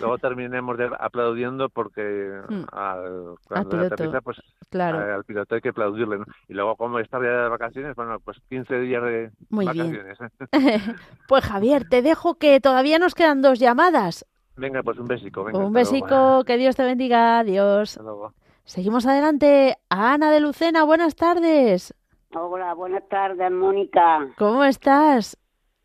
Luego 0.00 0.16
terminemos 0.18 0.78
de 0.78 0.90
aplaudiendo 0.98 1.68
porque 1.68 2.40
Mm. 2.48 2.62
al, 2.72 2.98
Al 3.04 3.36
cuando 3.46 3.80
aterriza, 3.86 4.20
pues 4.22 4.40
claro. 4.70 4.98
a- 4.98 5.14
al 5.16 5.24
piloto 5.24 5.54
hay 5.54 5.60
que 5.60 5.68
aplaudirle. 5.68 6.18
¿no? 6.18 6.24
Y 6.48 6.54
luego, 6.54 6.76
como 6.76 6.98
estar 6.98 7.22
ya 7.22 7.42
de 7.42 7.48
vacaciones, 7.48 7.94
bueno, 7.94 8.18
pues 8.20 8.38
15 8.48 8.78
días 8.80 9.02
de 9.04 9.30
Muy 9.50 9.68
bien. 9.68 9.92
vacaciones. 9.92 10.18
Pues 11.28 11.44
Javier, 11.44 11.88
te 11.88 12.00
dejo 12.02 12.34
que 12.36 12.58
todavía 12.60 12.98
nos 12.98 13.14
quedan 13.14 13.42
dos 13.42 13.58
llamadas. 13.58 14.24
venga, 14.56 14.82
pues 14.82 14.98
un 14.98 15.06
besico. 15.06 15.44
Venga, 15.44 15.58
Un 15.58 15.72
luego. 15.72 15.74
besico, 15.74 16.44
que 16.44 16.56
Dios 16.56 16.74
te 16.76 16.84
bendiga, 16.84 17.38
adiós. 17.40 17.90
Hasta 17.92 18.02
luego. 18.02 18.32
Seguimos 18.64 19.06
adelante. 19.06 19.76
Ana 19.88 20.30
de 20.30 20.40
Lucena, 20.40 20.84
buenas 20.84 21.16
tardes. 21.16 21.94
Hola, 22.34 22.74
buenas 22.74 23.06
tardes, 23.08 23.50
Mónica. 23.50 24.28
¿Cómo 24.38 24.64
estás? 24.64 25.36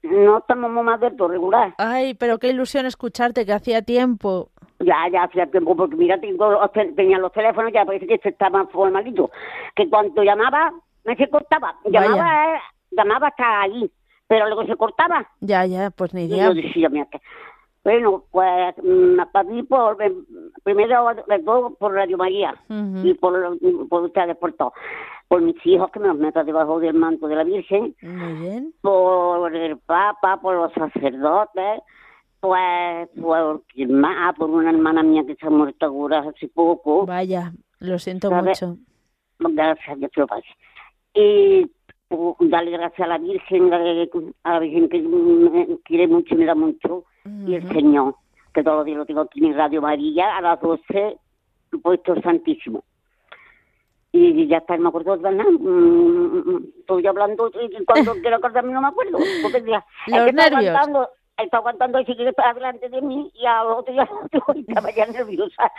No 0.06 0.40
estamos 0.40 0.72
más 0.72 1.00
de 1.00 1.12
todo 1.12 1.28
regular. 1.30 1.74
Ay, 1.78 2.14
pero 2.14 2.38
qué 2.38 2.50
ilusión 2.50 2.86
escucharte, 2.86 3.46
que 3.46 3.54
hacía 3.54 3.82
tiempo. 3.82 4.50
Ya, 4.80 5.08
ya 5.12 5.24
hacía 5.24 5.46
tiempo, 5.48 5.76
porque 5.76 5.96
mira, 5.96 6.20
tengo, 6.20 6.60
tenía 6.96 7.18
los 7.18 7.32
teléfonos, 7.32 7.72
ya 7.74 7.86
parece 7.86 8.08
que 8.08 8.20
estaba 8.24 8.66
formalito. 8.68 9.32
Que 9.76 9.90
cuando 9.90 10.24
llamaba, 10.24 10.74
me 11.06 11.16
se 11.16 11.30
cortaba. 11.30 11.76
Llamaba, 11.86 12.62
llamaba 12.92 13.28
hasta 13.28 13.62
allí, 13.62 13.90
pero 14.28 14.48
luego 14.48 14.66
se 14.66 14.76
cortaba. 14.76 15.28
Ya, 15.40 15.66
ya, 15.66 15.92
pues 15.92 16.14
ni 16.14 16.26
idea. 16.26 16.52
Y 16.52 16.56
yo 16.56 16.62
decía, 16.62 16.90
mira, 16.90 17.08
que... 17.12 17.20
Bueno, 17.86 18.24
pues 18.32 18.76
mm, 18.84 19.20
para 19.32 19.48
mí, 19.48 19.62
por, 19.62 19.98
primero 20.64 21.06
de 21.28 21.40
todo 21.44 21.76
por 21.76 21.94
Radio 21.94 22.18
María 22.18 22.56
y 23.04 23.14
por, 23.14 23.60
por 23.88 24.06
ustedes, 24.06 24.36
por 24.38 24.54
todo. 24.54 24.74
Por 25.28 25.44
mis 25.44 25.56
hijos 25.68 25.92
que 25.92 26.00
me 26.00 26.08
los 26.08 26.18
meto 26.18 26.44
debajo 26.44 26.80
del 26.80 26.96
manto 26.96 27.28
de 27.28 27.36
la 27.36 27.44
Virgen. 27.44 27.96
Muy 28.02 28.34
bien. 28.42 28.74
Por 28.82 29.56
el 29.56 29.78
Papa, 29.78 30.42
por 30.42 30.56
los 30.56 30.74
sacerdotes, 30.74 31.84
pues 32.40 33.08
por, 33.22 33.62
por 34.36 34.50
una 34.50 34.72
hermana 34.72 35.04
mía 35.04 35.24
que 35.28 35.36
se 35.36 35.46
ha 35.46 35.52
muerto 35.52 35.86
ahora 35.86 36.26
hace 36.28 36.48
poco. 36.48 37.06
Vaya, 37.06 37.54
lo 37.78 38.00
siento 38.00 38.32
mucho. 38.32 38.78
Gracias, 39.38 40.00
Dios 40.00 40.12
lo 40.16 40.26
pase. 40.26 40.48
Y 41.14 41.72
darle 42.40 42.72
gracias 42.72 43.06
a 43.06 43.08
la 43.08 43.18
Virgen, 43.18 43.74
a 44.44 44.54
la 44.54 44.60
Virgen 44.60 44.90
que 44.90 45.02
me 45.02 45.78
quiere 45.84 46.08
mucho 46.08 46.34
y 46.34 46.38
me 46.38 46.46
da 46.46 46.56
mucho 46.56 47.06
y 47.48 47.56
el 47.56 47.68
Señor, 47.70 48.16
que 48.54 48.64
todos 48.64 48.78
los 48.78 48.86
días 48.86 48.98
lo 49.00 49.06
tengo 49.06 49.22
aquí 49.22 49.46
en 49.46 49.56
Radio 49.56 49.82
María, 49.82 50.38
a 50.38 50.42
las 50.42 50.62
12, 50.62 51.18
puesto 51.82 52.22
santísimo. 52.22 52.84
Y 54.12 54.48
ya 54.48 54.58
está, 54.58 54.78
no 54.78 54.84
me 54.84 54.90
acuerdo 54.90 55.18
de 55.18 55.32
nada. 55.32 55.50
Mm, 55.52 56.64
estoy 56.80 57.06
hablando 57.06 57.52
y 57.54 57.84
cuando 57.84 58.14
quiero 58.22 58.38
acordarme 58.38 58.72
no 58.72 58.82
me 58.82 58.88
acuerdo. 58.88 59.18
Porque 59.42 59.62
ya, 59.70 59.86
Los 60.08 60.34
nervios. 60.34 60.70
Aguantando, 60.70 61.10
está 61.38 61.58
aguantando 61.58 62.00
y 62.00 62.06
sigue 62.06 62.32
delante 62.54 62.90
de 62.90 63.02
mí 63.02 63.30
y 63.34 63.46
a 63.46 63.64
otro 63.64 63.94
ya 63.94 64.08
estaba 64.56 64.92
ya 64.92 65.06
nerviosa. 65.08 65.72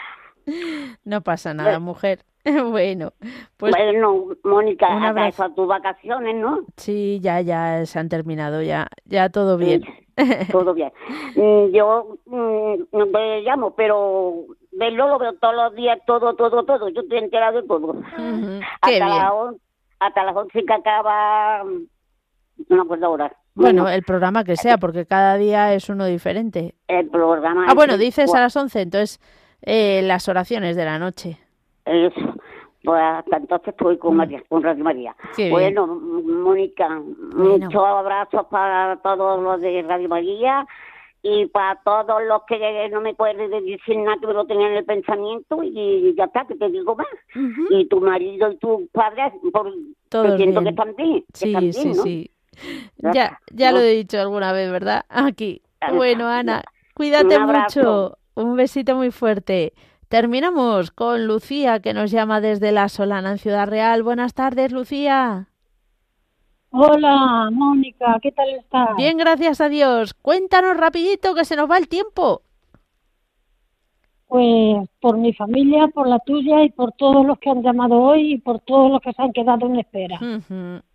No 1.04 1.22
pasa 1.22 1.54
nada, 1.54 1.78
mujer. 1.78 2.20
Bueno, 2.70 3.12
pues. 3.56 3.74
Bueno, 3.76 4.28
Mónica, 4.44 4.86
a 4.86 5.54
tus 5.54 5.66
vacaciones, 5.66 6.36
¿no? 6.36 6.60
Sí, 6.76 7.18
ya, 7.20 7.40
ya 7.40 7.84
se 7.86 7.98
han 7.98 8.08
terminado, 8.08 8.62
ya, 8.62 8.86
ya 9.04 9.30
todo 9.30 9.58
bien. 9.58 9.82
todo 10.52 10.72
bien. 10.72 10.92
Mm, 11.34 11.74
yo 11.74 12.18
mm, 12.26 12.74
no 12.92 13.06
me 13.06 13.42
llamo, 13.42 13.74
pero 13.74 14.44
verlo 14.70 15.08
lo 15.08 15.18
veo 15.18 15.32
todos 15.34 15.56
los 15.56 15.74
días, 15.74 15.98
todo, 16.06 16.34
todo, 16.36 16.64
todo. 16.64 16.88
Yo 16.88 17.00
estoy 17.00 17.18
enterado 17.18 17.62
de 17.62 17.66
todo. 17.66 18.00
hasta, 18.80 19.08
las 19.08 19.32
hasta 19.98 20.24
las 20.24 20.36
11 20.36 20.64
que 20.64 20.72
acaba, 20.72 21.64
no 21.64 22.76
me 22.76 22.80
acuerdo 22.80 23.06
ahora. 23.06 23.36
Bueno, 23.54 23.88
el 23.88 24.02
programa 24.02 24.44
que 24.44 24.56
sea, 24.56 24.76
porque 24.76 25.06
cada 25.06 25.36
día 25.36 25.72
es 25.72 25.88
uno 25.88 26.04
diferente. 26.04 26.74
El 26.88 27.08
programa. 27.08 27.64
Ah, 27.66 27.74
bueno, 27.74 27.96
dices 27.96 28.32
a 28.34 28.40
las 28.40 28.54
11, 28.54 28.82
entonces 28.82 29.18
eh, 29.62 30.02
las 30.02 30.28
oraciones 30.28 30.76
de 30.76 30.84
la 30.84 30.98
noche. 30.98 31.38
Eso. 31.84 32.34
Pues 32.86 33.02
hasta 33.02 33.38
entonces 33.38 33.68
estoy 33.68 33.98
con 33.98 34.16
María, 34.16 34.42
con 34.48 34.62
Radio 34.62 34.84
María. 34.84 35.16
bueno, 35.50 35.86
Mónica, 35.88 36.88
muchos 37.34 37.74
abrazos 37.74 38.46
para 38.46 38.96
todos 39.02 39.42
los 39.42 39.60
de 39.60 39.82
Radio 39.82 40.08
María 40.08 40.64
y 41.20 41.46
para 41.46 41.80
todos 41.82 42.22
los 42.28 42.42
que 42.46 42.88
no 42.92 43.00
me 43.00 43.12
pueden 43.14 43.50
decir 43.50 43.96
nada 43.96 44.16
que 44.20 44.28
me 44.28 44.34
lo 44.34 44.46
tengan 44.46 44.70
en 44.70 44.76
el 44.76 44.84
pensamiento 44.84 45.64
y 45.64 46.14
ya 46.16 46.26
está, 46.26 46.44
que 46.46 46.54
te 46.54 46.68
digo 46.68 46.94
más. 46.94 47.08
Y 47.70 47.88
tu 47.88 48.00
marido 48.00 48.52
y 48.52 48.56
tu 48.58 48.88
padre, 48.92 49.32
por, 49.52 49.72
Todos 50.08 50.36
siento 50.36 50.62
que 50.62 50.68
están 50.68 50.94
bien. 50.94 51.24
Sí, 51.32 51.72
sí, 51.72 51.94
sí. 51.94 52.30
Ya, 52.98 53.40
ya 53.52 53.72
lo 53.72 53.80
he 53.80 53.90
dicho 53.90 54.20
alguna 54.20 54.52
vez, 54.52 54.70
¿verdad? 54.70 55.04
Aquí. 55.08 55.60
Bueno, 55.92 56.28
Ana, 56.28 56.62
cuídate 56.94 57.38
mucho. 57.40 58.16
Un 58.36 58.54
besito 58.54 58.94
muy 58.96 59.10
fuerte. 59.10 59.72
Terminamos 60.08 60.90
con 60.90 61.26
Lucía, 61.26 61.80
que 61.80 61.94
nos 61.94 62.10
llama 62.10 62.42
desde 62.42 62.70
La 62.70 62.90
Solana, 62.90 63.32
en 63.32 63.38
Ciudad 63.38 63.66
Real. 63.66 64.02
Buenas 64.02 64.34
tardes, 64.34 64.72
Lucía. 64.72 65.48
Hola, 66.68 67.48
Mónica, 67.50 68.18
¿qué 68.20 68.30
tal 68.32 68.50
estás? 68.50 68.90
Bien, 68.98 69.16
gracias 69.16 69.62
a 69.62 69.70
Dios. 69.70 70.12
Cuéntanos 70.12 70.76
rapidito 70.76 71.34
que 71.34 71.46
se 71.46 71.56
nos 71.56 71.70
va 71.70 71.78
el 71.78 71.88
tiempo. 71.88 72.42
Pues 74.26 74.86
por 75.00 75.16
mi 75.16 75.32
familia, 75.32 75.88
por 75.88 76.06
la 76.06 76.18
tuya 76.18 76.62
y 76.62 76.68
por 76.68 76.92
todos 76.92 77.24
los 77.24 77.38
que 77.38 77.48
han 77.48 77.62
llamado 77.62 77.96
hoy 77.96 78.34
y 78.34 78.38
por 78.38 78.60
todos 78.60 78.90
los 78.90 79.00
que 79.00 79.14
se 79.14 79.22
han 79.22 79.32
quedado 79.32 79.64
en 79.64 79.78
espera. 79.78 80.20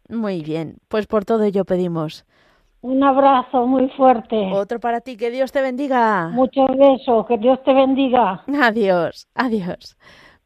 Muy 0.09 0.43
bien, 0.43 0.77
pues 0.87 1.07
por 1.07 1.25
todo 1.25 1.41
ello 1.43 1.65
pedimos. 1.65 2.23
Un 2.82 3.03
abrazo 3.03 3.67
muy 3.67 3.89
fuerte. 3.89 4.51
Otro 4.53 4.79
para 4.79 5.01
ti, 5.01 5.15
que 5.15 5.29
Dios 5.29 5.51
te 5.51 5.61
bendiga. 5.61 6.29
Muchos 6.29 6.67
besos, 6.75 7.27
que 7.27 7.38
Dios 7.38 7.61
te 7.63 7.73
bendiga. 7.73 8.43
Adiós, 8.61 9.27
adiós. 9.36 9.97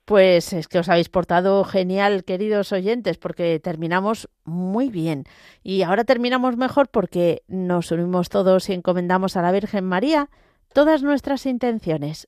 Pues 0.03 0.53
es 0.53 0.67
que 0.67 0.77
os 0.77 0.89
habéis 0.89 1.09
portado 1.09 1.63
genial, 1.63 2.23
queridos 2.25 2.71
oyentes, 2.71 3.17
porque 3.17 3.59
terminamos 3.59 4.29
muy 4.43 4.89
bien. 4.89 5.23
Y 5.63 5.81
ahora 5.81 6.03
terminamos 6.03 6.57
mejor 6.57 6.89
porque 6.89 7.41
nos 7.47 7.91
unimos 7.91 8.29
todos 8.29 8.69
y 8.69 8.73
encomendamos 8.73 9.37
a 9.37 9.41
la 9.41 9.51
Virgen 9.51 9.85
María 9.85 10.29
todas 10.73 11.01
nuestras 11.01 11.45
intenciones. 11.45 12.27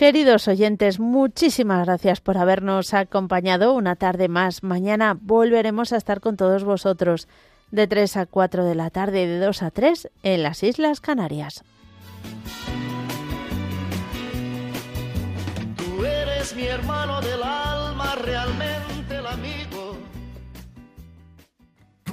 Queridos 0.00 0.48
oyentes, 0.48 0.98
muchísimas 0.98 1.84
gracias 1.84 2.22
por 2.22 2.38
habernos 2.38 2.94
acompañado 2.94 3.74
una 3.74 3.96
tarde 3.96 4.28
más. 4.28 4.62
Mañana 4.62 5.14
volveremos 5.20 5.92
a 5.92 5.98
estar 5.98 6.20
con 6.20 6.38
todos 6.38 6.64
vosotros 6.64 7.28
de 7.70 7.86
3 7.86 8.16
a 8.16 8.24
4 8.24 8.64
de 8.64 8.74
la 8.74 8.88
tarde 8.88 9.24
y 9.24 9.26
de 9.26 9.38
2 9.40 9.62
a 9.62 9.70
3 9.70 10.08
en 10.22 10.42
las 10.42 10.62
Islas 10.62 11.02
Canarias. 11.02 11.64
Tú 15.76 16.02
eres 16.02 16.56
mi 16.56 16.64
hermano 16.64 17.20
del 17.20 17.42
alma, 17.42 18.14
realmente 18.14 18.79